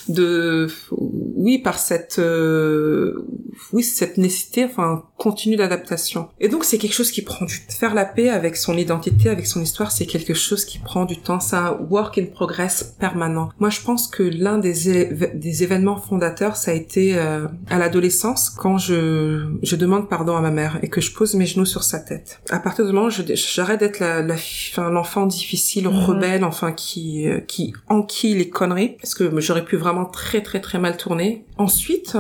[0.08, 0.68] de
[1.02, 3.26] oui par cette euh,
[3.74, 7.94] oui cette nécessité enfin continue d'adaptation et donc c'est quelque chose qui prend du faire
[7.94, 11.40] la paix avec son identité avec son histoire c'est quelque chose qui prend du temps.
[11.40, 13.50] C'est un work in progress permanent.
[13.60, 18.50] Moi je pense que l'un des des événements fondateurs ça a été euh, à l'adolescence
[18.50, 21.84] quand je je demande pardon à ma mère et que je pose mes genoux sur
[21.84, 22.40] sa tête.
[22.50, 25.96] À partir du moment où j'arrête d'être la, la enfin l'enfant difficile mhm.
[25.96, 30.62] rebelle enfin qui euh, qui enquille les conneries parce que j'aurais pu vraiment très très
[30.62, 31.46] très mal tourner.
[31.58, 32.18] Ensuite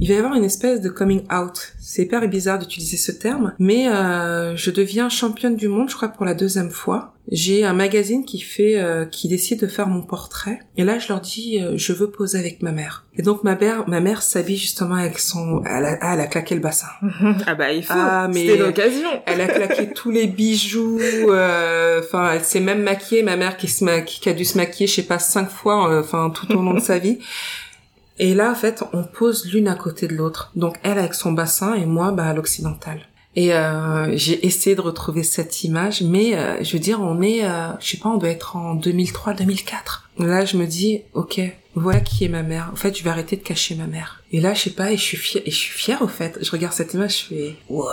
[0.00, 1.72] il va y avoir une espèce de coming out.
[1.78, 6.08] C'est hyper bizarre d'utiliser ce terme, mais euh, je deviens championne du monde, je crois
[6.08, 7.12] pour la deuxième fois.
[7.30, 11.08] J'ai un magazine qui fait, euh, qui décide de faire mon portrait, et là je
[11.08, 13.04] leur dis, euh, je veux poser avec ma mère.
[13.18, 16.26] Et donc ma mère, ma mère s'habille justement avec son, elle a, ah, elle a
[16.26, 16.86] claqué le bassin.
[17.46, 17.94] ah bah il faut.
[17.96, 19.08] Ah l'occasion.
[19.26, 21.00] elle a claqué tous les bijoux.
[21.00, 23.24] Euh, enfin, elle s'est même maquillée.
[23.24, 26.30] Ma mère qui se qui a dû se maquiller, je sais pas, cinq fois, enfin
[26.30, 27.18] tout au long de sa vie.
[28.18, 30.50] Et là, en fait, on pose l'une à côté de l'autre.
[30.56, 33.00] Donc elle avec son bassin et moi, bah, à l'occidental.
[33.36, 37.44] Et euh, j'ai essayé de retrouver cette image, mais euh, je veux dire, on est,
[37.44, 39.74] euh, je sais pas, on doit être en 2003-2004.
[40.18, 41.40] Là, je me dis, ok,
[41.74, 42.70] voilà qui est ma mère.
[42.72, 44.22] En fait, je vais arrêter de cacher ma mère.
[44.32, 46.38] Et là, je sais pas, et je suis fière, et je suis fière au fait.
[46.40, 47.84] Je regarde cette image, je fais, wow,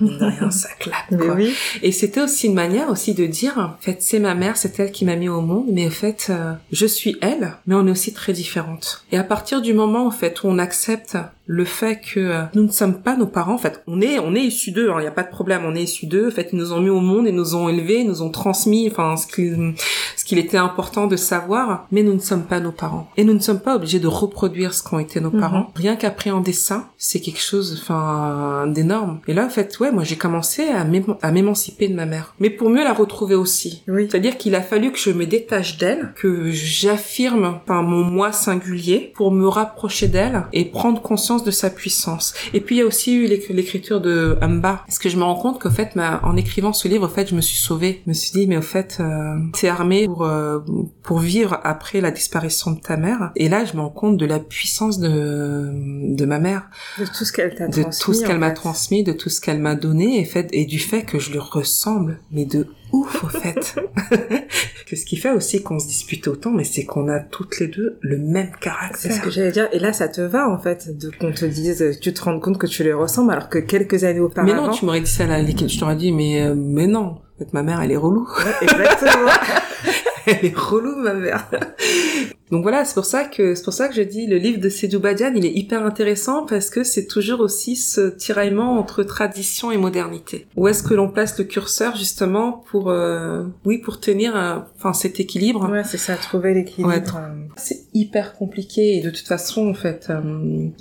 [0.00, 1.08] rien, ça claque.
[1.08, 1.34] Quoi.
[1.34, 1.54] Oui.
[1.82, 4.92] Et c'était aussi une manière aussi de dire, en fait, c'est ma mère, c'est elle
[4.92, 7.90] qui m'a mis au monde, mais en fait, euh, je suis elle, mais on est
[7.90, 9.04] aussi très différentes.
[9.12, 11.16] Et à partir du moment, en fait, où on accepte
[11.46, 14.34] le fait que euh, nous ne sommes pas nos parents, en fait, on est, on
[14.34, 16.30] est issus d'eux, il hein, n'y a pas de problème, on est issus d'eux, en
[16.30, 19.16] fait, ils nous ont mis au monde et nous ont élevés, nous ont transmis, enfin,
[19.16, 19.74] ce qu'il,
[20.16, 23.10] ce qu'il était important de savoir, mais nous ne sommes pas nos parents.
[23.16, 25.40] Et nous ne sommes pas obligés de reproduire ce qu'ont été nos mhm.
[25.40, 25.72] parents.
[25.74, 29.20] Rien qu'appréhender ça, c'est quelque chose, enfin, d'énorme.
[29.26, 32.34] Et là, en fait, ouais, moi, j'ai commencé à m'émanciper de ma mère.
[32.38, 33.82] Mais pour mieux la retrouver aussi.
[33.88, 34.06] Oui.
[34.08, 39.12] C'est-à-dire qu'il a fallu que je me détache d'elle, que j'affirme, enfin, mon moi singulier
[39.14, 42.34] pour me rapprocher d'elle et prendre conscience de sa puissance.
[42.54, 44.82] Et puis il y a aussi eu l'écriture de Amba.
[44.86, 45.90] Parce que je me rends compte qu'au fait,
[46.22, 48.02] en écrivant ce livre, au fait, je me suis sauvée.
[48.04, 50.60] Je me suis dit, mais au fait, euh, t'es armée pour euh,
[51.02, 53.32] pour vivre après la disparition de ta mère.
[53.34, 56.68] Et là, je me rends compte de la puissance de de ma mère,
[56.98, 59.58] de tout ce qu'elle t'a de tout ce qu'elle m'a transmis, de tout ce qu'elle
[59.58, 63.28] m'a donné, et fait et du fait que je lui ressemble, mais de ouf au
[63.28, 63.76] fait.
[64.86, 67.68] que ce qui fait aussi qu'on se dispute autant, mais c'est qu'on a toutes les
[67.68, 68.98] deux le même caractère.
[68.98, 69.68] C'est ce que j'allais dire.
[69.72, 72.58] Et là, ça te va en fait de qu'on te dise, tu te rends compte
[72.58, 74.52] que tu les ressembles, alors que quelques années auparavant.
[74.52, 77.18] Mais non, tu m'aurais dit ça à la je t'aurais dit, mais euh, mais non.
[77.34, 78.28] En fait, ma mère, elle est relou.
[78.60, 79.30] exactement.
[80.26, 81.50] elle est relou, ma mère.
[82.52, 84.68] Donc voilà, c'est pour ça que c'est pour ça que je dis le livre de
[84.68, 89.72] Sédou Badian, il est hyper intéressant parce que c'est toujours aussi ce tiraillement entre tradition
[89.72, 90.46] et modernité.
[90.56, 94.36] Où est-ce que l'on place le curseur justement pour euh, oui pour tenir
[94.76, 95.66] enfin cet équilibre.
[95.70, 97.20] Ouais, c'est ça, trouver l'équilibre.
[97.56, 100.20] c'est hyper compliqué et de toute façon en fait euh,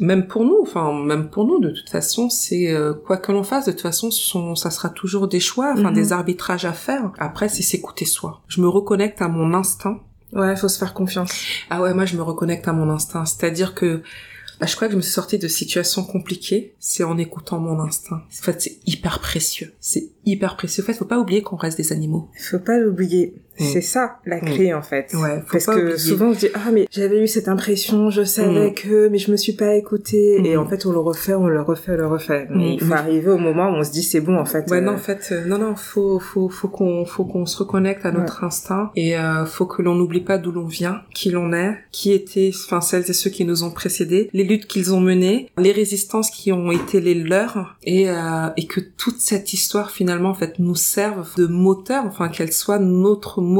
[0.01, 3.43] même pour nous, enfin même pour nous de toute façon, c'est euh, quoi que l'on
[3.43, 6.11] fasse de toute façon sont, ça sera toujours des choix, enfin des mhm.
[6.11, 7.13] arbitrages à faire.
[7.17, 8.41] Après c'est s'écouter soi.
[8.49, 10.01] Je me reconnecte à mon instinct
[10.33, 11.31] Ouais, faut se faire confiance.
[11.69, 13.25] Ah ouais, moi je me reconnecte à mon instinct.
[13.25, 14.01] C'est-à-dire que
[14.61, 17.79] bah, je crois que je me suis sortie de situations compliquées, c'est en écoutant mon
[17.79, 18.17] instinct.
[18.17, 19.73] En fait, c'est hyper précieux.
[19.79, 20.83] C'est hyper précieux.
[20.83, 22.29] En fait, faut pas oublier qu'on reste des animaux.
[22.39, 23.33] Faut pas l'oublier.
[23.61, 23.65] Mm.
[23.73, 24.45] C'est ça la mm.
[24.45, 25.13] clé en fait.
[25.13, 28.71] Ouais, Parce que souvent on se dit ah mais j'avais eu cette impression, je savais
[28.71, 28.73] mm.
[28.73, 31.61] que mais je me suis pas écoutée et en fait on le refait, on le
[31.61, 32.47] refait, on le refait.
[32.49, 34.69] Mais il faut arriver au moment où on se dit c'est bon en fait.
[34.69, 34.95] Ouais non euh.
[34.95, 38.43] en fait euh, non non faut faut faut qu'on faut qu'on se reconnecte à notre
[38.43, 42.11] instinct et euh, faut que l'on n'oublie pas d'où l'on vient, qui l'on est, qui
[42.11, 45.71] étaient enfin celles et ceux qui nous ont précédés, les luttes qu'ils ont menées, les
[45.71, 50.33] résistances qui ont été les leurs et euh, et que toute cette histoire finalement en
[50.33, 53.50] fait nous serve de moteur, enfin qu'elle soit notre moteur,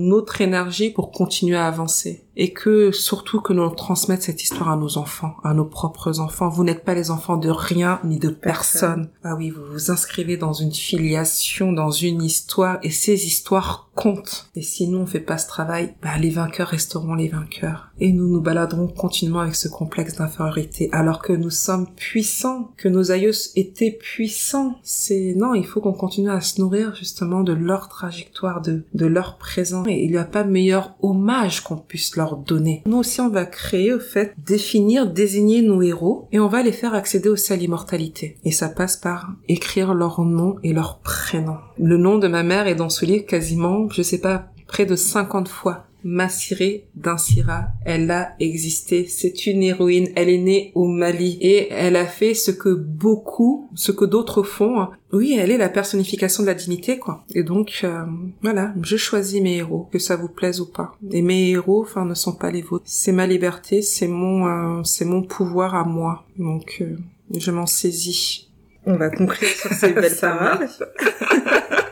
[0.00, 4.76] notre énergie pour continuer à avancer et que surtout que nous transmettre cette histoire à
[4.76, 6.48] nos enfants, à nos propres enfants.
[6.48, 9.10] Vous n'êtes pas les enfants de rien ni de personne.
[9.24, 14.48] Ah oui, vous vous inscrivez dans une filiation, dans une histoire et ces histoires comptent.
[14.54, 18.12] Et si nous on fait pas ce travail, bah, les vainqueurs resteront les vainqueurs et
[18.12, 23.10] nous nous baladerons continuellement avec ce complexe d'infériorité alors que nous sommes puissants, que nos
[23.10, 24.76] aïeux étaient puissants.
[24.84, 29.06] C'est non, il faut qu'on continue à se nourrir justement de leur trajectoire, de de
[29.06, 32.82] leur présent et il n'y a pas meilleur hommage qu'on puisse leur donner.
[32.86, 36.72] Nous aussi, on va créer, au fait, définir, désigner nos héros et on va les
[36.72, 38.38] faire accéder aussi à l'immortalité.
[38.44, 41.56] Et ça passe par écrire leur nom et leur prénom.
[41.78, 44.96] Le nom de ma mère est dans ce livre quasiment, je sais pas, près de
[44.96, 45.87] 50 fois.
[46.04, 47.68] Massiré d'Insira.
[47.84, 49.06] Elle a existé.
[49.08, 50.08] C'est une héroïne.
[50.16, 54.42] Elle est née au Mali et elle a fait ce que beaucoup, ce que d'autres
[54.42, 54.88] font.
[55.12, 57.24] Oui, elle est la personnification de la dignité, quoi.
[57.34, 58.04] Et donc, euh,
[58.42, 60.96] voilà, je choisis mes héros, que ça vous plaise ou pas.
[61.10, 62.84] Et mes héros, enfin, ne sont pas les vôtres.
[62.86, 66.26] C'est ma liberté, c'est mon, euh, c'est mon pouvoir à moi.
[66.38, 66.96] Donc, euh,
[67.34, 68.50] je m'en saisis.
[68.84, 70.68] On va conclure sur ces belles paroles.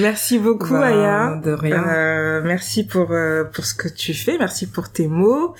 [0.00, 1.40] Merci beaucoup Ben, Aya.
[1.42, 1.84] de rien.
[1.88, 5.54] Euh, merci pour euh, pour ce que tu fais, merci pour tes mots,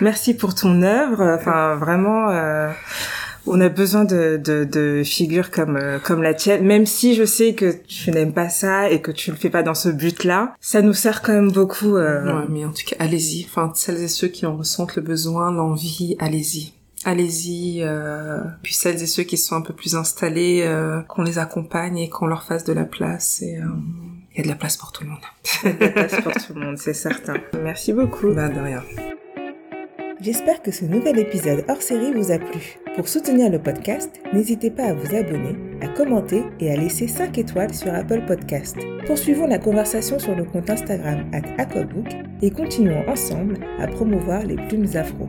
[0.00, 1.22] merci pour ton œuvre.
[1.38, 2.70] Enfin vraiment, euh,
[3.46, 6.64] on a besoin de, de, de figures comme euh, comme la tienne.
[6.64, 9.62] Même si je sais que tu n'aimes pas ça et que tu le fais pas
[9.62, 11.96] dans ce but-là, ça nous sert quand même beaucoup.
[11.96, 13.44] euh, Ouais, mais en tout cas, allez-y.
[13.48, 16.72] Enfin, celles et ceux qui en ressentent le besoin, l'envie, allez-y.
[17.04, 17.82] Allez-y.
[17.82, 18.40] Euh...
[18.62, 22.08] Puis celles et ceux qui sont un peu plus installés, euh, qu'on les accompagne et
[22.08, 23.42] qu'on leur fasse de la place.
[23.42, 23.64] Et euh,
[24.32, 25.20] il y a de la place pour tout le monde.
[25.64, 27.34] de la place pour tout le monde, c'est certain.
[27.62, 28.32] Merci beaucoup.
[28.32, 28.82] De rien.
[30.20, 32.78] J'espère que ce nouvel épisode hors série vous a plu.
[32.94, 37.36] Pour soutenir le podcast, n'hésitez pas à vous abonner, à commenter et à laisser 5
[37.38, 38.76] étoiles sur Apple Podcast.
[39.06, 42.06] Poursuivons la conversation sur le compte Instagram at Aquabook
[42.40, 45.28] et continuons ensemble à promouvoir les plumes afro.